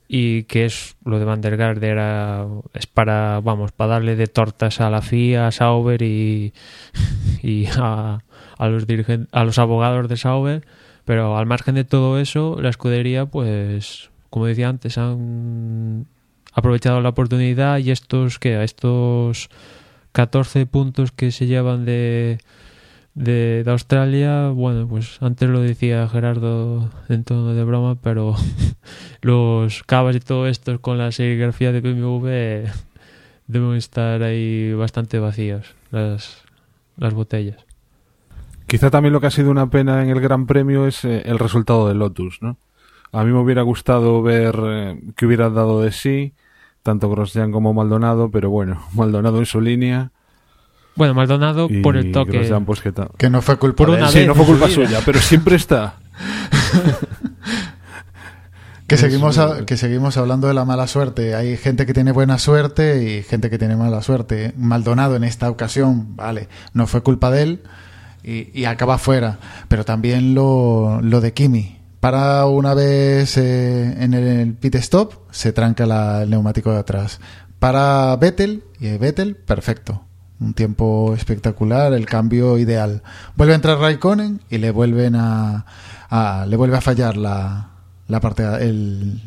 y 0.09 0.44
que 0.44 0.64
es 0.64 0.96
lo 1.04 1.18
de 1.20 1.24
Van 1.24 1.40
der 1.42 1.57
Garde 1.57 1.88
era 1.88 2.46
es 2.74 2.86
para 2.86 3.40
vamos 3.40 3.70
para 3.72 3.90
darle 3.94 4.14
de 4.16 4.26
tortas 4.28 4.80
a 4.80 4.88
la 4.90 5.02
FIA 5.02 5.48
a 5.48 5.52
Sauber 5.52 6.02
y, 6.02 6.52
y 7.42 7.66
a, 7.76 8.20
a 8.59 8.68
los 8.68 8.86
dirigen- 8.88 9.28
a 9.32 9.44
los 9.44 9.59
abogados 9.61 10.09
de 10.09 10.16
Sauber 10.16 10.66
pero 11.07 11.38
al 11.38 11.46
margen 11.46 11.76
de 11.76 11.84
todo 11.84 12.20
eso 12.20 12.61
la 12.61 12.68
escudería 12.68 13.24
pues 13.24 14.11
como 14.28 14.44
decía 14.44 14.68
antes 14.68 14.98
han 14.98 16.07
aprovechado 16.52 17.00
la 17.00 17.09
oportunidad 17.09 17.78
y 17.78 17.90
estos 17.90 18.38
que 18.38 18.62
estos 18.62 19.48
14 20.12 20.66
puntos 20.66 21.12
que 21.12 21.30
se 21.30 21.46
llevan 21.46 21.86
de 21.86 22.38
de, 23.16 23.64
Australia, 23.66 24.50
bueno, 24.50 24.86
pues 24.86 25.20
antes 25.22 25.48
lo 25.48 25.61
decía 25.61 26.07
Gerardo 26.07 26.90
en 27.09 27.24
tono 27.24 27.54
de 27.54 27.64
broma, 27.64 27.96
pero 28.00 28.36
los 29.22 29.82
cabas 29.84 30.16
y 30.16 30.20
todo 30.20 30.46
esto 30.46 30.80
con 30.80 30.98
la 30.98 31.11
serigrafía 31.12 31.72
de 31.72 31.80
BMW 31.80 32.26
eh, 32.28 32.72
deben 33.46 33.74
estar 33.74 34.22
ahí 34.22 34.72
bastante 34.74 35.18
vacíos 35.18 35.74
las, 35.90 36.42
las 36.98 37.14
botellas. 37.14 37.64
Quizá 38.66 38.90
también 38.90 39.12
lo 39.12 39.20
que 39.20 39.28
ha 39.28 39.30
sido 39.30 39.50
una 39.50 39.70
pena 39.70 40.02
en 40.02 40.10
el 40.10 40.20
Gran 40.20 40.46
Premio 40.46 40.86
es 40.86 41.04
eh, 41.04 41.22
el 41.26 41.38
resultado 41.38 41.86
de 41.88 41.94
Lotus, 41.94 42.38
¿no? 42.40 42.56
A 43.12 43.22
mí 43.24 43.32
me 43.32 43.38
hubiera 43.38 43.62
gustado 43.62 44.22
ver 44.22 44.58
eh, 44.64 45.00
que 45.16 45.26
hubiera 45.26 45.48
dado 45.50 45.80
de 45.82 45.92
sí 45.92 46.34
tanto 46.82 47.08
Grosjean 47.10 47.50
como 47.52 47.72
Maldonado, 47.74 48.30
pero 48.30 48.50
bueno, 48.50 48.82
Maldonado 48.94 49.38
en 49.38 49.46
su 49.46 49.60
línea 49.60 50.10
Bueno, 50.96 51.14
Maldonado 51.14 51.66
y 51.70 51.80
por 51.80 51.96
el 51.96 52.10
toque. 52.12 52.32
Grosjean, 52.38 52.64
pues 52.64 52.80
que 52.80 52.92
tal. 52.92 53.10
Que 53.18 53.30
no 53.30 53.40
fue 53.42 53.56
culpa 53.56 53.76
Por 53.84 53.90
de 53.92 53.96
una 53.98 54.06
él. 54.08 54.12
Sí, 54.12 54.26
no 54.26 54.34
fue 54.34 54.46
culpa 54.46 54.66
vida. 54.66 54.74
suya, 54.74 55.00
pero 55.04 55.20
siempre 55.20 55.56
está. 55.56 55.96
Que 58.88 58.96
seguimos, 58.96 59.36
a- 59.38 59.66
que 59.66 59.76
seguimos 59.76 60.16
hablando 60.16 60.46
de 60.46 60.54
la 60.54 60.64
mala 60.64 60.86
suerte. 60.86 61.34
Hay 61.34 61.56
gente 61.56 61.86
que 61.86 61.92
tiene 61.92 62.12
buena 62.12 62.38
suerte 62.38 63.02
y 63.02 63.22
gente 63.24 63.50
que 63.50 63.58
tiene 63.58 63.74
mala 63.74 64.00
suerte. 64.00 64.52
Maldonado 64.56 65.16
en 65.16 65.24
esta 65.24 65.50
ocasión, 65.50 66.14
vale, 66.14 66.48
no 66.72 66.86
fue 66.86 67.00
culpa 67.02 67.32
de 67.32 67.42
él 67.42 67.62
y, 68.27 68.51
y 68.61 68.64
acaba 68.66 68.99
fuera. 68.99 69.39
Pero 69.68 69.85
también 69.85 70.35
lo, 70.35 71.01
lo 71.01 71.20
de 71.22 71.33
Kimi. 71.33 71.79
Para 72.01 72.45
una 72.47 72.74
vez 72.74 73.37
eh, 73.39 73.97
en 74.03 74.12
el 74.14 74.53
pit 74.55 74.74
stop, 74.74 75.14
se 75.31 75.53
tranca 75.53 75.87
la- 75.87 76.22
el 76.24 76.31
neumático 76.31 76.70
de 76.72 76.79
atrás. 76.79 77.20
Para 77.59 78.14
Vettel, 78.16 78.64
y 78.81 78.97
Vettel, 78.99 79.35
perfecto. 79.37 80.03
Un 80.39 80.53
tiempo 80.53 81.14
espectacular, 81.14 81.95
el 81.95 82.05
cambio 82.05 82.59
ideal. 82.59 83.03
Vuelve 83.37 83.55
a 83.55 83.57
entrar 83.57 83.79
Raikkonen 83.79 84.43
y 84.51 84.59
le 84.59 84.70
vuelven 84.70 85.16
a, 85.16 85.64
a- 86.11 86.45
le 86.47 86.57
vuelve 86.57 86.77
a 86.77 86.83
fallar 86.83 87.16
la, 87.16 87.70
la 88.09 88.20
parte, 88.20 88.43
el, 88.61 89.20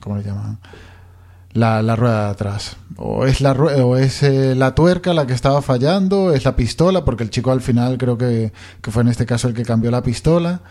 ¿cómo 0.00 0.16
le 0.16 0.22
llaman? 0.24 0.58
La, 1.54 1.96
rueda 1.96 2.24
de 2.24 2.30
atrás. 2.30 2.76
O 2.96 3.26
es, 3.26 3.40
la, 3.40 3.52
o 3.52 3.96
es 3.96 4.22
eh, 4.24 4.54
la 4.56 4.74
tuerca 4.74 5.14
la 5.14 5.26
que 5.26 5.32
estaba 5.32 5.62
fallando, 5.62 6.32
es 6.32 6.44
la 6.44 6.56
pistola, 6.56 7.04
porque 7.04 7.22
el 7.22 7.30
chico 7.30 7.52
al 7.52 7.60
final 7.60 7.96
creo 7.96 8.18
que, 8.18 8.52
que 8.82 8.90
fue 8.90 9.02
en 9.02 9.08
este 9.08 9.24
caso 9.24 9.46
el 9.48 9.54
que 9.54 9.64
cambió 9.64 9.90
la 9.92 10.02
pistola. 10.02 10.62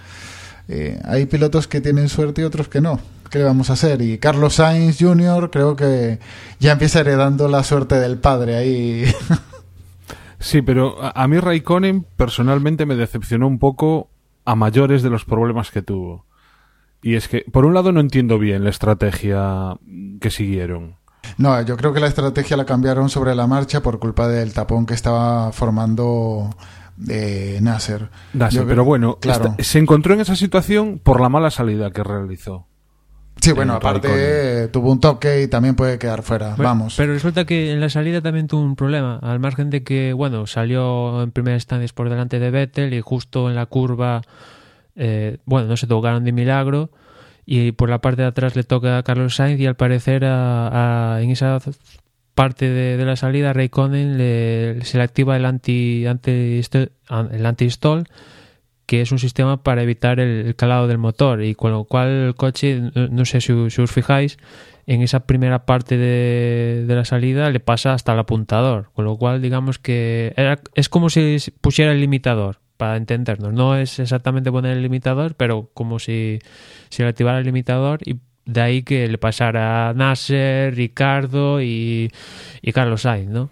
Eh, 0.68 1.00
hay 1.06 1.26
pilotos 1.26 1.68
que 1.68 1.80
tienen 1.82 2.10
suerte 2.10 2.42
y 2.42 2.44
otros 2.44 2.68
que 2.68 2.82
no. 2.82 3.00
¿Qué 3.30 3.40
le 3.40 3.46
vamos 3.46 3.70
a 3.70 3.74
hacer? 3.74 4.02
Y 4.02 4.18
Carlos 4.18 4.56
Sainz 4.56 5.00
Jr. 5.00 5.50
creo 5.50 5.76
que 5.76 6.20
ya 6.60 6.74
empieza 6.74 7.00
heredando 7.00 7.48
la 7.48 7.64
suerte 7.64 7.96
del 7.96 8.18
padre 8.18 8.58
ahí. 8.58 9.06
Sí, 10.40 10.62
pero 10.62 11.02
a, 11.02 11.24
a 11.24 11.28
mí 11.30 11.40
Raikkonen 11.40 12.06
personalmente 12.18 12.86
me 12.86 12.98
decepcionó 12.98 13.48
un 13.48 13.60
poco 13.60 14.10
a 14.44 14.56
mayores 14.56 15.02
de 15.02 15.10
los 15.10 15.24
problemas 15.24 15.72
que 15.72 15.82
tuvo. 15.82 16.26
Y 17.04 17.16
es 17.16 17.28
que, 17.28 17.46
por 17.52 17.66
un 17.66 17.74
lado, 17.74 17.92
no 17.92 18.00
entiendo 18.00 18.40
bien 18.40 18.64
la 18.64 18.70
estrategia 18.70 19.76
que 20.22 20.32
siguieron. 20.32 20.96
no, 21.38 21.62
yo 21.62 21.76
creo 21.78 21.94
que 21.94 22.00
la 22.00 22.08
estrategia 22.08 22.58
la 22.58 22.66
cambiaron 22.66 23.10
sobre 23.10 23.36
la 23.36 23.46
marcha 23.48 23.82
por 23.82 24.00
culpa 24.00 24.28
del 24.28 24.54
tapón 24.54 24.86
que 24.86 24.94
estaba 24.94 25.52
formando 25.52 26.50
eh, 27.10 27.60
Nasser. 27.62 28.10
Nasser, 28.34 28.62
Yo 28.62 28.66
pero 28.68 28.76
creo- 28.76 28.86
bueno, 28.86 29.18
claro. 29.20 29.50
esta- 29.52 29.64
se 29.64 29.80
encontró 29.80 30.14
en 30.14 30.22
esa 30.22 30.36
situación 30.36 31.00
por 31.04 31.20
la 31.22 31.30
mala 31.30 31.50
salida 31.52 31.92
que 31.92 32.04
realizó. 32.04 32.68
Sí, 33.42 33.52
bueno, 33.52 33.74
aparte 33.74 34.08
eh, 34.12 34.68
tuvo 34.68 34.92
un 34.92 35.00
toque 35.00 35.42
y 35.42 35.48
también 35.48 35.76
puede 35.76 35.98
quedar 35.98 36.22
fuera. 36.22 36.50
Bueno, 36.50 36.64
Vamos. 36.64 36.94
Pero 36.96 37.14
resulta 37.14 37.46
que 37.46 37.72
en 37.74 37.82
la 37.82 37.90
salida 37.90 38.22
también 38.22 38.48
tuvo 38.48 38.62
un 38.62 38.76
problema, 38.76 39.18
al 39.22 39.40
margen 39.40 39.70
de 39.72 39.84
que, 39.84 40.14
bueno, 40.14 40.46
salió 40.46 41.22
en 41.24 41.32
primera 41.32 41.56
instancia 41.58 41.90
por 41.96 42.10
delante 42.10 42.40
de 42.40 42.52
Vettel 42.52 42.94
y 42.94 43.02
justo 43.02 43.50
en 43.50 43.56
la 43.56 43.66
curva, 43.66 44.22
eh, 44.96 45.38
bueno, 45.46 45.68
no 45.68 45.78
se 45.78 45.88
tocaron 45.88 46.24
de 46.24 46.32
milagro 46.32 46.92
y 47.46 47.72
por 47.74 47.90
la 47.90 48.00
parte 48.00 48.22
de 48.22 48.28
atrás 48.30 48.56
le 48.56 48.64
toca 48.64 48.98
a 48.98 49.04
Carlos 49.04 49.36
Sainz 49.36 49.60
y 49.60 49.66
al 49.66 49.76
parecer 49.76 50.24
a- 50.26 51.20
en 51.22 51.30
esa 51.32 51.60
parte 52.36 52.70
de, 52.70 53.04
la 53.06 53.16
salida 53.16 53.52
a 53.52 53.54
Raikkonen 53.54 54.18
le- 54.18 54.80
se 54.86 54.98
le 54.98 55.04
activa 55.04 55.36
el 55.38 55.46
anti, 55.46 56.06
anti 56.08 56.62
el 57.32 57.46
anti-stall 57.46 58.06
que 58.86 59.02
es 59.02 59.12
un 59.12 59.20
sistema 59.20 59.64
para 59.64 59.82
evitar 59.84 60.20
el, 60.20 60.56
calado 60.56 60.88
del 60.88 60.98
motor. 60.98 61.42
Y 61.44 61.56
con 61.56 61.72
lo 61.72 61.86
cual 61.86 62.10
el 62.10 62.36
coche, 62.36 62.82
no, 62.94 63.24
sé 63.26 63.40
si, 63.40 63.70
si 63.70 63.82
os 63.82 63.92
fijáis, 63.92 64.38
en 64.88 65.02
esa 65.02 65.22
primera 65.26 65.66
parte 65.66 65.98
de, 65.98 66.84
de 66.86 66.96
la 66.96 67.06
salida 67.06 67.50
le 67.50 67.62
pasa 67.62 67.94
hasta 67.94 68.12
el 68.14 68.20
apuntador, 68.20 68.90
con 68.94 69.06
lo 69.06 69.16
cual 69.18 69.42
digamos 69.42 69.80
que 69.80 70.34
era- 70.36 70.60
es 70.76 70.90
como 70.90 71.10
si 71.10 71.38
pusiera 71.62 71.94
el 71.94 72.02
limitador, 72.02 72.60
para 72.84 72.98
entendernos. 72.98 73.54
No 73.54 73.78
es 73.78 74.00
exactamente 74.00 74.52
poner 74.52 74.76
el 74.78 74.84
limitador, 74.84 75.36
pero 75.36 75.70
como 75.74 76.00
si, 76.00 76.40
si 76.90 77.02
le 77.04 77.10
activara 77.10 77.40
el 77.40 77.46
limitador 77.46 78.00
y 78.06 78.18
de 78.46 78.62
ahí 78.62 78.84
que 78.84 79.08
le 79.08 79.18
pasara 79.18 79.90
a 79.90 79.94
Nasser, 79.94 80.76
Ricardo 80.76 81.62
y, 81.62 82.12
y 82.62 82.72
Carlos 82.74 83.04
Sainz, 83.04 83.30
¿no? 83.30 83.50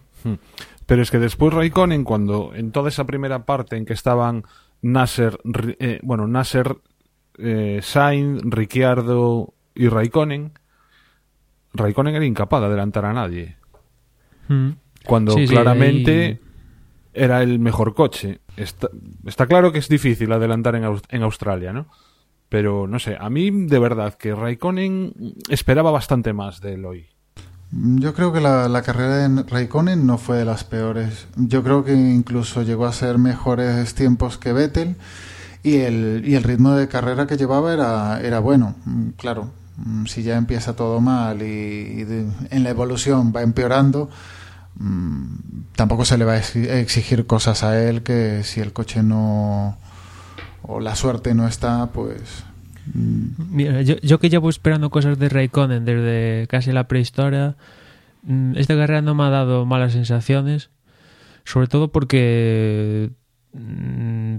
Pero 0.85 1.01
es 1.01 1.09
que 1.09 1.19
después 1.19 1.53
Raikkonen, 1.53 2.03
cuando 2.03 2.51
en 2.53 2.71
toda 2.73 2.89
esa 2.89 3.05
primera 3.05 3.45
parte 3.45 3.77
en 3.77 3.85
que 3.85 3.93
estaban 3.93 4.43
Nasser, 4.81 5.39
eh, 5.79 5.99
bueno, 6.03 6.27
Nasser, 6.27 6.75
eh, 7.37 7.79
Sainz, 7.81 8.41
Ricciardo 8.43 9.53
y 9.73 9.87
Raikkonen, 9.87 10.51
Raikkonen 11.73 12.15
era 12.15 12.25
incapaz 12.25 12.59
de 12.59 12.67
adelantar 12.67 13.05
a 13.05 13.13
nadie. 13.13 13.55
Mm. 14.49 14.71
Cuando 15.05 15.31
Sí, 15.33 15.47
sí, 15.47 15.53
claramente 15.53 16.25
ahí- 16.25 16.39
era 17.13 17.41
el 17.41 17.59
mejor 17.59 17.93
coche. 17.93 18.40
Está, 18.57 19.45
claro 19.47 19.71
que 19.71 19.79
es 19.79 19.87
difícil 19.87 20.31
adelantar 20.31 20.75
en, 20.75 20.83
Aus- 20.83 21.03
en 21.09 21.23
Australia, 21.23 21.73
¿no? 21.73 21.87
Pero 22.49 22.85
no 22.87 22.99
sé, 22.99 23.17
a 23.19 23.29
mí 23.29 23.49
de 23.67 23.79
verdad 23.79 24.15
que 24.15 24.35
Raikkonen 24.35 25.13
esperaba 25.49 25.89
bastante 25.91 26.33
más 26.33 26.59
de 26.59 26.73
él 26.73 26.85
hoy. 26.85 27.07
Yo 27.71 28.13
creo 28.13 28.33
que 28.33 28.41
la, 28.41 28.81
carrera 28.81 29.27
de 29.29 29.43
Raikkonen 29.43 30.05
no 30.05 30.17
fue 30.17 30.37
de 30.37 30.45
las 30.45 30.65
peores. 30.65 31.27
Yo 31.37 31.63
creo 31.63 31.85
que 31.85 31.93
incluso 31.93 32.63
llegó 32.63 32.85
a 32.85 32.91
ser 32.91 33.17
mejores 33.17 33.95
tiempos 33.95 34.37
que 34.37 34.51
Vettel 34.51 34.97
y 35.63 35.77
el, 35.77 36.43
ritmo 36.43 36.73
de 36.73 36.89
carrera 36.89 37.27
que 37.27 37.37
llevaba 37.37 37.73
era, 37.73 38.39
bueno. 38.39 38.75
Mm, 38.83 39.09
Claro, 39.11 39.49
mm, 39.77 40.05
si 40.07 40.23
ya 40.23 40.35
empieza 40.35 40.75
todo 40.75 40.99
mal 40.99 41.41
y, 41.41 42.05
en 42.49 42.63
la 42.63 42.69
evolución 42.69 43.31
va 43.33 43.41
empeorando, 43.43 44.09
tampoco 45.75 46.05
se 46.05 46.17
le 46.17 46.25
va 46.25 46.33
a 46.33 46.39
exi- 46.39 46.67
exigir 46.69 47.25
cosas 47.25 47.63
a 47.63 47.81
él 47.81 48.03
que 48.03 48.43
si 48.43 48.59
el 48.61 48.73
coche 48.73 49.03
no 49.03 49.77
o 50.63 50.79
la 50.79 50.95
suerte 50.95 51.33
no 51.33 51.47
está, 51.47 51.87
pues 51.87 52.43
mm, 52.93 53.25
Mira, 53.51 53.81
yo, 53.81 53.95
yo 53.97 54.19
que 54.19 54.29
llevo 54.29 54.49
esperando 54.49 54.89
cosas 54.89 55.17
de 55.19 55.29
Raikkonen 55.29 55.85
desde 55.85 56.47
casi 56.47 56.71
la 56.71 56.87
prehistoria, 56.87 57.55
mm, 58.23 58.55
esta 58.57 58.75
carrera 58.75 59.01
no 59.01 59.15
me 59.15 59.23
ha 59.23 59.29
dado 59.29 59.65
malas 59.65 59.93
sensaciones, 59.93 60.69
sobre 61.43 61.67
todo 61.67 61.91
porque, 61.91 63.11
mm, 63.53 64.37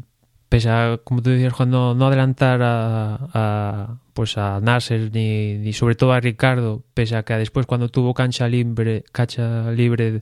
pese 0.52 0.68
a, 0.68 1.00
como 1.02 1.22
tú 1.22 1.30
decías, 1.30 1.54
Juan, 1.54 1.70
no, 1.70 2.06
adelantar 2.06 2.60
a, 2.62 3.18
a, 3.32 3.96
pues 4.12 4.36
a 4.36 4.60
Nasser 4.60 5.10
ni, 5.10 5.72
sobre 5.72 5.94
todo 5.94 6.12
a 6.12 6.20
Ricardo, 6.20 6.82
pese 6.92 7.16
a 7.16 7.22
que 7.22 7.32
después 7.38 7.64
cuando 7.64 7.88
tuvo 7.88 8.12
cancha 8.12 8.48
libre, 8.48 9.02
cancha 9.12 9.70
libre 9.70 10.20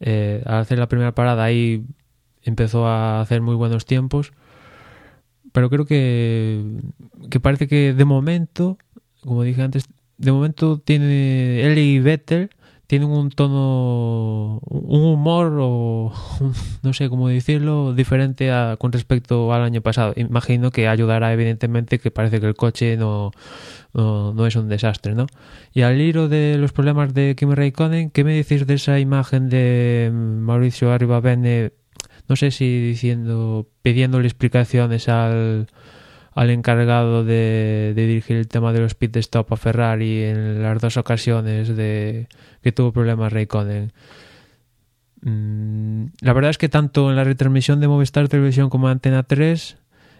eh, 0.00 0.42
al 0.46 0.62
hacer 0.62 0.80
la 0.80 0.88
primera 0.88 1.14
parada 1.14 1.44
ahí 1.44 1.84
empezó 2.42 2.88
a 2.88 3.20
hacer 3.20 3.40
muy 3.40 3.54
buenos 3.54 3.86
tiempos. 3.86 4.32
Pero 5.52 5.70
creo 5.70 5.84
que, 5.84 6.64
que 7.30 7.38
parece 7.38 7.68
que 7.68 7.92
de 7.92 8.04
momento, 8.04 8.78
como 9.20 9.44
dije 9.44 9.62
antes, 9.62 9.84
de 10.18 10.32
momento 10.32 10.80
tiene 10.80 11.72
y 11.76 12.00
Vettel 12.00 12.50
tienen 12.92 13.08
un 13.08 13.30
tono, 13.30 14.60
un 14.68 15.02
humor 15.02 15.56
o 15.58 16.12
no 16.82 16.92
sé 16.92 17.08
cómo 17.08 17.28
decirlo, 17.28 17.94
diferente 17.94 18.50
a, 18.50 18.76
con 18.78 18.92
respecto 18.92 19.54
al 19.54 19.62
año 19.62 19.80
pasado. 19.80 20.12
Imagino 20.14 20.70
que 20.70 20.88
ayudará 20.88 21.32
evidentemente 21.32 21.98
que 21.98 22.10
parece 22.10 22.38
que 22.38 22.48
el 22.48 22.54
coche 22.54 22.98
no, 22.98 23.30
no, 23.94 24.46
es 24.46 24.56
un 24.56 24.68
desastre, 24.68 25.14
¿no? 25.14 25.26
Y 25.72 25.80
al 25.80 26.02
hilo 26.02 26.28
de 26.28 26.58
los 26.58 26.72
problemas 26.72 27.14
de 27.14 27.34
Kimi 27.34 27.54
Raikkonen, 27.54 28.10
¿qué 28.10 28.24
me 28.24 28.34
decís 28.34 28.66
de 28.66 28.74
esa 28.74 28.98
imagen 28.98 29.48
de 29.48 30.10
Mauricio 30.12 30.92
Arribavene, 30.92 31.72
no 32.28 32.36
sé 32.36 32.50
si 32.50 32.78
diciendo, 32.78 33.68
pidiéndole 33.80 34.26
explicaciones 34.26 35.08
al 35.08 35.66
al 36.34 36.50
encargado 36.50 37.24
de, 37.24 37.92
dirigir 37.94 38.36
el 38.36 38.48
tema 38.48 38.72
de 38.72 38.80
los 38.80 38.94
pit 38.94 39.16
stop 39.16 39.52
a 39.52 39.56
Ferrari 39.56 40.22
en 40.22 40.62
las 40.62 40.80
dos 40.80 40.96
ocasiones 40.96 41.76
de 41.76 42.28
que 42.62 42.72
tuvo 42.72 42.92
problemas 42.92 43.32
Raikkonen. 43.32 43.92
Mm, 45.20 46.06
la 46.20 46.32
verdad 46.32 46.50
es 46.50 46.58
que 46.58 46.68
tanto 46.68 47.10
en 47.10 47.16
la 47.16 47.24
retransmisión 47.24 47.80
de 47.80 47.88
Movistar 47.88 48.28
Televisión 48.28 48.70
como 48.70 48.88
en 48.88 48.92
Antena 48.92 49.22
3, 49.22 49.76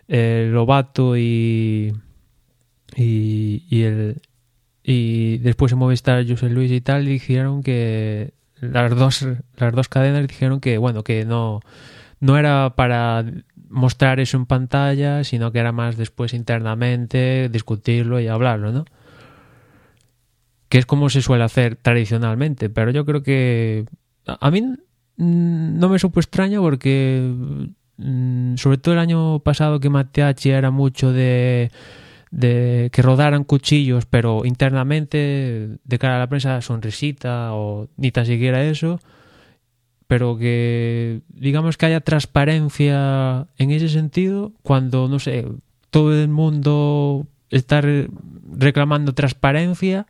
eh, 0.08 0.48
Lobato 0.52 1.16
y, 1.16 1.92
y, 2.94 3.64
y, 3.68 3.82
el, 3.82 4.22
y 4.82 5.38
después 5.38 5.72
en 5.72 5.78
Movistar 5.78 6.28
José 6.28 6.50
Luis 6.50 6.70
y 6.70 6.80
tal 6.80 7.06
dijeron 7.06 7.62
que 7.62 8.34
las 8.60 8.94
dos, 8.94 9.26
las 9.56 9.74
dos 9.74 9.88
cadenas 9.88 10.26
dijeron 10.26 10.60
que 10.60 10.78
bueno 10.78 11.02
que 11.02 11.24
no, 11.24 11.60
no 12.20 12.38
era 12.38 12.74
para 12.76 13.24
mostrar 13.72 14.20
eso 14.20 14.36
en 14.36 14.46
pantalla, 14.46 15.24
sino 15.24 15.50
que 15.50 15.58
era 15.58 15.72
más 15.72 15.96
después 15.96 16.34
internamente 16.34 17.48
discutirlo 17.50 18.20
y 18.20 18.28
hablarlo, 18.28 18.70
¿no? 18.70 18.84
Que 20.68 20.78
es 20.78 20.86
como 20.86 21.10
se 21.10 21.22
suele 21.22 21.44
hacer 21.44 21.76
tradicionalmente, 21.76 22.70
pero 22.70 22.90
yo 22.90 23.04
creo 23.04 23.22
que 23.22 23.86
a 24.26 24.50
mí 24.50 24.62
no 25.16 25.88
me 25.88 25.98
supo 25.98 26.20
extraño 26.20 26.62
porque 26.62 27.34
mm, 27.96 28.56
sobre 28.56 28.78
todo 28.78 28.94
el 28.94 29.00
año 29.00 29.40
pasado 29.40 29.80
que 29.80 29.90
Mateachi 29.90 30.50
era 30.50 30.70
mucho 30.70 31.12
de, 31.12 31.70
de 32.30 32.90
que 32.92 33.02
rodaran 33.02 33.44
cuchillos, 33.44 34.06
pero 34.06 34.44
internamente 34.44 35.78
de 35.82 35.98
cara 35.98 36.16
a 36.16 36.18
la 36.20 36.28
prensa 36.28 36.60
sonrisita 36.60 37.54
o 37.54 37.88
ni 37.96 38.12
tan 38.12 38.26
siquiera 38.26 38.62
eso 38.64 39.00
pero 40.12 40.36
que 40.36 41.22
digamos 41.28 41.78
que 41.78 41.86
haya 41.86 42.02
transparencia 42.02 43.46
en 43.56 43.70
ese 43.70 43.88
sentido 43.88 44.52
cuando, 44.62 45.08
no 45.08 45.18
sé, 45.18 45.46
todo 45.88 46.14
el 46.14 46.28
mundo 46.28 47.26
está 47.48 47.80
reclamando 47.80 49.14
transparencia 49.14 50.06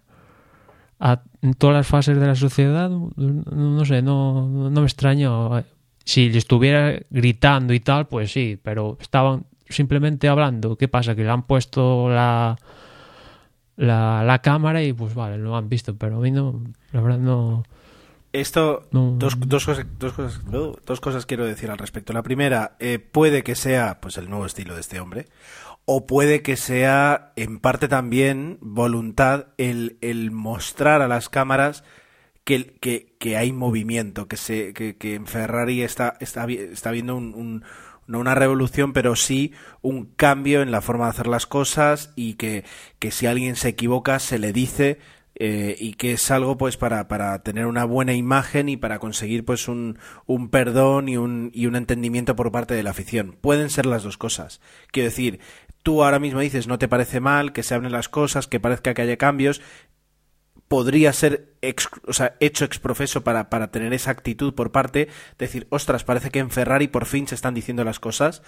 en 1.40 1.54
todas 1.54 1.76
las 1.76 1.86
fases 1.86 2.18
de 2.18 2.26
la 2.26 2.34
sociedad, 2.34 2.90
no, 2.90 3.84
sé, 3.84 4.02
no, 4.02 4.48
no 4.48 4.80
me 4.80 4.86
extraño. 4.86 5.62
Si 6.04 6.30
le 6.30 6.38
estuviera 6.38 6.98
gritando 7.10 7.72
y 7.72 7.78
tal, 7.78 8.08
pues 8.08 8.32
sí, 8.32 8.58
pero 8.60 8.98
estaban 9.00 9.44
simplemente 9.68 10.26
hablando. 10.26 10.74
¿Qué 10.74 10.88
pasa? 10.88 11.14
Que 11.14 11.22
le 11.22 11.30
han 11.30 11.44
puesto 11.44 12.08
la, 12.08 12.58
la, 13.76 14.24
la 14.24 14.38
cámara 14.40 14.82
y 14.82 14.92
pues 14.94 15.14
vale, 15.14 15.38
lo 15.38 15.54
han 15.54 15.68
visto, 15.68 15.94
pero 15.94 16.16
a 16.16 16.20
mí 16.20 16.32
no, 16.32 16.60
la 16.90 17.00
verdad 17.00 17.18
no 17.18 17.62
esto, 18.32 18.88
dos, 18.90 19.38
dos, 19.38 19.66
cosas, 19.66 19.86
dos, 19.98 20.12
cosas, 20.12 20.40
dos 20.44 21.00
cosas 21.00 21.26
quiero 21.26 21.44
decir 21.44 21.70
al 21.70 21.78
respecto. 21.78 22.12
La 22.12 22.22
primera, 22.22 22.76
eh, 22.80 22.98
puede 22.98 23.42
que 23.42 23.54
sea 23.54 24.00
pues 24.00 24.16
el 24.18 24.30
nuevo 24.30 24.46
estilo 24.46 24.74
de 24.74 24.80
este 24.80 25.00
hombre, 25.00 25.26
o 25.84 26.06
puede 26.06 26.42
que 26.42 26.56
sea 26.56 27.32
en 27.36 27.58
parte 27.58 27.88
también 27.88 28.58
voluntad 28.60 29.48
el, 29.58 29.98
el 30.00 30.30
mostrar 30.30 31.02
a 31.02 31.08
las 31.08 31.28
cámaras 31.28 31.84
que, 32.44 32.74
que, 32.80 33.14
que 33.18 33.36
hay 33.36 33.52
movimiento, 33.52 34.28
que, 34.28 34.36
se, 34.36 34.72
que, 34.74 34.96
que 34.96 35.14
en 35.14 35.26
Ferrari 35.26 35.82
está, 35.82 36.16
está, 36.20 36.46
está 36.46 36.90
viendo 36.90 37.16
un, 37.16 37.64
no 38.06 38.18
una 38.18 38.34
revolución, 38.34 38.92
pero 38.92 39.16
sí 39.16 39.52
un 39.80 40.06
cambio 40.06 40.62
en 40.62 40.70
la 40.70 40.80
forma 40.80 41.04
de 41.04 41.10
hacer 41.10 41.26
las 41.26 41.46
cosas 41.46 42.12
y 42.16 42.34
que, 42.34 42.64
que 42.98 43.10
si 43.10 43.26
alguien 43.26 43.56
se 43.56 43.68
equivoca 43.68 44.18
se 44.18 44.38
le 44.38 44.52
dice 44.52 44.98
eh, 45.34 45.76
y 45.78 45.94
que 45.94 46.12
es 46.12 46.30
algo 46.30 46.58
pues 46.58 46.76
para, 46.76 47.08
para 47.08 47.42
tener 47.42 47.66
una 47.66 47.84
buena 47.84 48.14
imagen 48.14 48.68
y 48.68 48.76
para 48.76 48.98
conseguir 48.98 49.44
pues 49.44 49.68
un, 49.68 49.98
un 50.26 50.50
perdón 50.50 51.08
y 51.08 51.16
un, 51.16 51.50
y 51.54 51.66
un 51.66 51.76
entendimiento 51.76 52.36
por 52.36 52.52
parte 52.52 52.74
de 52.74 52.82
la 52.82 52.90
afición. 52.90 53.36
Pueden 53.40 53.70
ser 53.70 53.86
las 53.86 54.02
dos 54.02 54.18
cosas. 54.18 54.60
Quiero 54.90 55.08
decir, 55.08 55.40
tú 55.82 56.04
ahora 56.04 56.18
mismo 56.18 56.40
dices 56.40 56.66
no 56.66 56.78
te 56.78 56.88
parece 56.88 57.20
mal 57.20 57.52
que 57.52 57.62
se 57.62 57.74
hablen 57.74 57.92
las 57.92 58.08
cosas, 58.08 58.46
que 58.46 58.60
parezca 58.60 58.94
que 58.94 59.02
haya 59.02 59.16
cambios, 59.16 59.62
podría 60.68 61.12
ser 61.12 61.54
o 62.06 62.12
sea, 62.12 62.36
hecho 62.40 62.64
exprofeso 62.64 63.24
para, 63.24 63.50
para 63.50 63.70
tener 63.70 63.92
esa 63.92 64.10
actitud 64.10 64.54
por 64.54 64.72
parte, 64.72 65.08
decir, 65.38 65.66
ostras, 65.70 66.02
parece 66.02 66.30
que 66.30 66.38
en 66.38 66.50
Ferrari 66.50 66.88
por 66.88 67.04
fin 67.04 67.26
se 67.26 67.34
están 67.34 67.52
diciendo 67.52 67.84
las 67.84 68.00
cosas, 68.00 68.42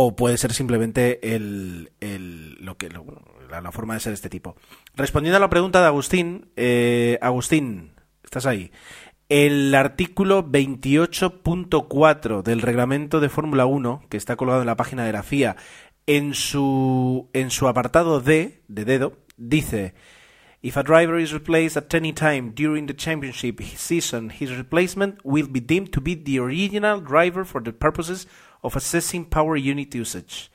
o 0.00 0.14
puede 0.14 0.36
ser 0.36 0.52
simplemente 0.52 1.34
el, 1.34 1.90
el 1.98 2.54
lo 2.64 2.76
que 2.76 2.88
la, 2.88 3.72
forma 3.72 3.94
de 3.94 4.00
ser 4.00 4.12
este 4.12 4.30
tipo. 4.30 4.54
Respondiendo 4.94 5.38
a 5.38 5.40
la 5.40 5.50
pregunta 5.50 5.80
de 5.80 5.88
Agustín, 5.88 6.52
eh, 6.54 7.18
Agustín, 7.20 7.94
estás 8.22 8.46
ahí. 8.46 8.70
El 9.28 9.74
artículo 9.74 10.48
28.4 10.48 12.42
del 12.44 12.62
reglamento 12.62 13.18
de 13.18 13.28
Fórmula 13.28 13.66
1, 13.66 14.04
que 14.08 14.16
está 14.16 14.36
colgado 14.36 14.60
en 14.60 14.68
la 14.68 14.76
página 14.76 15.04
de 15.04 15.10
la 15.10 15.24
FIA, 15.24 15.56
en 16.06 16.32
su, 16.32 17.28
en 17.32 17.50
su 17.50 17.66
apartado 17.66 18.20
D, 18.20 18.62
de 18.68 18.84
dedo, 18.84 19.14
dice: 19.36 19.94
If 20.62 20.76
a 20.76 20.84
driver 20.84 21.18
is 21.18 21.32
replaced 21.32 21.76
at 21.76 21.92
any 21.92 22.12
time 22.12 22.52
during 22.54 22.86
the 22.86 22.94
championship 22.94 23.60
season, 23.76 24.30
his 24.30 24.56
replacement 24.56 25.18
will 25.24 25.48
be 25.48 25.60
deemed 25.60 25.90
to 25.90 26.00
be 26.00 26.14
the 26.14 26.38
original 26.38 27.00
driver 27.00 27.44
for 27.44 27.60
the 27.60 27.72
purposes 27.72 28.28
of 28.62 28.76
assessing 28.76 29.24
power 29.24 29.58
unit 29.58 29.94
usage. 29.94 30.50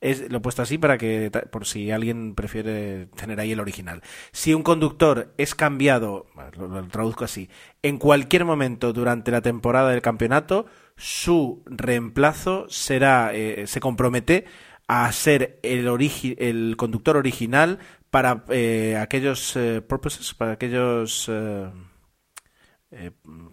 Lo 0.00 0.38
he 0.38 0.40
puesto 0.40 0.62
así 0.62 0.78
para 0.78 0.96
que, 0.96 1.30
por 1.50 1.66
si 1.66 1.90
alguien 1.90 2.36
prefiere 2.36 3.06
tener 3.16 3.40
ahí 3.40 3.50
el 3.50 3.58
original. 3.58 4.00
Si 4.30 4.54
un 4.54 4.62
conductor 4.62 5.34
es 5.38 5.56
cambiado, 5.56 6.26
lo, 6.56 6.86
traduzco 6.86 7.24
así, 7.24 7.48
en 7.82 7.98
cualquier 7.98 8.44
momento 8.44 8.92
durante 8.92 9.32
la 9.32 9.42
temporada 9.42 9.90
del 9.90 10.00
campeonato, 10.00 10.66
su 10.96 11.64
reemplazo 11.66 12.66
será, 12.68 13.34
eh, 13.34 13.66
se 13.66 13.80
compromete 13.80 14.44
a 14.86 15.10
ser 15.10 15.58
el, 15.64 15.88
el 16.38 16.76
conductor 16.76 17.16
original 17.16 17.80
para 18.10 18.44
eh, 18.50 18.96
aquellos 19.00 19.56
eh, 19.56 19.82
purposes, 19.82 20.32
para 20.32 20.52
aquellos 20.52 21.28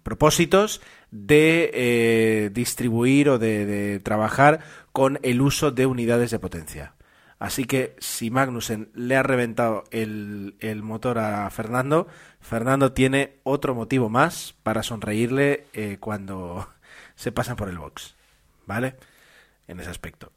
propósitos 0.02 0.80
de 1.24 2.50
distribuir 2.52 3.28
o 3.28 3.38
de 3.38 4.00
trabajar 4.02 4.60
con 4.92 5.18
el 5.22 5.40
uso 5.40 5.70
de 5.70 5.86
unidades 5.86 6.30
de 6.30 6.38
potencia. 6.38 6.96
Así 7.38 7.66
que 7.66 7.94
si 7.98 8.30
Magnussen 8.30 8.90
le 8.94 9.16
ha 9.16 9.22
reventado 9.22 9.84
el, 9.90 10.54
motor 10.82 11.18
a 11.18 11.48
Fernando, 11.50 12.06
Fernando 12.40 12.92
tiene 12.92 13.38
otro 13.42 13.74
motivo 13.74 14.08
más 14.08 14.54
para 14.62 14.82
sonreírle 14.82 15.66
eh, 15.74 15.98
cuando 16.00 16.68
se 17.14 17.32
pasan 17.32 17.56
por 17.56 17.68
el 17.68 17.78
box. 17.78 18.14
¿Vale? 18.64 18.96
En 19.68 19.80
ese 19.80 19.90
aspecto. 19.90 20.32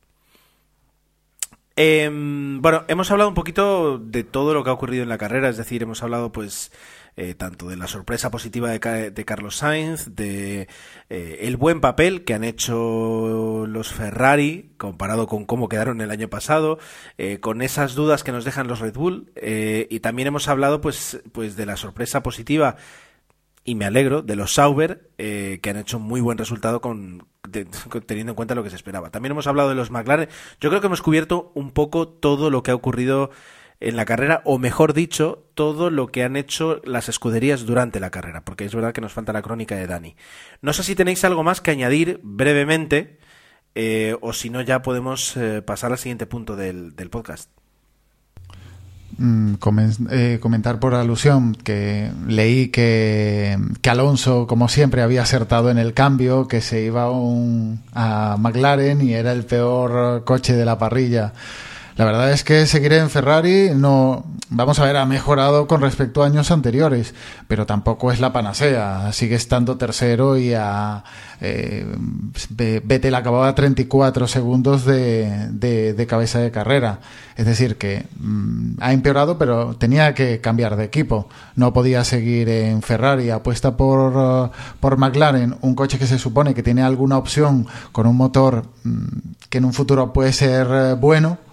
Em, 1.82 2.62
bueno, 2.62 2.84
hemos 2.90 3.10
hablado 3.10 3.30
un 3.30 3.36
poquito 3.36 4.00
de 4.00 4.26
todo 4.26 4.54
lo 4.54 4.66
que 4.66 4.70
ha 4.70 4.74
ocurrido 4.74 5.02
en 5.02 5.08
la 5.08 5.18
carrera, 5.18 5.48
es 5.48 5.56
decir, 5.56 5.82
hemos 5.82 6.04
hablado 6.04 6.30
pues 6.30 6.74
eh, 7.16 7.36
tanto 7.36 7.70
de 7.70 7.78
la 7.78 7.88
sorpresa 7.88 8.30
positiva 8.30 8.70
de, 8.70 9.12
de 9.12 9.24
Carlos 9.24 9.56
Sainz, 9.56 10.14
de 10.14 10.68
eh, 11.10 11.40
el 11.44 11.56
buen 11.56 11.80
papel 11.80 12.26
que 12.26 12.34
han 12.34 12.44
hecho 12.44 13.66
los 13.66 13.94
Ferrari 13.94 14.72
comparado 14.76 15.26
con 15.28 15.46
cómo 15.46 15.70
quedaron 15.70 16.02
el 16.02 16.12
año 16.12 16.30
pasado, 16.30 16.80
eh, 17.18 17.40
con 17.40 17.62
esas 17.62 17.96
dudas 17.96 18.26
que 18.26 18.34
nos 18.34 18.44
dejan 18.44 18.68
los 18.68 18.82
Red 18.82 18.96
Bull 18.96 19.32
y 19.42 20.02
también 20.02 20.28
hemos 20.28 20.50
hablado 20.50 20.82
pues 20.82 21.22
pues 21.32 21.56
de 21.56 21.66
la 21.66 21.78
sorpresa 21.78 22.22
positiva 22.22 22.76
y 23.70 23.76
me 23.76 23.86
alegro 23.86 24.22
de 24.22 24.36
los 24.36 24.54
Sauber 24.54 25.12
que 25.18 25.70
han 25.70 25.78
hecho 25.78 25.98
un 25.98 26.04
muy 26.04 26.22
buen 26.22 26.38
resultado 26.38 26.82
con, 26.82 27.28
teniendo 28.06 28.32
en 28.32 28.36
cuenta 28.36 28.56
lo 28.56 28.64
que 28.64 28.70
se 28.70 28.76
esperaba. 28.76 29.12
También 29.12 29.32
hemos 29.32 29.48
hablado 29.48 29.70
de 29.70 29.76
los 29.76 29.92
McLaren. 29.92 30.30
Yo 30.60 30.70
creo 30.70 30.82
que 30.82 30.88
hemos 30.88 31.02
cubierto 31.02 31.52
un 31.56 31.72
poco 31.72 32.08
todo 32.08 32.50
lo 32.50 32.64
que 32.64 32.72
ha 32.72 32.76
ocurrido 32.76 33.32
en 33.80 33.96
la 33.96 34.06
carrera, 34.06 34.42
o 34.44 34.58
mejor 34.58 34.94
dicho, 34.94 35.46
todo 35.54 35.90
lo 35.90 36.08
que 36.08 36.24
han 36.24 36.36
hecho 36.36 36.82
las 36.84 37.08
escuderías 37.08 37.66
durante 37.66 38.00
la 38.00 38.10
carrera, 38.10 38.44
porque 38.44 38.66
es 38.66 38.76
verdad 38.76 38.94
que 38.94 39.02
nos 39.02 39.14
falta 39.14 39.32
la 39.32 39.42
crónica 39.42 39.76
de 39.76 39.88
Dani. 39.88 40.16
No 40.62 40.74
sé 40.74 40.84
si 40.84 40.96
tenéis 40.96 41.24
algo 41.24 41.44
más 41.44 41.62
que 41.62 41.72
añadir 41.72 42.20
brevemente, 42.22 43.20
eh, 43.76 44.18
o 44.20 44.34
si 44.34 44.50
no, 44.50 44.62
ya 44.62 44.82
podemos 44.82 45.38
eh, 45.38 45.62
pasar 45.62 45.92
al 45.92 45.98
siguiente 45.98 46.26
punto 46.26 46.58
del, 46.58 46.94
podcast. 47.10 47.52
Mm, 49.18 49.56
eh, 50.12 50.38
comentar 50.42 50.80
por 50.80 50.96
alusión 50.96 51.56
que 51.56 52.12
leí 52.28 52.70
que, 52.70 53.58
que, 53.82 53.90
Alonso, 53.90 54.48
como 54.48 54.70
siempre, 54.70 55.02
había 55.02 55.24
acertado 55.24 55.70
en 55.72 55.78
el 55.78 55.94
cambio, 55.94 56.48
que 56.48 56.62
se 56.62 56.84
iba 56.84 57.10
a 57.94 58.38
McLaren 58.38 59.02
y 59.02 59.14
era 59.14 59.32
el 59.32 59.44
peor 59.46 60.24
coche 60.24 60.54
de 60.54 60.66
la 60.66 60.78
parrilla 60.78 61.34
La 62.00 62.06
verdad 62.06 62.32
es 62.32 62.46
que 62.46 62.66
seguir 62.66 62.94
en 62.94 63.10
Ferrari 63.10 63.72
no, 63.76 64.24
vamos 64.50 64.80
a 64.80 64.86
ver, 64.86 64.96
ha 64.96 65.06
mejorado 65.06 65.68
con 65.68 65.82
respecto 65.82 66.24
a 66.24 66.28
años 66.28 66.50
anteriores, 66.50 67.14
pero 67.50 67.66
tampoco 67.66 68.10
es 68.10 68.22
la 68.22 68.32
panacea. 68.32 69.12
Sigue 69.12 69.36
estando 69.36 69.76
tercero 69.76 70.38
y 70.38 70.54
a 70.54 71.04
eh, 71.42 71.86
Vettel 72.52 73.16
acababa 73.16 73.50
a 73.50 73.56
34 73.56 74.30
segundos 74.30 74.86
de, 74.86 75.50
de, 75.52 76.08
cabeza 76.08 76.40
de 76.40 76.52
carrera. 76.52 77.02
Es 77.36 77.46
decir, 77.46 77.76
que 77.76 78.06
mm, 78.18 78.76
ha 78.80 78.94
empeorado, 78.94 79.38
pero 79.38 79.76
tenía 79.76 80.14
que 80.14 80.40
cambiar 80.40 80.78
de 80.78 80.86
equipo. 80.86 81.28
No 81.58 81.74
podía 81.74 82.06
seguir 82.06 82.48
en 82.48 82.82
Ferrari. 82.82 83.30
Apuesta 83.30 83.76
por, 83.76 84.52
por 84.80 84.98
McLaren, 84.98 85.58
un 85.60 85.76
coche 85.76 86.00
que 86.00 86.08
se 86.08 86.18
supone 86.18 86.54
que 86.54 86.64
tiene 86.64 86.82
alguna 86.82 87.18
opción 87.18 87.68
con 87.92 88.08
un 88.08 88.16
motor 88.16 88.68
mm, 88.86 89.08
que 89.50 89.58
en 89.58 89.66
un 89.66 89.74
futuro 89.74 90.14
puede 90.14 90.32
ser 90.32 90.66
eh, 90.72 90.94
bueno 90.94 91.49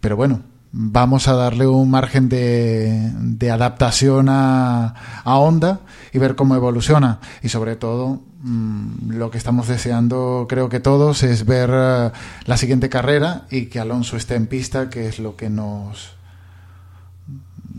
pero 0.00 0.16
bueno, 0.16 0.42
vamos 0.72 1.28
a 1.28 1.34
darle 1.34 1.66
un 1.66 1.90
margen 1.90 2.28
de, 2.28 3.50
adaptación 3.50 4.28
a, 4.28 4.94
a, 5.24 5.38
Honda 5.38 5.80
y 6.12 6.18
ver 6.18 6.34
cómo 6.36 6.54
evoluciona. 6.54 7.20
Y 7.42 7.48
sobre 7.48 7.76
todo, 7.76 8.20
mm, 8.42 9.12
lo 9.12 9.30
que 9.30 9.38
estamos 9.38 9.68
deseando, 9.68 10.46
creo 10.48 10.68
que 10.68 10.80
todos, 10.80 11.22
es 11.22 11.46
ver 11.46 11.70
eh, 11.72 12.10
la 12.44 12.56
siguiente 12.56 12.88
carrera 12.88 13.46
y 13.50 13.66
que 13.66 13.80
Alonso 13.80 14.16
esté 14.16 14.34
en 14.34 14.46
pista, 14.46 14.90
que 14.90 15.08
es 15.08 15.18
lo 15.18 15.36
que 15.36 15.50
nos, 15.50 16.12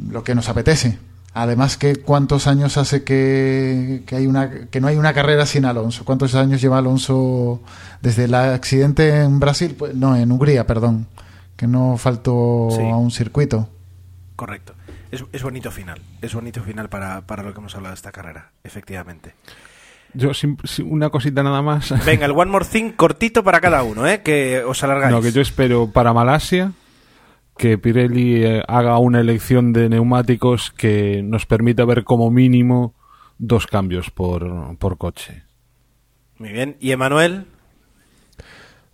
lo 0.09 0.23
que 0.23 0.35
nos 0.35 0.49
apetece. 0.49 0.99
Además, 1.33 1.77
que 1.77 1.97
cuántos 1.97 2.47
años 2.47 2.77
hace 2.77 3.03
que, 3.03 4.03
que, 4.07 4.15
hay 4.15 4.25
una, 4.25 4.49
que 4.49 4.81
no 4.81 4.87
hay 4.87 4.97
una 4.97 5.13
carrera 5.13 5.45
sin 5.45 5.63
Alonso. 5.63 6.03
¿Cuántos 6.03 6.33
años 6.33 6.59
lleva 6.59 6.79
Alonso 6.79 7.61
desde 8.01 8.25
el 8.25 8.33
accidente 8.33 9.21
en 9.21 9.39
Brasil? 9.39 9.75
Pues, 9.77 9.93
no, 9.93 10.15
en 10.15 10.31
Hungría, 10.31 10.65
perdón 10.65 11.05
que 11.59 11.67
no 11.67 11.97
faltó 11.97 12.69
a 12.69 12.97
un 12.97 13.11
circuito. 13.11 13.67
Correcto. 14.37 14.75
Es, 15.11 15.25
es, 15.33 15.43
bonito 15.43 15.71
final. 15.71 15.99
Es 16.21 16.33
bonito 16.33 16.63
final 16.63 16.87
para, 16.87 17.19
para 17.27 17.43
lo 17.43 17.51
que 17.51 17.59
hemos 17.59 17.75
hablado 17.75 17.91
de 17.91 17.97
esta 17.97 18.13
carrera, 18.13 18.51
efectivamente. 18.63 19.33
Yo, 20.13 20.31
una 20.85 21.09
cosita 21.09 21.43
nada 21.43 21.61
más. 21.61 21.93
Venga, 22.05 22.27
el 22.27 22.31
One 22.31 22.49
More 22.49 22.63
Thing 22.63 22.93
cortito 22.93 23.43
para 23.43 23.59
cada 23.59 23.83
uno, 23.83 24.07
¿eh? 24.07 24.21
Que 24.21 24.63
os 24.63 24.81
alargáis. 24.85 25.11
No, 25.11 25.21
que 25.21 25.33
yo 25.33 25.41
espero 25.41 25.91
para 25.91 26.13
Malasia 26.13 26.71
que 27.57 27.77
Pirelli 27.77 28.41
eh, 28.45 28.63
haga 28.65 28.97
una 28.99 29.19
elección 29.19 29.73
de 29.73 29.89
neumáticos 29.89 30.71
que 30.71 31.21
nos 31.23 31.45
permita 31.45 31.83
ver 31.83 32.05
como 32.05 32.31
mínimo 32.31 32.95
dos 33.37 33.67
cambios 33.67 34.11
por, 34.11 34.77
por 34.77 34.97
coche. 34.97 35.43
Muy 36.37 36.53
bien. 36.53 36.77
¿Y 36.79 36.91
Emanuel? 36.91 37.47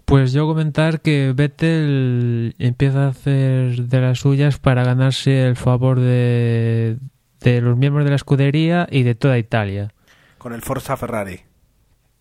Pues 0.06 0.34
yo 0.34 0.46
comentar 0.46 1.02
que 1.02 1.34
Vettel 1.36 2.56
empieza 2.60 3.06
a 3.06 3.10
hacer 3.10 3.88
de 3.88 4.02
las 4.02 4.20
suyas 4.20 4.60
para 4.60 4.84
ganarse 4.84 5.48
el 5.48 5.56
favor 5.56 6.00
de, 6.00 6.98
de 7.42 7.62
los 7.62 7.76
miembros 7.76 8.06
de 8.06 8.12
la 8.12 8.16
escudería 8.16 8.88
y 8.92 9.04
de 9.04 9.16
toda 9.16 9.40
Italia. 9.40 9.94
Con 10.38 10.54
el 10.54 10.62
Forza 10.62 10.96
Ferrari. 10.96 11.42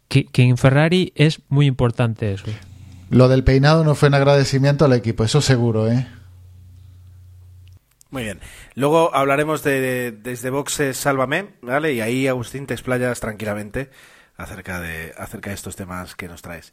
Que, 0.09 0.25
que, 0.25 0.43
en 0.43 0.57
Ferrari 0.57 1.13
es 1.15 1.43
muy 1.49 1.67
importante 1.67 2.33
eso. 2.33 2.47
Lo 3.11 3.29
del 3.29 3.45
peinado 3.45 3.85
no 3.85 3.95
fue 3.95 4.09
en 4.09 4.15
agradecimiento 4.15 4.87
al 4.87 4.95
equipo, 4.95 5.25
eso 5.25 5.43
seguro, 5.43 5.91
¿eh? 5.91 6.07
Muy 8.15 8.23
bien. 8.23 8.39
Luego 8.77 9.15
hablaremos 9.15 9.65
de, 9.65 10.13
desde 10.13 10.49
boxes 10.51 10.97
Sálvame, 10.97 11.55
¿vale? 11.63 11.95
Y 11.95 12.01
ahí 12.01 12.29
Agustín 12.29 12.67
te 12.67 12.73
explayas 12.73 13.19
tranquilamente 13.19 13.91
acerca 14.37 14.81
de, 14.81 15.13
acerca 15.19 15.51
de 15.51 15.55
estos 15.55 15.75
temas 15.75 16.15
que 16.15 16.29
nos 16.29 16.41
traes. 16.41 16.73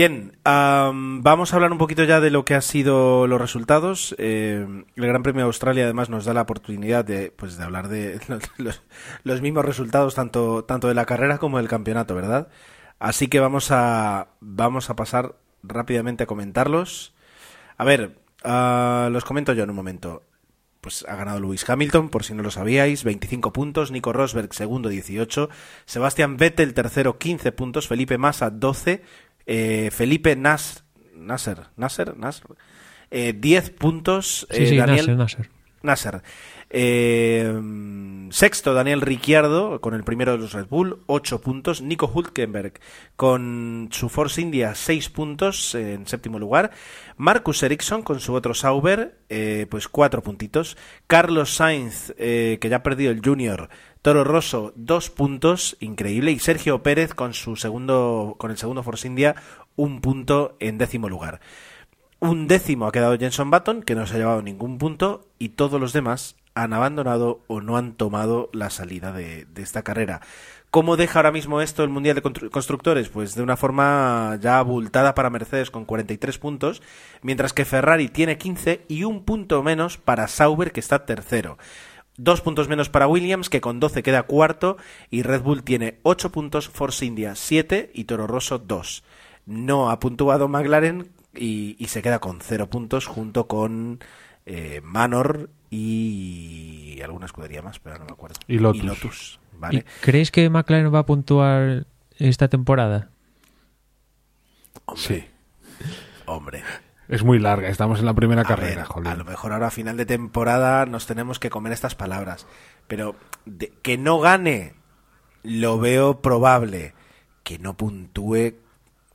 Bien, 0.00 0.32
vamos 0.44 1.52
a 1.52 1.56
hablar 1.56 1.72
un 1.72 1.76
poquito 1.76 2.04
ya 2.04 2.20
de 2.20 2.30
lo 2.30 2.46
que 2.46 2.54
han 2.54 2.62
sido 2.62 3.26
los 3.26 3.38
resultados. 3.38 4.14
Eh, 4.16 4.66
el 4.96 5.06
Gran 5.06 5.22
Premio 5.22 5.42
de 5.42 5.48
Australia 5.48 5.84
además 5.84 6.08
nos 6.08 6.24
da 6.24 6.32
la 6.32 6.40
oportunidad 6.40 7.04
de, 7.04 7.30
pues, 7.30 7.58
de 7.58 7.64
hablar 7.64 7.88
de 7.88 8.18
los, 9.24 9.42
mismos 9.42 9.62
resultados 9.62 10.14
tanto, 10.14 10.64
tanto 10.64 10.88
de 10.88 10.94
la 10.94 11.04
carrera 11.04 11.36
como 11.36 11.58
del 11.58 11.68
campeonato, 11.68 12.14
¿verdad? 12.14 12.48
Así 12.98 13.28
que 13.28 13.40
vamos 13.40 13.70
a, 13.72 14.28
vamos 14.40 14.88
a 14.88 14.96
pasar 14.96 15.34
rápidamente 15.62 16.22
a 16.24 16.26
comentarlos. 16.26 17.12
A 17.76 17.84
ver, 17.84 18.16
uh, 18.42 19.10
los 19.10 19.26
comento 19.26 19.52
yo 19.52 19.64
en 19.64 19.70
un 19.70 19.76
momento. 19.76 20.22
Pues 20.80 21.04
ha 21.06 21.14
ganado 21.14 21.40
Lewis 21.40 21.68
Hamilton, 21.68 22.08
por 22.08 22.24
si 22.24 22.32
no 22.32 22.42
lo 22.42 22.50
sabíais, 22.50 23.04
25 23.04 23.52
puntos, 23.52 23.90
Nico 23.90 24.14
Rosberg 24.14 24.54
segundo 24.54 24.88
18, 24.88 25.50
Sebastián 25.84 26.38
Vettel 26.38 26.72
tercero 26.72 27.18
15 27.18 27.52
puntos, 27.52 27.86
Felipe 27.86 28.16
Massa 28.16 28.48
12, 28.48 29.02
eh, 29.52 29.90
Felipe 29.90 30.36
Nas, 30.36 30.84
Nasser, 31.16 31.58
Nasser, 31.76 32.16
Nasser, 32.16 32.46
eh, 33.10 33.34
10 33.36 33.70
puntos. 33.70 34.46
Sí, 34.48 34.68
sí, 34.68 34.76
Daniel 34.76 35.16
Nasser. 35.16 35.50
Nasser. 35.82 36.22
Eh, 36.72 37.52
sexto, 38.30 38.74
Daniel 38.74 39.00
Ricciardo 39.00 39.80
con 39.80 39.92
el 39.92 40.04
primero 40.04 40.32
de 40.32 40.38
los 40.38 40.52
Red 40.52 40.68
Bull, 40.68 41.02
8 41.06 41.40
puntos. 41.40 41.82
Nico 41.82 42.10
Hulkenberg 42.12 42.74
con 43.16 43.88
su 43.90 44.08
Force 44.08 44.40
India, 44.40 44.76
6 44.76 45.10
puntos 45.10 45.74
en 45.74 46.06
séptimo 46.06 46.38
lugar. 46.38 46.70
Marcus 47.16 47.64
Ericsson 47.64 48.02
con 48.02 48.20
su 48.20 48.34
otro 48.34 48.54
Sauber, 48.54 49.18
eh, 49.28 49.66
pues 49.68 49.88
4 49.88 50.22
puntitos. 50.22 50.76
Carlos 51.08 51.54
Sainz, 51.54 52.14
eh, 52.18 52.58
que 52.60 52.68
ya 52.68 52.76
ha 52.76 52.82
perdido 52.84 53.10
el 53.10 53.20
Junior, 53.24 53.68
Toro 54.00 54.22
Rosso, 54.22 54.72
2 54.76 55.10
puntos, 55.10 55.76
increíble. 55.80 56.30
Y 56.30 56.38
Sergio 56.38 56.84
Pérez 56.84 57.14
con 57.14 57.34
su 57.34 57.56
segundo, 57.56 58.36
con 58.38 58.52
el 58.52 58.56
segundo 58.56 58.84
Force 58.84 59.08
India, 59.08 59.34
un 59.74 60.00
punto 60.00 60.56
en 60.60 60.78
décimo 60.78 61.08
lugar. 61.08 61.40
Un 62.20 62.46
décimo 62.46 62.86
ha 62.86 62.92
quedado 62.92 63.18
Jenson 63.18 63.50
Button, 63.50 63.82
que 63.82 63.94
no 63.94 64.06
se 64.06 64.14
ha 64.14 64.18
llevado 64.18 64.42
ningún 64.42 64.78
punto, 64.78 65.26
y 65.38 65.50
todos 65.50 65.80
los 65.80 65.94
demás 65.94 66.36
han 66.54 66.72
abandonado 66.72 67.42
o 67.46 67.60
no 67.60 67.76
han 67.76 67.94
tomado 67.94 68.50
la 68.52 68.70
salida 68.70 69.12
de, 69.12 69.46
esta 69.56 69.82
carrera. 69.82 70.20
¿Cómo 70.70 70.96
deja 70.96 71.18
ahora 71.18 71.32
mismo 71.32 71.60
esto 71.60 71.82
el 71.82 71.90
Mundial 71.90 72.16
de 72.16 72.50
Constructores? 72.50 73.08
Pues 73.08 73.34
de 73.34 73.42
una 73.42 73.56
forma 73.56 74.38
ya 74.40 74.58
abultada 74.58 75.14
para 75.14 75.30
Mercedes 75.30 75.70
con 75.70 75.84
43 75.84 76.38
puntos, 76.38 76.82
mientras 77.22 77.52
que 77.52 77.64
Ferrari 77.64 78.08
tiene 78.08 78.38
15 78.38 78.84
y 78.88 79.04
un 79.04 79.24
punto 79.24 79.62
menos 79.62 79.98
para 79.98 80.28
Sauber 80.28 80.72
que 80.72 80.80
está 80.80 81.06
tercero. 81.06 81.58
Dos 82.16 82.40
puntos 82.40 82.68
menos 82.68 82.88
para 82.88 83.08
Williams, 83.08 83.48
que 83.48 83.60
con 83.60 83.80
12 83.80 84.02
queda 84.02 84.24
cuarto, 84.24 84.76
y 85.10 85.22
Red 85.22 85.42
Bull 85.42 85.62
tiene 85.64 85.98
8 86.02 86.30
puntos, 86.30 86.68
Force 86.68 87.04
India 87.04 87.34
7 87.34 87.90
y 87.94 88.04
Toro 88.04 88.26
Rosso 88.26 88.58
2. 88.58 89.02
No 89.46 89.90
ha 89.90 89.98
puntuado 89.98 90.46
McLaren, 90.46 91.10
y, 91.34 91.76
se 91.88 92.02
queda 92.02 92.18
con 92.18 92.40
cero 92.40 92.68
puntos 92.68 93.06
junto 93.06 93.46
con 93.46 94.00
eh, 94.46 94.80
Manor 94.82 95.50
y 95.70 97.00
alguna 97.02 97.26
escudería 97.26 97.62
más, 97.62 97.78
pero 97.78 97.98
no 97.98 98.04
me 98.04 98.12
acuerdo. 98.12 98.36
Y 98.48 98.58
Lotus. 98.58 99.38
¿vale? 99.56 99.84
¿Creéis 100.00 100.30
que 100.30 100.50
McLaren 100.50 100.92
va 100.92 101.00
a 101.00 101.06
puntuar 101.06 101.86
esta 102.18 102.48
temporada? 102.48 103.10
Sí. 104.96 105.24
Hombre. 106.26 106.62
Es 107.08 107.24
muy 107.24 107.38
larga, 107.38 107.68
estamos 107.68 108.00
en 108.00 108.06
la 108.06 108.14
primera 108.14 108.44
carrera. 108.44 108.86
a 109.04 109.14
lo 109.14 109.24
mejor 109.24 109.52
ahora 109.52 109.68
a 109.68 109.70
final 109.70 109.96
de 109.96 110.06
temporada 110.06 110.86
nos 110.86 111.06
tenemos 111.06 111.38
que 111.38 111.50
comer 111.50 111.72
estas 111.72 111.94
palabras. 111.94 112.46
Pero 112.86 113.16
que 113.82 113.98
no 113.98 114.20
gane, 114.20 114.74
lo 115.42 115.78
veo 115.78 116.20
probable. 116.20 116.94
Que 117.42 117.58
no 117.58 117.76
puntúe, 117.76 118.54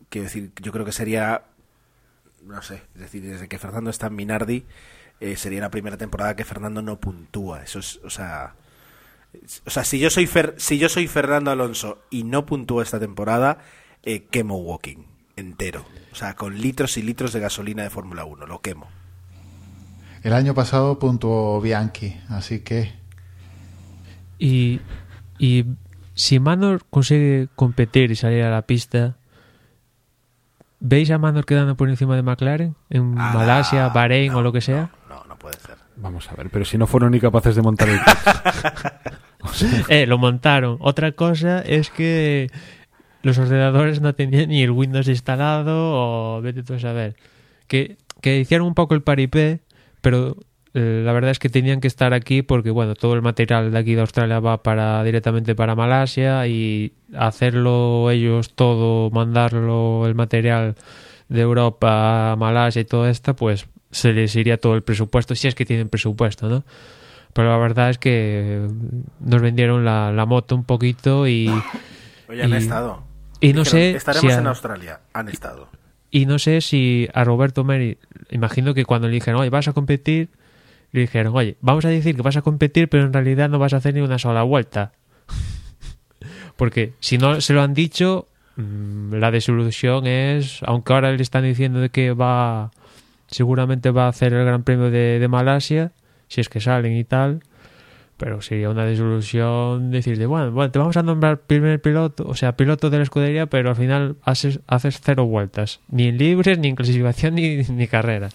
quiero 0.10 0.26
decir, 0.26 0.52
yo 0.62 0.72
creo 0.72 0.84
que 0.84 0.92
sería 0.92 1.44
no 2.46 2.62
sé, 2.62 2.82
es 2.94 3.02
decir, 3.02 3.24
desde 3.24 3.48
que 3.48 3.58
Fernando 3.58 3.90
está 3.90 4.08
en 4.08 4.16
Minardi, 4.16 4.66
eh, 5.20 5.36
sería 5.36 5.62
la 5.62 5.72
primera 5.72 5.98
temporada 5.98 6.36
que 6.36 6.46
Fernando 6.46 6.82
no 6.82 7.00
puntúa. 7.00 7.64
Eso 7.64 7.80
es, 7.80 8.00
o 8.04 8.10
sea, 8.10 8.56
o 9.66 9.70
sea, 9.70 9.84
si 9.84 10.00
yo 10.00 10.10
soy 10.10 10.30
si 10.58 10.78
yo 10.78 10.90
soy 10.90 11.08
Fernando 11.08 11.52
Alonso 11.52 12.00
y 12.10 12.24
no 12.24 12.46
puntúo 12.46 12.82
esta 12.82 13.00
temporada, 13.00 13.60
eh, 14.04 14.26
quemo 14.30 14.58
Walking 14.58 15.06
entero, 15.36 15.86
o 16.12 16.16
sea, 16.16 16.36
con 16.36 16.60
litros 16.60 16.98
y 16.98 17.02
litros 17.02 17.34
de 17.34 17.42
gasolina 17.42 17.84
de 17.84 17.90
Fórmula 17.90 18.24
1, 18.24 18.46
lo 18.46 18.62
quemo. 18.62 18.88
El 20.24 20.34
año 20.34 20.54
pasado 20.54 20.98
puntuó 20.98 21.60
Bianchi, 21.62 22.18
así 22.30 22.62
que 22.62 22.94
y 24.40 24.80
y 25.38 25.66
si 26.14 26.40
Manor 26.40 26.86
consigue 26.90 27.50
competir 27.56 28.12
y 28.12 28.16
salir 28.16 28.44
a 28.44 28.50
la 28.50 28.62
pista, 28.62 29.18
¿Veis 30.88 31.10
a 31.10 31.18
Manor 31.18 31.46
quedando 31.46 31.76
por 31.76 31.90
encima 31.90 32.16
de 32.16 32.22
McLaren? 32.22 32.76
¿En 32.92 33.16
ah, 33.18 33.32
Malasia, 33.34 33.90
Bahrein 33.90 34.34
o 34.34 34.44
lo 34.44 34.52
que 34.52 34.62
sea? 34.62 34.92
No, 35.05 35.05
puede 35.46 35.60
ser. 35.60 35.76
Vamos 35.98 36.32
a 36.32 36.36
ver, 36.36 36.50
pero 36.50 36.66
si 36.66 36.76
no 36.80 36.88
fueron 36.88 37.12
ni 37.12 37.20
capaces 37.20 37.56
de 37.56 37.62
montar 37.62 37.88
el 37.88 38.00
coche. 39.40 39.68
eh, 39.90 40.08
lo 40.08 40.18
montaron. 40.18 40.78
Otra 40.80 41.12
cosa 41.12 41.62
es 41.62 41.92
que 41.92 42.50
los 43.22 43.38
ordenadores 43.38 44.02
no 44.02 44.16
tenían 44.16 44.50
ni 44.50 44.64
el 44.64 44.72
Windows 44.72 45.08
instalado 45.08 46.38
o 46.38 46.42
vete 46.42 46.64
tú 46.64 46.74
a 46.74 46.80
saber. 46.80 47.16
Que, 47.68 47.98
que 48.22 48.40
hicieron 48.40 48.66
un 48.66 48.74
poco 48.74 48.96
el 48.96 49.04
paripé, 49.04 49.60
pero 50.02 50.36
eh, 50.74 51.04
la 51.06 51.14
verdad 51.14 51.30
es 51.30 51.38
que 51.38 51.50
tenían 51.50 51.80
que 51.80 51.90
estar 51.90 52.16
aquí 52.16 52.42
porque 52.42 52.72
bueno 52.72 52.96
todo 52.96 53.14
el 53.14 53.22
material 53.22 53.72
de 53.72 53.78
aquí 53.78 53.94
de 53.94 54.02
Australia 54.02 54.40
va 54.40 54.64
para 54.64 55.04
directamente 55.04 55.54
para 55.54 55.76
Malasia 55.76 56.48
y 56.48 56.94
hacerlo 57.16 58.10
ellos 58.10 58.56
todo 58.56 59.12
mandarlo 59.12 60.08
el 60.08 60.16
material 60.16 60.76
de 61.30 61.42
Europa 61.42 62.32
a 62.32 62.36
Malasia 62.36 62.82
y 62.82 62.86
todo 62.86 63.08
esto 63.08 63.36
pues 63.36 63.68
se 63.96 64.12
les 64.14 64.36
iría 64.36 64.58
todo 64.58 64.76
el 64.76 64.84
presupuesto, 64.84 65.36
si 65.36 65.48
es 65.48 65.56
que 65.56 65.66
tienen 65.66 65.90
presupuesto, 65.90 66.50
¿no? 66.50 66.64
Pero 67.34 67.50
la 67.50 67.58
verdad 67.58 67.90
es 67.90 67.98
que 67.98 68.68
nos 69.20 69.42
vendieron 69.42 69.84
la, 69.86 70.12
la 70.12 70.26
moto 70.26 70.56
un 70.56 70.64
poquito 70.64 71.28
y... 71.28 71.50
Oye, 72.30 72.44
han 72.44 72.52
Y- 72.52 72.56
estado. 72.58 73.04
y 73.40 73.54
no 73.54 73.64
Dijeron, 73.64 73.66
sé 73.66 73.92
Estaremos 73.98 74.32
si 74.34 74.38
a- 74.38 74.42
en 74.42 74.48
Australia. 74.48 75.00
Han 75.14 75.30
estado. 75.30 75.70
Y 76.12 76.26
no 76.26 76.40
sé 76.40 76.62
si 76.62 77.08
a 77.14 77.24
Roberto 77.24 77.64
Meri, 77.64 77.98
imagino 78.32 78.74
que 78.74 78.86
cuando 78.86 79.08
le 79.08 79.14
dijeron, 79.16 79.42
oye, 79.42 79.50
vas 79.50 79.68
a 79.68 79.74
competir, 79.74 80.30
le 80.92 81.02
dijeron, 81.02 81.36
oye, 81.36 81.58
vamos 81.62 81.84
a 81.86 81.90
decir 81.90 82.16
que 82.16 82.22
vas 82.22 82.38
a 82.38 82.42
competir, 82.42 82.88
pero 82.90 83.04
en 83.06 83.12
realidad 83.14 83.50
no 83.50 83.60
vas 83.60 83.74
a 83.74 83.78
hacer 83.78 83.94
ni 83.94 84.02
una 84.02 84.18
sola 84.20 84.44
vuelta. 84.44 84.94
Porque 86.56 86.94
si 87.00 87.18
no 87.18 87.42
se 87.42 87.54
lo 87.54 87.62
han 87.62 87.74
dicho, 87.74 88.28
mm, 88.56 89.16
la 89.16 89.32
desilusión 89.32 90.08
es, 90.08 90.60
aunque 90.64 90.94
ahora 90.94 91.12
le 91.12 91.22
están 91.22 91.44
diciendo 91.44 91.80
de 91.80 91.90
que 91.90 92.14
va, 92.14 92.72
seguramente 93.36 93.92
va 93.92 94.06
a 94.06 94.10
hacer 94.10 94.34
el 94.34 94.46
Gran 94.46 94.64
Premio 94.64 94.90
de, 94.90 95.28
Malasia, 95.30 95.92
si 96.30 96.40
es 96.40 96.48
que 96.48 96.62
salen 96.62 96.96
y 96.96 97.04
tal, 97.04 97.42
pero 98.16 98.42
sería 98.42 98.70
una 98.70 98.86
desilusión 98.86 99.92
decirle, 99.92 100.26
bueno, 100.26 100.52
bueno, 100.52 100.72
te 100.72 100.80
vamos 100.80 100.96
a 100.96 101.04
nombrar 101.04 101.42
primer 101.42 101.82
piloto, 101.82 102.24
o 102.26 102.36
sea, 102.36 102.56
piloto 102.56 102.90
de 102.90 102.98
la 102.98 103.04
escudería, 103.04 103.48
pero 103.48 103.70
al 103.70 103.76
final 103.76 104.16
haces, 104.24 104.62
haces 104.68 105.02
cero 105.04 105.26
vueltas, 105.26 105.82
ni 105.90 106.08
en 106.08 106.18
libres, 106.18 106.58
ni 106.60 106.70
en 106.70 106.76
clasificación, 106.76 107.36
ni, 107.36 107.58
ni 107.70 107.88
carrera. 107.88 108.30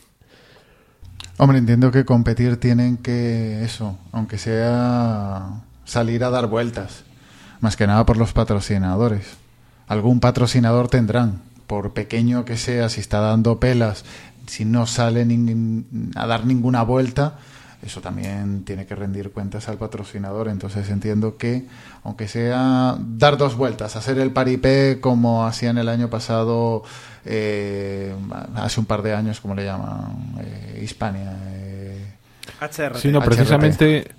Hombre, 1.39 1.57
entiendo 1.57 1.91
que 1.91 2.05
competir 2.05 2.59
tienen 2.59 2.99
que 2.99 3.65
eso, 3.65 3.99
aunque 4.13 4.37
sea 4.37 5.63
salir 5.87 6.25
a 6.25 6.31
dar 6.31 6.49
vueltas. 6.49 7.05
Más 7.61 7.77
que 7.77 7.87
nada 7.87 8.05
por 8.05 8.19
los 8.19 8.35
patrocinadores. 8.35 9.39
Algún 9.87 10.21
patrocinador 10.21 10.89
tendrán, 10.89 11.41
por 11.67 11.93
pequeño 11.93 12.45
que 12.45 12.57
sea, 12.57 12.89
si 12.89 13.01
está 13.01 13.21
dando 13.21 13.61
pelas, 13.61 14.05
si 14.51 14.65
no 14.65 14.87
sale 14.87 15.25
nin- 15.25 16.11
a 16.17 16.27
dar 16.27 16.45
ninguna 16.45 16.83
vuelta, 16.83 17.39
eso 17.83 18.01
también 18.01 18.65
tiene 18.65 18.85
que 18.85 18.95
rendir 18.95 19.31
cuentas 19.31 19.69
al 19.69 19.79
patrocinador. 19.79 20.49
Entonces 20.49 20.91
entiendo 20.91 21.37
que, 21.39 21.67
aunque 22.05 22.27
sea 22.29 22.97
dar 22.99 23.37
dos 23.39 23.57
vueltas, 23.57 23.95
hacer 23.97 24.19
el 24.19 24.33
paripé 24.33 24.99
como 25.01 25.47
hacían 25.47 25.79
el 25.79 25.89
año 25.89 26.11
pasado, 26.11 26.83
eh, 27.25 28.15
hace 28.57 28.81
un 28.81 28.87
par 28.87 29.03
de 29.03 29.15
años, 29.15 29.41
como 29.41 29.55
le 29.55 29.65
llaman, 29.65 30.35
eh, 30.41 30.81
Hispania. 30.83 31.33
eh, 31.47 32.13
HRT. 32.61 32.99
Sí, 32.99 33.09
no, 33.13 33.21
HRT. 33.21 33.27
precisamente 33.37 34.11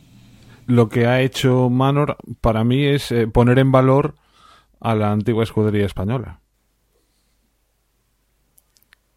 lo 0.66 0.88
que 0.90 1.06
ha 1.08 1.20
hecho 1.22 1.70
Manor 1.70 2.18
para 2.40 2.64
mí 2.64 2.86
es 2.86 3.12
eh, 3.12 3.28
poner 3.28 3.60
en 3.60 3.72
valor 3.72 4.16
a 4.80 4.96
la 4.96 5.12
antigua 5.12 5.44
escudería 5.44 5.86
española. 5.86 6.40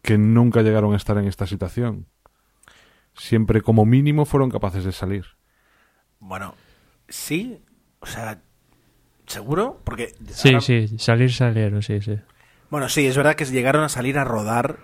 Que 0.05 0.17
nunca 0.17 0.61
llegaron 0.61 0.93
a 0.93 0.97
estar 0.97 1.17
en 1.17 1.25
esta 1.25 1.47
situación. 1.47 2.05
Siempre 3.15 3.61
como 3.61 3.85
mínimo 3.85 4.25
fueron 4.25 4.49
capaces 4.51 4.83
de 4.83 4.91
salir. 4.91 5.25
Bueno, 6.19 6.53
sí. 7.07 7.59
O 7.99 8.05
sea, 8.05 8.39
¿seguro? 9.25 9.79
Porque. 9.83 10.13
Sí, 10.29 10.49
ahora- 10.49 10.61
sí, 10.61 10.97
salir 10.99 11.31
salieron, 11.33 11.81
sí, 11.81 12.01
sí. 12.01 12.19
Bueno, 12.69 12.89
sí, 12.89 13.05
es 13.05 13.15
verdad 13.15 13.35
que 13.35 13.45
llegaron 13.45 13.83
a 13.83 13.89
salir 13.89 14.17
a 14.17 14.23
rodar. 14.23 14.77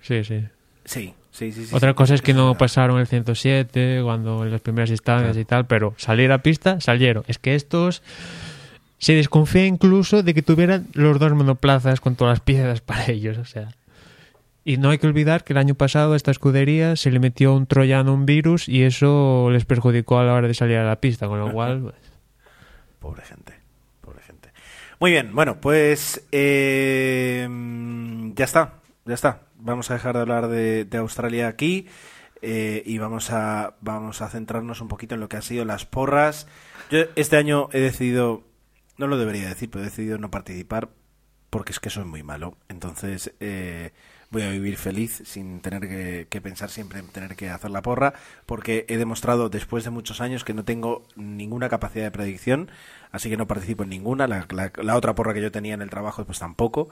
Sí, 0.00 0.24
sí. 0.24 0.44
Sí, 0.84 1.14
sí, 1.30 1.52
sí. 1.52 1.66
sí, 1.66 1.74
Otra 1.74 1.90
sí, 1.90 1.94
cosa 1.94 2.14
es 2.14 2.22
que 2.22 2.34
no 2.34 2.56
pasaron 2.58 2.98
el 2.98 3.06
107 3.06 4.00
cuando 4.02 4.44
en 4.44 4.50
las 4.50 4.60
primeras 4.60 4.90
instancias 4.90 5.36
y 5.36 5.44
tal, 5.44 5.66
pero 5.66 5.94
salir 5.96 6.32
a 6.32 6.38
pista, 6.38 6.80
salieron. 6.80 7.22
Es 7.28 7.38
que 7.38 7.54
estos 7.54 8.02
se 8.98 9.14
desconfía 9.14 9.66
incluso 9.66 10.22
de 10.24 10.34
que 10.34 10.42
tuvieran 10.42 10.88
los 10.94 11.18
dos 11.20 11.32
monoplazas 11.32 12.00
con 12.00 12.16
todas 12.16 12.32
las 12.32 12.40
piezas 12.40 12.80
para 12.82 13.06
ellos, 13.10 13.38
o 13.38 13.44
sea. 13.44 13.68
Y 14.64 14.76
no 14.76 14.90
hay 14.90 14.98
que 14.98 15.06
olvidar 15.06 15.42
que 15.44 15.52
el 15.52 15.58
año 15.58 15.74
pasado 15.74 16.12
a 16.12 16.16
esta 16.16 16.30
escudería 16.30 16.94
se 16.96 17.10
le 17.10 17.18
metió 17.18 17.54
un 17.54 17.66
troyano, 17.66 18.14
un 18.14 18.26
virus, 18.26 18.68
y 18.68 18.84
eso 18.84 19.48
les 19.50 19.64
perjudicó 19.64 20.18
a 20.18 20.24
la 20.24 20.34
hora 20.34 20.48
de 20.48 20.54
salir 20.54 20.76
a 20.76 20.84
la 20.84 21.00
pista, 21.00 21.26
con 21.26 21.40
lo 21.40 21.52
cual... 21.52 21.82
pues, 21.82 21.94
Pobre 23.00 23.24
gente, 23.24 23.54
pobre 24.00 24.20
gente. 24.22 24.50
Muy 25.00 25.10
bien, 25.10 25.34
bueno, 25.34 25.60
pues 25.60 26.24
eh, 26.30 27.48
ya 28.36 28.44
está, 28.44 28.74
ya 29.04 29.14
está. 29.14 29.40
Vamos 29.58 29.90
a 29.90 29.94
dejar 29.94 30.14
de 30.14 30.20
hablar 30.20 30.46
de, 30.46 30.84
de 30.84 30.98
Australia 30.98 31.48
aquí 31.48 31.88
eh, 32.42 32.82
y 32.84 32.98
vamos 32.98 33.30
a, 33.30 33.76
vamos 33.80 34.20
a 34.20 34.28
centrarnos 34.28 34.80
un 34.80 34.88
poquito 34.88 35.14
en 35.14 35.20
lo 35.20 35.28
que 35.28 35.36
han 35.36 35.42
sido 35.42 35.64
las 35.64 35.86
porras. 35.86 36.46
Yo 36.90 37.00
este 37.16 37.36
año 37.36 37.68
he 37.72 37.80
decidido, 37.80 38.44
no 38.98 39.06
lo 39.06 39.16
debería 39.16 39.48
decir, 39.48 39.70
pero 39.70 39.82
he 39.82 39.86
decidido 39.86 40.18
no 40.18 40.30
participar 40.30 40.90
porque 41.50 41.72
es 41.72 41.80
que 41.80 41.90
soy 41.90 42.04
muy 42.04 42.22
malo. 42.22 42.56
Entonces 42.68 43.32
eh, 43.38 43.92
voy 44.32 44.42
a 44.42 44.50
vivir 44.50 44.76
feliz 44.76 45.22
sin 45.24 45.60
tener 45.60 45.82
que, 46.28 46.40
pensar 46.40 46.70
siempre 46.70 46.98
en 46.98 47.06
tener 47.08 47.36
que 47.36 47.50
hacer 47.50 47.70
la 47.70 47.82
porra, 47.82 48.14
porque 48.46 48.86
he 48.88 48.96
demostrado 48.96 49.48
después 49.50 49.84
de 49.84 49.90
muchos 49.90 50.20
años 50.20 50.42
que 50.44 50.54
no 50.54 50.64
tengo 50.64 51.04
ninguna 51.16 51.68
capacidad 51.68 52.04
de 52.04 52.10
predicción, 52.10 52.70
así 53.12 53.30
que 53.30 53.36
no 53.36 53.46
participo 53.46 53.84
en 53.84 53.90
ninguna. 53.90 54.26
La, 54.26 54.46
la- 54.50 54.96
otra 54.96 55.14
porra 55.14 55.34
que 55.34 55.42
yo 55.42 55.52
tenía 55.52 55.74
en 55.74 55.82
el 55.82 55.90
trabajo, 55.90 56.24
pues 56.24 56.38
tampoco, 56.38 56.88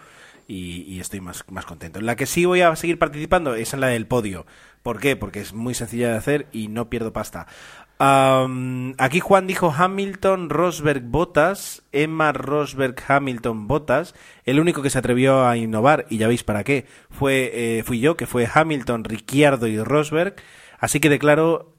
y, 0.49 0.83
y 0.83 1.01
estoy 1.01 1.21
más, 1.21 1.45
más 1.51 1.65
contento. 1.67 1.99
En 1.99 2.07
la 2.07 2.17
que 2.17 2.27
sí 2.27 2.45
voy 2.45 2.61
a 2.63 2.75
seguir 2.77 2.99
participando 2.99 3.55
es 3.55 3.73
en 3.75 3.81
la 3.81 3.89
del 3.89 4.07
podio. 4.07 4.47
¿Por 4.83 4.99
qué? 4.99 5.15
Porque 5.17 5.41
es 5.41 5.53
muy 5.53 5.75
sencilla 5.75 6.11
de 6.11 6.17
hacer 6.17 6.47
y 6.53 6.69
no 6.69 6.89
pierdo 6.89 7.13
pasta. 7.13 7.47
Aquí 8.03 9.21
Juan 9.21 9.47
dijo 9.47 9.75
Hamilton, 9.77 10.49
Rosberg, 10.49 11.03
Bottas, 11.03 11.83
Emma, 11.93 12.33
Rosberg, 12.33 12.97
Hamilton, 13.07 13.69
Bottas. 13.69 14.15
El 14.45 14.59
único 14.59 14.81
que 14.81 14.89
se 14.89 14.99
atrevió 14.99 15.47
a 15.47 15.59
innovar, 15.59 16.07
y 16.09 16.17
ya 16.17 16.27
veis 16.27 16.43
para 16.43 16.65
qué, 16.65 16.87
fue 17.11 17.51
eh, 17.53 17.83
fui 17.83 18.01
yo, 18.01 18.17
que 18.17 18.27
fue 18.27 18.49
Hamilton, 18.53 19.05
Ricciardo 19.05 19.67
y 19.67 19.79
Rosberg. 19.83 20.37
Así 20.79 20.99
que 20.99 21.11
declaro 21.11 21.75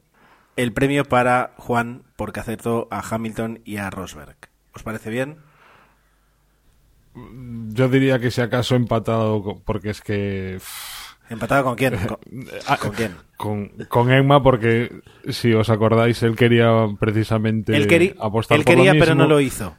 el 0.58 0.74
premio 0.74 1.06
para 1.06 1.54
Juan 1.58 2.04
porque 2.16 2.40
acertó 2.40 2.88
a 2.92 3.00
Hamilton 3.00 3.62
y 3.66 3.78
a 3.78 3.90
Rosberg. 3.90 4.38
¿Os 4.76 4.84
parece 4.84 5.10
bien? 5.10 5.38
Yo 7.16 7.90
diría 7.90 8.20
que 8.20 8.30
si 8.30 8.42
acaso 8.42 8.76
empatado, 8.76 9.62
porque 9.66 9.90
es 9.90 10.02
que... 10.02 10.60
¿Empatado 11.32 11.64
con 11.64 11.76
quién? 11.76 11.96
¿Con, 11.96 12.18
ah, 12.68 12.78
con 12.78 12.92
quién? 12.92 13.16
Con, 13.38 13.70
con 13.88 14.12
Emma, 14.12 14.44
porque 14.44 14.92
si 15.30 15.54
os 15.54 15.70
acordáis, 15.70 16.22
él 16.24 16.36
quería 16.36 16.70
precisamente 17.00 17.76
Él, 17.76 17.88
querí- 17.88 18.14
apostar 18.20 18.58
él 18.58 18.66
por 18.66 18.76
lo 18.76 18.84
quería, 18.84 19.00
pero 19.00 19.16
no 19.16 19.28
lo 19.28 19.40
hizo. 19.40 19.76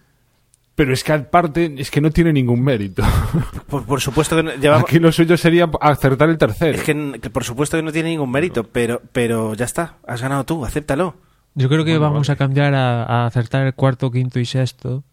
Pero 0.74 0.94
es 0.94 1.05
que 1.05 1.12
aparte, 1.12 1.74
es 1.76 1.90
que 1.90 2.00
no 2.00 2.11
tiene 2.11 2.32
ningún 2.32 2.64
mérito. 2.64 3.03
Por, 3.68 3.84
por 3.84 4.00
supuesto 4.00 4.36
que 4.36 4.42
no, 4.42 4.53
llevamos- 4.55 4.84
Aquí 4.88 4.98
lo 4.98 5.12
suyo 5.12 5.36
sería 5.36 5.70
acertar 5.82 6.28
el 6.30 6.38
tercero. 6.38 6.76
es 6.78 6.82
que, 6.82 6.94
por 7.30 7.44
supuesto 7.44 7.76
que 7.76 7.82
no 7.82 7.92
tiene 7.92 8.09
ningún 8.11 8.30
mérito, 8.30 8.64
pero, 8.64 9.00
pero 9.12 9.53
ya 9.55 9.66
está, 9.66 9.96
has 10.07 10.20
ganado 10.22 10.44
tú, 10.44 10.64
acéptalo. 10.64 11.16
Yo 11.55 11.68
creo 11.68 11.84
que 11.84 11.92
Bueno, 11.98 12.12
vamos 12.12 12.28
vale. 12.28 12.34
a 12.34 12.38
cambiar 12.38 12.74
a, 12.74 13.03
a 13.05 13.26
acertar 13.26 13.66
el 13.66 13.74
cuarto, 13.74 14.11
quinto 14.11 14.40
y 14.40 14.46
sexto. 14.46 15.05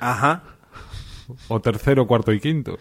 Ajá. 0.00 0.42
O 1.48 1.60
tercero, 1.60 2.06
cuarto 2.06 2.32
y 2.32 2.40
quinto. 2.40 2.76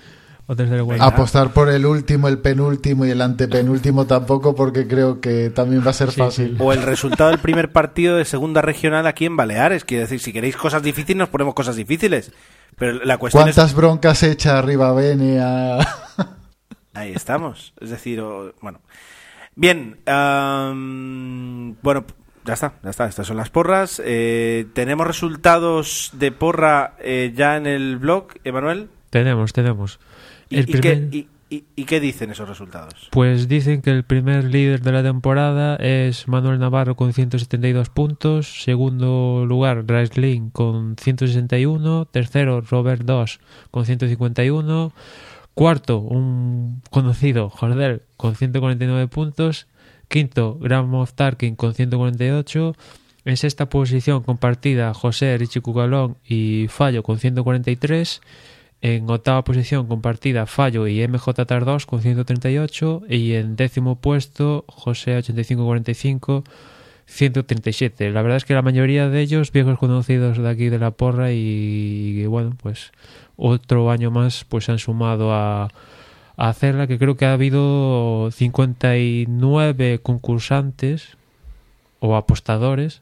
O 0.48 0.56
tercero, 0.56 0.86
cuarto. 0.86 1.04
Apostar 1.04 1.52
por 1.54 1.70
el 1.70 1.86
último, 1.88 2.28
el 2.28 2.38
penúltimo 2.38 3.06
y 3.06 3.10
el 3.10 3.22
antepenúltimo 3.22 4.06
tampoco, 4.06 4.54
porque 4.56 4.88
creo 4.88 5.20
que 5.20 5.50
también 5.50 5.84
va 5.86 5.90
a 5.90 5.94
ser 5.94 6.12
Sí, 6.12 6.20
fácil. 6.20 6.56
O 6.60 6.72
el 6.72 6.84
resultado 6.84 7.32
del 7.32 7.40
primer 7.40 7.72
partido 7.72 8.16
de 8.18 8.26
segunda 8.26 8.62
regional 8.62 9.08
aquí 9.08 9.26
en 9.26 9.36
Baleares. 9.38 9.86
Quiere 9.86 10.04
decir, 10.04 10.20
si 10.20 10.32
queréis 10.32 10.56
cosas 10.56 10.84
difíciles, 10.84 11.18
nos 11.18 11.30
ponemos 11.30 11.56
cosas 11.56 11.76
difíciles. 11.76 12.32
Pero 12.78 13.04
la 13.06 13.18
cuestión 13.18 13.48
es... 13.50 13.56
¿Cuántas 13.56 13.74
broncas 13.74 14.22
echa 14.22 14.60
arriba 14.60 14.94
Bene 14.94 15.40
a... 15.42 15.80
Ahí 16.94 17.12
estamos. 17.14 17.74
Es 17.82 17.90
decir, 17.90 18.22
o- 18.22 18.54
bueno. 18.62 18.82
Bien, 19.56 19.98
am, 20.06 21.76
bueno, 21.82 22.06
ya 22.46 22.54
está, 22.54 22.74
ya 22.84 22.90
está. 22.90 23.08
Estas 23.08 23.26
son 23.28 23.38
las 23.38 23.50
porras. 23.50 24.02
Eh, 24.06 24.68
¿Tenemos 24.74 25.08
resultados 25.08 26.12
de 26.14 26.32
porra 26.32 26.94
eh, 27.00 27.34
ya 27.36 27.58
en 27.58 27.66
el 27.66 27.98
blog, 27.98 28.28
Emanuel? 28.44 28.90
Tenemos, 29.10 29.54
tenemos. 29.54 30.00
¿Y, 30.50 30.58
El 30.58 30.70
y 30.70 30.74
qué, 30.74 30.80
primer- 30.80 31.16
y- 31.16 31.28
y- 31.50 31.64
y 31.76 31.84
qué 31.86 32.00
dicen 32.00 32.32
esos 32.32 32.48
resultados? 32.50 33.08
Pues 33.12 33.48
dicen 33.48 33.82
que 33.82 33.92
el 33.92 34.04
primer 34.04 34.44
líder 34.46 34.82
de 34.82 34.92
la 34.92 35.04
temporada 35.04 35.76
es 35.78 36.28
Manuel 36.28 36.60
Navarro 36.60 36.96
con 36.96 37.14
172 37.14 37.90
puntos, 37.90 38.64
segundo 38.64 39.46
lugar 39.48 39.84
Raisling 39.88 40.50
con 40.50 40.96
161, 40.98 42.06
tercero 42.06 42.62
Robert 42.62 43.04
2 43.04 43.40
con 43.72 43.86
151, 43.86 44.92
cuarto 45.54 46.00
un 46.00 46.82
conocido 46.90 47.50
Jordel 47.50 48.02
con 48.18 48.36
149 48.36 49.08
puntos, 49.08 49.68
quinto 50.08 50.58
Graham 50.60 50.94
of 50.96 51.14
Tarkin 51.14 51.56
con 51.56 51.74
148, 51.74 52.76
en 53.26 53.38
sexta 53.38 53.70
posición 53.70 54.22
compartida 54.22 54.94
José 54.94 55.36
Richie 55.38 55.62
Cucalón 55.62 56.18
y 56.28 56.68
Fallo 56.70 57.02
con 57.04 57.18
143, 57.20 58.22
en 58.86 59.10
octava 59.10 59.44
posición 59.44 59.88
compartida 59.88 60.46
Fallo 60.46 60.86
y 60.86 61.02
MJ 61.08 61.34
Tardós 61.48 61.88
con 61.88 62.04
138 62.04 63.02
y 63.10 63.34
en 63.34 63.56
décimo 63.56 63.96
puesto 63.96 64.64
José 64.68 65.18
8545 65.18 66.44
137. 67.08 68.12
La 68.12 68.22
verdad 68.22 68.38
es 68.38 68.46
que 68.46 68.54
la 68.54 68.62
mayoría 68.62 69.10
de 69.10 69.22
ellos 69.22 69.52
viejos 69.52 69.80
conocidos 69.80 70.38
de 70.38 70.48
aquí 70.48 70.70
de 70.70 70.78
la 70.78 70.92
porra 70.92 71.32
y, 71.32 72.14
y, 72.16 72.26
bueno, 72.28 72.56
pues 72.62 72.92
otro 73.38 73.90
año 73.90 74.12
más 74.12 74.46
pues 74.48 74.66
se 74.66 74.74
han 74.74 74.80
sumado 74.80 75.34
a, 75.34 75.64
a 75.64 75.70
hacerla, 76.50 76.86
que 76.86 77.00
creo 77.00 77.18
que 77.18 77.26
ha 77.26 77.34
habido 77.34 78.30
59 78.32 80.00
concursantes 80.04 81.18
o 82.00 82.16
apostadores, 82.16 83.02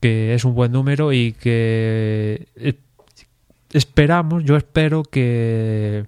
que 0.00 0.34
es 0.34 0.44
un 0.44 0.56
buen 0.56 0.72
número 0.72 1.12
y 1.12 1.34
que 1.34 2.48
esperamos, 3.72 4.44
yo 4.44 4.56
espero 4.56 5.02
que 5.02 6.06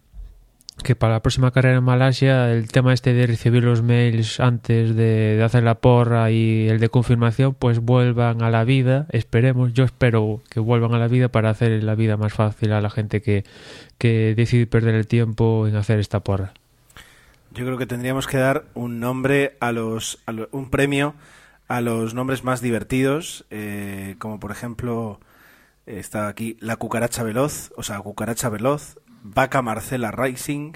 que 0.82 0.94
para 0.94 1.14
la 1.14 1.22
próxima 1.22 1.50
carrera 1.50 1.78
en 1.78 1.84
Malasia 1.84 2.52
el 2.52 2.68
tema 2.68 2.94
este 2.94 3.12
de 3.12 3.26
recibir 3.26 3.64
los 3.64 3.82
mails 3.82 4.40
antes 4.40 4.94
de, 4.94 5.40
hacer 5.44 5.62
la 5.64 5.76
porra 5.76 6.30
y 6.30 6.68
el 6.68 6.78
de 6.78 6.88
confirmación 6.88 7.54
pues 7.54 7.80
vuelvan 7.80 8.42
a 8.42 8.50
la 8.50 8.64
vida, 8.64 9.06
esperemos, 9.10 9.72
yo 9.72 9.84
espero 9.84 10.40
que 10.50 10.60
vuelvan 10.60 10.94
a 10.94 10.98
la 10.98 11.08
vida 11.08 11.28
para 11.28 11.50
hacer 11.50 11.82
la 11.82 11.94
vida 11.94 12.16
más 12.16 12.32
fácil 12.32 12.72
a 12.72 12.80
la 12.80 12.90
gente 12.90 13.20
que, 13.22 13.44
que 13.98 14.34
decide 14.36 14.66
perder 14.66 14.94
el 14.94 15.06
tiempo 15.06 15.66
en 15.66 15.76
hacer 15.76 15.98
esta 15.98 16.20
porra. 16.20 16.52
Yo 17.54 17.64
creo 17.64 17.78
que 17.78 17.86
tendríamos 17.86 18.26
que 18.26 18.36
dar 18.36 18.64
un 18.74 19.00
nombre 19.00 19.56
a 19.60 19.72
los, 19.72 20.20
a 20.26 20.32
lo, 20.32 20.48
un 20.52 20.70
premio 20.70 21.14
a 21.66 21.82
los 21.82 22.14
nombres 22.14 22.44
más 22.44 22.62
divertidos, 22.62 23.44
eh, 23.50 24.16
como 24.18 24.40
por 24.40 24.50
ejemplo 24.50 25.20
está 25.88 26.28
aquí 26.28 26.56
la 26.60 26.76
cucaracha 26.76 27.22
veloz, 27.22 27.72
o 27.76 27.82
sea, 27.82 27.98
cucaracha 28.00 28.48
veloz, 28.48 28.98
Vaca 29.22 29.62
Marcela 29.62 30.10
Rising 30.10 30.72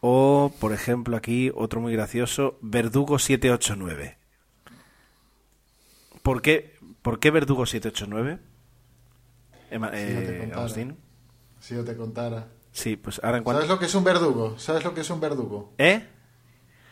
o, 0.00 0.52
por 0.60 0.72
ejemplo, 0.72 1.16
aquí 1.16 1.50
otro 1.54 1.80
muy 1.80 1.92
gracioso, 1.92 2.58
Verdugo 2.60 3.18
789. 3.18 4.18
¿Por 6.22 6.42
qué, 6.42 6.76
¿Por 7.02 7.18
qué 7.18 7.30
Verdugo 7.30 7.66
789? 7.66 8.38
Emma, 9.70 9.90
Si 9.90 9.96
yo 9.96 10.20
te 10.20 10.36
eh, 10.36 10.38
contara. 10.38 10.94
Si 11.60 11.74
yo 11.74 11.84
te 11.84 11.96
contara. 11.96 12.48
Sí, 12.70 12.96
pues 12.96 13.20
ahora 13.24 13.38
en 13.38 13.44
cuanto... 13.44 13.62
¿Sabes 13.62 13.70
lo 13.70 13.78
que 13.78 13.86
es 13.86 13.94
un 13.94 14.04
verdugo? 14.04 14.58
¿Sabes 14.58 14.84
lo 14.84 14.94
que 14.94 15.00
es 15.00 15.10
un 15.10 15.20
verdugo? 15.20 15.72
¿Eh? 15.78 16.06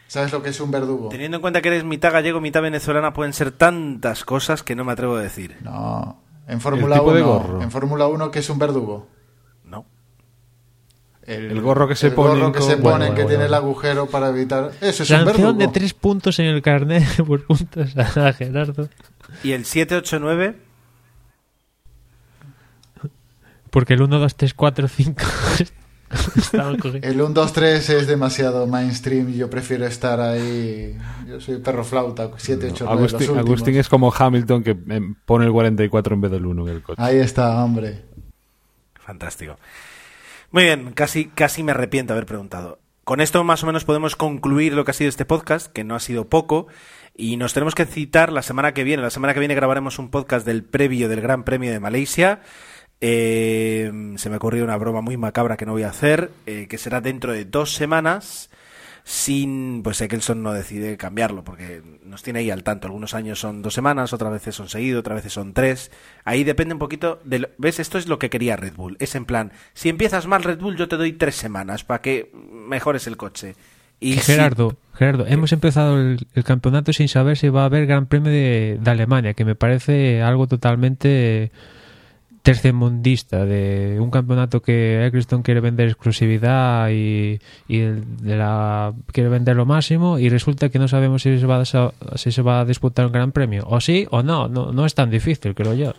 ¿Sabes 0.06 0.32
lo 0.32 0.42
que 0.42 0.50
es 0.50 0.60
un 0.60 0.70
verdugo? 0.70 1.08
Teniendo 1.08 1.36
en 1.36 1.40
cuenta 1.40 1.60
que 1.60 1.68
eres 1.68 1.84
mitad 1.84 2.12
gallego, 2.12 2.40
mitad 2.40 2.62
venezolana, 2.62 3.12
pueden 3.12 3.32
ser 3.32 3.50
tantas 3.52 4.24
cosas 4.24 4.62
que 4.62 4.74
no 4.74 4.84
me 4.84 4.92
atrevo 4.92 5.16
a 5.16 5.22
decir. 5.22 5.56
No. 5.62 6.31
En 6.52 6.60
Fórmula 6.60 6.96
tipo 6.96 7.12
de 7.14 7.22
1, 7.22 7.32
gorro. 7.32 7.62
en 7.62 7.70
Fórmula 7.70 8.06
1 8.08 8.30
¿qué 8.30 8.38
es 8.40 8.50
un 8.50 8.58
verdugo? 8.58 9.08
No. 9.64 9.86
El 11.24 11.60
gorro 11.62 11.86
que 11.88 11.94
se 11.96 12.08
el 12.08 12.14
pone 12.14 12.34
gorro 12.40 12.52
que 12.52 12.58
con- 12.58 12.68
se 12.68 12.76
pone 12.76 12.90
bueno, 12.98 13.04
que 13.14 13.22
bueno, 13.22 13.28
tiene 13.28 13.44
el 13.46 13.54
agujero 13.54 14.06
para 14.06 14.28
evitar. 14.28 14.72
Eso 14.80 14.88
es 14.88 15.00
un 15.00 15.06
Sanción 15.06 15.24
verdugo. 15.24 15.52
de 15.54 15.68
tres 15.68 15.94
puntos 15.94 16.38
en 16.40 16.46
el 16.46 16.60
carnet 16.62 17.04
por 17.26 17.44
puntos 17.46 17.96
a 17.96 18.32
Gerardo. 18.32 18.88
¿Y 19.42 19.52
el 19.52 19.64
789? 19.64 20.56
Porque 23.70 23.94
el 23.94 24.02
1, 24.02 24.18
2, 24.18 24.34
3, 24.36 24.54
4, 24.54 24.88
5 24.88 25.10
estaban 25.20 25.36
cogidos. 25.56 25.72
El 27.02 27.20
1, 27.20 27.30
2, 27.30 27.52
3 27.52 27.90
es 27.90 28.06
demasiado 28.06 28.66
mainstream 28.66 29.30
y 29.30 29.36
yo 29.36 29.48
prefiero 29.48 29.86
estar 29.86 30.20
ahí. 30.20 30.96
Yo 31.26 31.40
soy 31.40 31.58
perro 31.58 31.84
flauta, 31.84 32.30
7, 32.36 32.70
8, 32.72 32.84
9. 32.84 32.98
Agustín, 32.98 33.18
los 33.18 33.28
últimos. 33.28 33.46
Agustín 33.46 33.76
es 33.76 33.88
como 33.88 34.12
Hamilton 34.12 34.62
que 34.62 34.70
em, 34.70 35.14
pone 35.24 35.46
el 35.46 35.52
44 35.52 36.14
en 36.14 36.20
vez 36.20 36.30
del 36.30 36.46
1 36.46 36.68
en 36.68 36.74
el 36.74 36.82
coche. 36.82 37.02
Ahí 37.02 37.18
está, 37.18 37.62
hombre. 37.64 38.02
Fantástico. 38.94 39.56
Muy 40.50 40.64
bien, 40.64 40.92
casi, 40.92 41.26
casi 41.26 41.62
me 41.62 41.72
arrepiento 41.72 42.12
de 42.12 42.18
haber 42.18 42.26
preguntado. 42.26 42.78
Con 43.04 43.20
esto 43.20 43.42
más 43.42 43.62
o 43.64 43.66
menos 43.66 43.84
podemos 43.84 44.14
concluir 44.14 44.74
lo 44.74 44.84
que 44.84 44.92
ha 44.92 44.94
sido 44.94 45.08
este 45.08 45.24
podcast, 45.24 45.72
que 45.72 45.82
no 45.82 45.96
ha 45.96 46.00
sido 46.00 46.28
poco, 46.28 46.68
y 47.16 47.36
nos 47.36 47.52
tenemos 47.52 47.74
que 47.74 47.84
citar 47.84 48.32
la 48.32 48.42
semana 48.42 48.74
que 48.74 48.84
viene. 48.84 49.02
La 49.02 49.10
semana 49.10 49.34
que 49.34 49.40
viene 49.40 49.54
grabaremos 49.54 49.98
un 49.98 50.10
podcast 50.10 50.46
del 50.46 50.62
previo 50.62 51.08
del 51.08 51.20
Gran 51.20 51.42
Premio 51.42 51.72
de 51.72 51.80
Malasia. 51.80 52.42
Eh, 53.04 53.90
se 54.16 54.28
me 54.30 54.36
ha 54.36 54.38
ocurrido 54.38 54.64
una 54.64 54.76
broma 54.76 55.00
muy 55.00 55.16
macabra 55.16 55.56
que 55.56 55.66
no 55.66 55.72
voy 55.72 55.82
a 55.82 55.88
hacer, 55.90 56.30
eh, 56.46 56.68
que 56.70 56.78
será 56.78 57.00
dentro 57.00 57.32
de 57.32 57.44
dos 57.44 57.74
semanas. 57.74 58.48
Sin, 59.04 59.80
pues 59.82 60.00
Eccleston 60.00 60.44
no 60.44 60.52
decide 60.52 60.96
cambiarlo, 60.96 61.42
porque 61.42 61.82
nos 62.04 62.22
tiene 62.22 62.38
ahí 62.38 62.50
al 62.52 62.62
tanto. 62.62 62.86
Algunos 62.86 63.14
años 63.14 63.40
son 63.40 63.60
dos 63.60 63.74
semanas, 63.74 64.12
otras 64.12 64.30
veces 64.30 64.54
son 64.54 64.68
seguidos, 64.68 65.00
otras 65.00 65.16
veces 65.16 65.32
son 65.32 65.52
tres. 65.52 65.90
Ahí 66.24 66.44
depende 66.44 66.74
un 66.74 66.78
poquito 66.78 67.20
de... 67.24 67.40
lo- 67.40 67.48
¿Ves? 67.58 67.80
Esto 67.80 67.98
es 67.98 68.06
lo 68.06 68.20
que 68.20 68.30
quería 68.30 68.54
Red 68.54 68.74
Bull. 68.76 68.96
Es 69.00 69.16
en 69.16 69.24
plan, 69.24 69.50
si 69.74 69.88
empiezas 69.88 70.28
mal 70.28 70.44
Red 70.44 70.60
Bull, 70.60 70.76
yo 70.76 70.86
te 70.86 70.96
doy 70.96 71.12
tres 71.14 71.34
semanas 71.34 71.82
para 71.82 72.00
que 72.00 72.30
mejores 72.52 73.08
el 73.08 73.16
coche. 73.16 73.56
Y 73.98 74.12
si- 74.14 74.20
Gerardo, 74.20 74.76
Gerardo, 74.94 75.26
hemos 75.26 75.52
empezado 75.52 75.98
el, 76.00 76.24
el 76.34 76.44
campeonato 76.44 76.92
sin 76.92 77.08
saber 77.08 77.36
si 77.36 77.48
va 77.48 77.62
a 77.62 77.66
haber 77.66 77.86
Gran 77.86 78.06
Premio 78.06 78.30
de, 78.30 78.78
de 78.80 78.90
Alemania, 78.92 79.34
que 79.34 79.44
me 79.44 79.56
parece 79.56 80.22
algo 80.22 80.46
totalmente 80.46 81.50
tercermundista, 82.42 83.44
de 83.44 83.98
un 84.00 84.10
campeonato 84.10 84.60
que 84.60 85.06
Eccleston 85.06 85.42
quiere 85.42 85.60
vender 85.60 85.88
exclusividad 85.88 86.90
y, 86.90 87.38
quiere 87.68 89.28
vender 89.28 89.56
lo 89.56 89.64
máximo 89.64 90.18
y 90.18 90.28
resulta 90.28 90.68
que 90.68 90.78
no 90.78 90.88
sabemos 90.88 91.22
si 91.22 91.38
se 91.38 91.46
va 91.46 91.60
a, 91.60 92.16
si 92.16 92.32
se 92.32 92.42
va 92.42 92.60
a 92.60 92.64
disputar 92.64 93.06
un 93.06 93.12
Gran 93.12 93.32
Premio, 93.32 93.64
o 93.66 93.80
sí 93.80 94.06
o 94.10 94.22
no, 94.22 94.48
no, 94.48 94.86
es 94.86 94.94
tan 94.94 95.10
difícil, 95.10 95.54
creo 95.54 95.74
yo. 95.74 95.94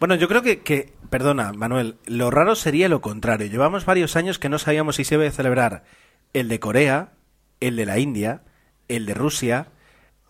Bueno, 0.00 0.14
yo 0.14 0.28
creo 0.28 0.42
que, 0.42 0.60
que, 0.60 0.92
perdona, 1.10 1.52
Manuel, 1.52 1.96
lo 2.06 2.30
raro 2.30 2.54
sería 2.54 2.88
lo 2.88 3.00
contrario. 3.00 3.48
Llevamos 3.48 3.84
varios 3.84 4.16
años 4.16 4.38
que 4.38 4.48
no 4.48 4.58
sabíamos 4.58 4.96
si 4.96 5.04
se 5.04 5.16
iba 5.16 5.26
a 5.26 5.30
celebrar 5.30 5.84
el 6.32 6.48
de 6.48 6.60
Corea, 6.60 7.12
el 7.60 7.76
de 7.76 7.84
la 7.84 7.98
India, 7.98 8.42
el 8.86 9.06
de 9.06 9.14
Rusia, 9.14 9.68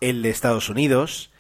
el 0.01 0.23
de 0.23 0.31
Estados 0.31 0.69
Unidos, 0.69 1.31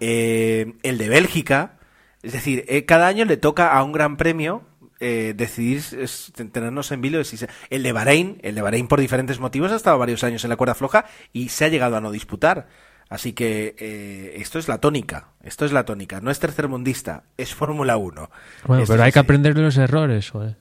eh, 0.00 0.72
el 0.82 0.98
de 0.98 1.08
Bélgica. 1.08 1.78
Es 2.24 2.32
decir, 2.32 2.64
eh, 2.68 2.84
cada 2.84 3.06
año 3.06 3.24
le 3.24 3.36
toca 3.36 3.72
a 3.76 3.82
un 3.84 3.92
gran 3.92 4.16
premio 4.16 4.62
eh, 5.00 5.34
decidir 5.36 5.82
es, 6.00 6.32
tenernos 6.52 6.90
en 6.92 7.00
vilo 7.02 7.22
si 7.24 7.36
se- 7.36 7.48
el 7.68 7.82
de 7.82 7.92
Bahrein, 7.92 8.38
el 8.42 8.54
de 8.54 8.62
Bahrein 8.62 8.88
por 8.88 9.00
diferentes 9.00 9.38
motivos 9.38 9.70
ha 9.72 9.76
estado 9.76 9.98
varios 9.98 10.24
años 10.24 10.42
en 10.44 10.50
la 10.50 10.56
cuerda 10.56 10.74
floja 10.74 11.04
y 11.32 11.50
se 11.50 11.64
ha 11.64 11.68
llegado 11.68 11.96
a 11.96 12.00
no 12.00 12.10
disputar. 12.10 12.66
Así 13.10 13.34
que 13.34 13.76
eh, 13.78 14.32
esto 14.36 14.58
es 14.58 14.66
la 14.66 14.78
tónica, 14.78 15.28
esto 15.42 15.66
es 15.66 15.72
la 15.72 15.84
tónica, 15.84 16.20
no 16.22 16.30
es 16.30 16.38
tercermundista, 16.40 17.24
es 17.36 17.54
Fórmula 17.54 17.98
1. 17.98 18.30
Bueno, 18.66 18.82
Esto 18.82 18.92
pero 18.94 19.02
es 19.02 19.06
hay 19.06 19.12
que 19.12 19.18
aprender 19.18 19.54
de 19.54 19.60
los 19.62 19.76
errores, 19.76 20.30
joder. 20.30 20.56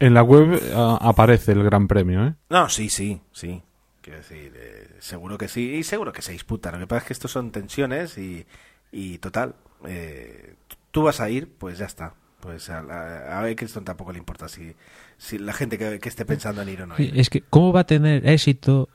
En 0.00 0.12
la 0.12 0.22
web 0.22 0.60
ah, 0.74 0.98
aparece 1.00 1.52
el 1.52 1.62
Gran 1.62 1.86
Premio, 1.88 2.26
¿eh? 2.26 2.34
No, 2.50 2.68
sí, 2.68 2.90
sí, 2.90 3.20
sí. 3.32 3.62
Quiero 4.02 4.18
decir, 4.18 4.52
eh, 4.56 4.88
seguro 4.98 5.38
que 5.38 5.48
sí, 5.48 5.74
y 5.76 5.82
seguro 5.84 6.12
que 6.12 6.22
se 6.22 6.32
disputa. 6.32 6.70
Lo 6.72 6.78
que 6.78 6.86
pasa 6.86 6.98
es 7.02 7.06
que 7.06 7.12
estos 7.14 7.30
son 7.30 7.50
tensiones 7.50 8.18
y, 8.18 8.44
y 8.92 9.18
total, 9.18 9.54
eh, 9.84 10.54
tú 10.90 11.02
vas 11.02 11.20
a 11.20 11.28
ir, 11.30 11.48
pues 11.58 11.78
ya 11.78 11.86
está. 11.86 12.14
Pues 12.40 12.70
a, 12.70 12.78
a, 12.78 13.40
a 13.40 13.50
Eccleston 13.50 13.84
tampoco 13.84 14.12
le 14.12 14.18
importa 14.18 14.48
si, 14.48 14.74
si 15.18 15.38
la 15.38 15.52
gente 15.52 15.78
que, 15.78 15.98
que 15.98 16.08
esté 16.08 16.24
pensando 16.24 16.62
en 16.62 16.68
ir 16.68 16.82
o 16.82 16.86
no 16.86 16.94
ir. 16.98 17.18
Es 17.18 17.30
que, 17.30 17.42
¿cómo 17.42 17.72
va 17.72 17.80
a 17.80 17.86
tener 17.86 18.26
éxito 18.28 18.88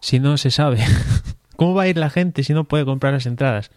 si 0.00 0.20
no 0.20 0.36
se 0.36 0.50
sabe? 0.50 0.78
¿Cómo 1.56 1.74
va 1.74 1.82
a 1.82 1.88
ir 1.88 1.96
la 1.96 2.10
gente 2.10 2.42
si 2.42 2.52
no 2.52 2.64
puede 2.64 2.84
comprar 2.84 3.12
las 3.12 3.26
entradas? 3.26 3.70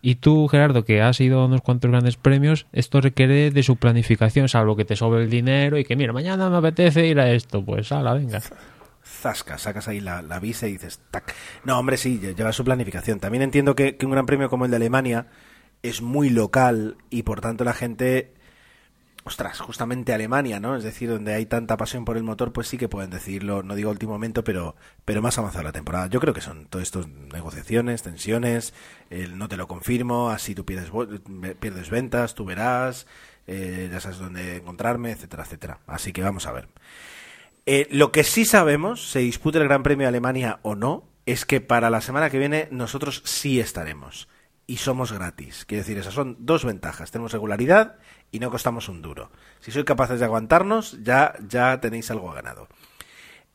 Y 0.00 0.16
tú, 0.16 0.46
Gerardo, 0.48 0.84
que 0.84 1.02
has 1.02 1.20
ido 1.20 1.40
a 1.40 1.46
unos 1.46 1.60
cuantos 1.60 1.90
grandes 1.90 2.16
premios, 2.16 2.66
esto 2.72 3.00
requiere 3.00 3.50
de 3.50 3.62
su 3.64 3.76
planificación, 3.76 4.48
salvo 4.48 4.76
que 4.76 4.84
te 4.84 4.94
sobre 4.94 5.24
el 5.24 5.30
dinero 5.30 5.76
y 5.76 5.84
que, 5.84 5.96
mira, 5.96 6.12
mañana 6.12 6.48
me 6.48 6.56
apetece 6.58 7.06
ir 7.06 7.18
a 7.18 7.32
esto, 7.32 7.64
pues, 7.64 7.90
ala, 7.90 8.14
venga. 8.14 8.40
Zasca, 9.08 9.58
sacas 9.58 9.88
ahí 9.88 10.00
la, 10.00 10.22
visa 10.40 10.66
y 10.68 10.72
dices, 10.72 11.00
tac. 11.10 11.34
No, 11.64 11.78
hombre, 11.78 11.96
sí, 11.96 12.20
lle- 12.22 12.34
lleva 12.36 12.52
su 12.52 12.64
planificación. 12.64 13.20
También 13.20 13.42
entiendo 13.42 13.74
que, 13.74 13.96
un 14.04 14.10
gran 14.12 14.26
premio 14.26 14.48
como 14.50 14.64
el 14.64 14.70
de 14.70 14.76
Alemania 14.76 15.26
es 15.82 16.02
muy 16.02 16.30
local 16.30 16.96
y 17.10 17.22
por 17.22 17.40
tanto 17.40 17.64
la 17.64 17.72
gente, 17.72 18.34
ostras, 19.24 19.58
justamente 19.60 20.12
Alemania, 20.12 20.60
¿no? 20.60 20.76
Es 20.76 20.84
decir, 20.84 21.08
donde 21.08 21.34
hay 21.34 21.46
tanta 21.46 21.76
pasión 21.76 22.04
por 22.04 22.16
el 22.16 22.22
motor, 22.22 22.52
pues 22.52 22.68
sí 22.68 22.78
que 22.78 22.88
pueden 22.88 23.10
decidirlo, 23.10 23.62
no 23.62 23.74
digo 23.74 23.90
último 23.90 24.12
momento, 24.12 24.44
pero, 24.44 24.76
pero 25.04 25.22
más 25.22 25.38
avanzada 25.38 25.64
la 25.64 25.72
temporada. 25.72 26.06
Yo 26.08 26.20
creo 26.20 26.34
que 26.34 26.40
son 26.40 26.66
todo 26.66 26.80
esto 26.82 27.06
negociaciones, 27.32 28.02
tensiones, 28.02 28.74
el 29.10 29.36
no 29.38 29.48
te 29.48 29.56
lo 29.56 29.68
confirmo, 29.68 30.30
así 30.30 30.54
tú 30.54 30.64
pierdes, 30.64 30.90
pierdes 31.60 31.90
ventas, 31.90 32.34
tú 32.34 32.44
verás, 32.44 33.06
eh, 33.46 33.88
ya 33.90 34.00
sabes 34.00 34.18
dónde 34.18 34.56
encontrarme, 34.56 35.12
etcétera, 35.12 35.44
etcétera. 35.44 35.80
Así 35.86 36.12
que 36.12 36.22
vamos 36.22 36.46
a 36.46 36.52
ver. 36.52 36.68
Eh, 37.70 37.86
lo 37.90 38.12
que 38.12 38.24
sí 38.24 38.46
sabemos, 38.46 39.10
se 39.10 39.18
dispute 39.18 39.58
el 39.58 39.64
Gran 39.64 39.82
Premio 39.82 40.06
de 40.06 40.08
Alemania 40.08 40.58
o 40.62 40.74
no, 40.74 41.04
es 41.26 41.44
que 41.44 41.60
para 41.60 41.90
la 41.90 42.00
semana 42.00 42.30
que 42.30 42.38
viene 42.38 42.66
nosotros 42.70 43.20
sí 43.26 43.60
estaremos. 43.60 44.26
Y 44.66 44.78
somos 44.78 45.12
gratis. 45.12 45.66
Quiero 45.66 45.82
decir, 45.82 45.98
esas 45.98 46.14
son 46.14 46.38
dos 46.40 46.64
ventajas. 46.64 47.10
Tenemos 47.10 47.32
regularidad 47.32 47.96
y 48.32 48.38
no 48.38 48.50
costamos 48.50 48.88
un 48.88 49.02
duro. 49.02 49.30
Si 49.60 49.70
sois 49.70 49.84
capaces 49.84 50.18
de 50.18 50.24
aguantarnos, 50.24 50.96
ya, 51.02 51.34
ya 51.46 51.78
tenéis 51.78 52.10
algo 52.10 52.32
ganado. 52.32 52.68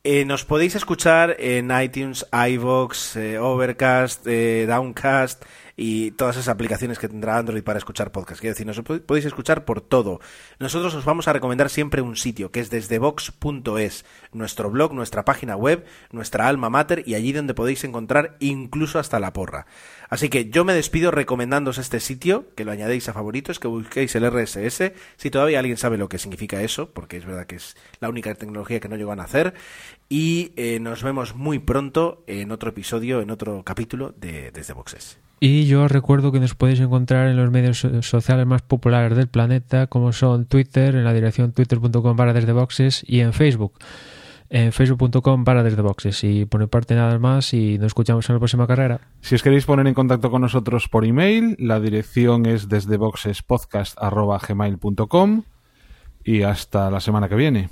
Eh, 0.04 0.24
nos 0.24 0.44
podéis 0.44 0.76
escuchar 0.76 1.34
en 1.40 1.72
iTunes, 1.76 2.24
iVoox, 2.30 3.16
eh, 3.16 3.38
Overcast, 3.40 4.24
Downcast 4.24 5.44
y 5.76 6.12
todas 6.12 6.36
esas 6.36 6.48
aplicaciones 6.48 6.98
que 6.98 7.08
tendrá 7.08 7.36
Android 7.36 7.62
para 7.64 7.78
escuchar 7.78 8.12
podcast. 8.12 8.40
Quiero 8.40 8.54
decir, 8.54 8.66
nos 8.66 8.78
pod- 8.84 9.02
podéis 9.02 9.26
escuchar 9.26 9.64
por 9.64 9.80
todo. 9.80 10.20
Nosotros 10.58 10.94
os 10.94 11.04
vamos 11.04 11.26
a 11.26 11.32
recomendar 11.32 11.68
siempre 11.70 12.00
un 12.02 12.14
sitio 12.16 12.50
que 12.52 12.60
es 12.60 12.70
desdevox.es, 12.70 14.04
nuestro 14.32 14.70
blog, 14.70 14.92
nuestra 14.92 15.24
página 15.24 15.56
web, 15.56 15.84
nuestra 16.12 16.48
alma 16.48 16.70
mater 16.70 17.02
y 17.06 17.14
allí 17.14 17.32
donde 17.32 17.54
podéis 17.54 17.84
encontrar 17.84 18.36
incluso 18.40 18.98
hasta 18.98 19.18
la 19.20 19.32
porra. 19.32 19.66
Así 20.08 20.28
que 20.28 20.48
yo 20.50 20.64
me 20.64 20.74
despido 20.74 21.10
recomendándoos 21.10 21.78
este 21.78 21.98
sitio, 21.98 22.46
que 22.54 22.64
lo 22.64 22.70
añadéis 22.72 23.08
a 23.08 23.12
favoritos, 23.12 23.58
que 23.58 23.66
busquéis 23.68 24.14
el 24.14 24.30
RSS, 24.30 24.92
si 25.16 25.30
todavía 25.30 25.58
alguien 25.58 25.76
sabe 25.76 25.98
lo 25.98 26.08
que 26.08 26.18
significa 26.18 26.62
eso, 26.62 26.90
porque 26.92 27.16
es 27.16 27.24
verdad 27.24 27.46
que 27.46 27.56
es 27.56 27.76
la 28.00 28.08
única 28.08 28.34
tecnología 28.34 28.80
que 28.80 28.88
no 28.88 28.96
llegó 28.96 29.12
a 29.12 29.16
nacer, 29.16 29.54
y 30.08 30.52
eh, 30.56 30.78
nos 30.78 31.02
vemos 31.02 31.34
muy 31.34 31.58
pronto 31.58 32.22
en 32.26 32.52
otro 32.52 32.70
episodio, 32.70 33.20
en 33.22 33.30
otro 33.30 33.62
capítulo 33.64 34.14
de 34.16 34.50
Desde 34.52 34.74
Boxes. 34.74 35.18
Y 35.46 35.66
yo 35.66 35.88
recuerdo 35.88 36.32
que 36.32 36.40
nos 36.40 36.54
podéis 36.54 36.80
encontrar 36.80 37.28
en 37.28 37.36
los 37.36 37.50
medios 37.50 37.80
so- 37.80 38.00
sociales 38.02 38.46
más 38.46 38.62
populares 38.62 39.14
del 39.14 39.28
planeta, 39.28 39.88
como 39.88 40.14
son 40.14 40.46
Twitter, 40.46 40.94
en 40.94 41.04
la 41.04 41.12
dirección 41.12 41.52
twitter.com 41.52 42.16
para 42.16 42.32
desde 42.32 42.52
boxes 42.52 43.04
y 43.06 43.20
en 43.20 43.34
Facebook, 43.34 43.74
en 44.48 44.72
facebook.com 44.72 45.44
para 45.44 45.62
desde 45.62 45.82
boxes. 45.82 46.24
Y 46.24 46.46
por 46.46 46.62
mi 46.62 46.66
parte 46.66 46.94
nada 46.94 47.18
más 47.18 47.52
y 47.52 47.76
nos 47.76 47.88
escuchamos 47.88 48.26
en 48.30 48.36
la 48.36 48.38
próxima 48.38 48.66
carrera. 48.66 49.02
Si 49.20 49.34
os 49.34 49.42
queréis 49.42 49.66
poner 49.66 49.86
en 49.86 49.92
contacto 49.92 50.30
con 50.30 50.40
nosotros 50.40 50.88
por 50.88 51.04
email, 51.04 51.56
la 51.58 51.78
dirección 51.78 52.46
es 52.46 52.70
desde 52.70 52.96
boxespodcast.gmail.com 52.96 55.42
y 56.24 56.40
hasta 56.40 56.90
la 56.90 57.00
semana 57.00 57.28
que 57.28 57.34
viene. 57.34 57.68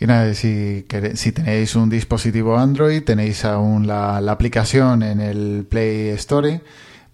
Y 0.00 0.06
nada, 0.06 0.32
si, 0.34 0.84
tenéis 0.84 1.74
un 1.74 1.90
dispositivo 1.90 2.56
Android, 2.56 3.02
tenéis 3.02 3.44
aún 3.44 3.86
la, 3.86 4.20
la 4.20 4.32
aplicación 4.32 5.02
en 5.02 5.20
el 5.20 5.66
Play 5.68 6.10
Store. 6.10 6.62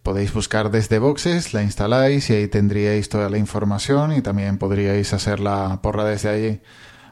Podéis 0.03 0.35
buscar 0.35 0.71
desde 0.71 0.99
boxes, 0.99 1.55
la 1.55 1.63
instaláis 1.63 2.29
y 2.29 2.35
ahí 2.35 2.49
tendríais 2.49 3.09
toda 3.09 3.31
la 3.31 3.39
información 3.39 4.13
y 4.13 4.21
también 4.21 4.59
podríais 4.59 5.15
hacer 5.15 5.41
la 5.41 5.81
porra 5.81 6.05
desde 6.05 6.29
allí. 6.29 6.61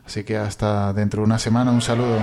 Así 0.04 0.24
que 0.24 0.36
hasta 0.36 0.92
dentro 0.92 1.22
de 1.22 1.26
una 1.26 1.38
semana, 1.38 1.70
un 1.70 1.80
saludo. 1.80 2.18